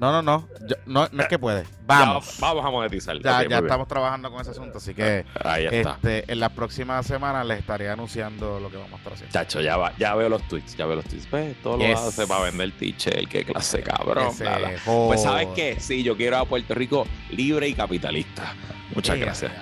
No, 0.00 0.10
no, 0.12 0.22
no. 0.22 0.48
yo- 0.66 0.76
no, 0.86 1.06
no 1.12 1.22
es 1.22 1.28
que 1.28 1.38
puede. 1.38 1.64
Vamos. 1.84 2.38
Ya, 2.38 2.46
vamos 2.46 2.64
a 2.64 2.70
monetizar. 2.70 3.16
Ya, 3.20 3.46
ya 3.46 3.58
estamos 3.58 3.86
trabajando 3.86 4.30
con 4.30 4.40
ese 4.40 4.52
asunto, 4.52 4.78
así 4.78 4.94
que 4.94 5.26
Ahí 5.44 5.66
está. 5.66 5.90
este, 5.92 6.32
en 6.32 6.40
las 6.40 6.50
próximas 6.52 7.04
semanas 7.06 7.44
les 7.46 7.58
estaré 7.58 7.90
anunciando 7.90 8.58
lo 8.60 8.70
que 8.70 8.78
vamos 8.78 8.94
a 8.94 8.96
estar 8.96 9.12
haciendo. 9.12 9.32
Chacho, 9.32 9.60
ya, 9.60 9.76
va, 9.76 9.92
ya 9.98 10.14
veo 10.14 10.30
los 10.30 10.42
tweets, 10.48 10.74
ya 10.76 10.86
veo 10.86 10.96
los 10.96 11.04
tweets. 11.04 11.26
Pues, 11.26 11.54
todo 11.62 11.78
Yes. 11.78 12.00
lo 12.00 12.08
hace 12.08 12.26
para 12.26 12.44
vender 12.44 12.72
t-shirt, 12.72 13.28
qué 13.28 13.44
clase 13.44 13.82
cabrón. 13.82 14.34
Bla, 14.38 14.56
bla. 14.58 14.70
Pues, 14.86 15.22
¿sabes 15.22 15.48
qué? 15.54 15.78
Sí, 15.78 16.02
yo 16.02 16.16
quiero 16.16 16.38
a 16.38 16.46
Puerto 16.46 16.74
Rico 16.74 17.06
libre 17.30 17.68
y 17.68 17.74
capitalista. 17.74 18.54
Muchas 18.94 19.16
Mira, 19.16 19.26
gracias. 19.26 19.52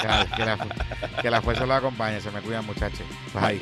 que, 0.00 0.06
la, 0.06 0.26
que 0.36 0.44
la- 0.44 1.22
que 1.22 1.30
la 1.30 1.42
fuerza 1.42 1.66
los 1.66 1.76
acompañe. 1.76 2.20
Se 2.20 2.30
me 2.30 2.40
cuidan, 2.40 2.64
muchachos. 2.66 3.02
Bye. 3.34 3.60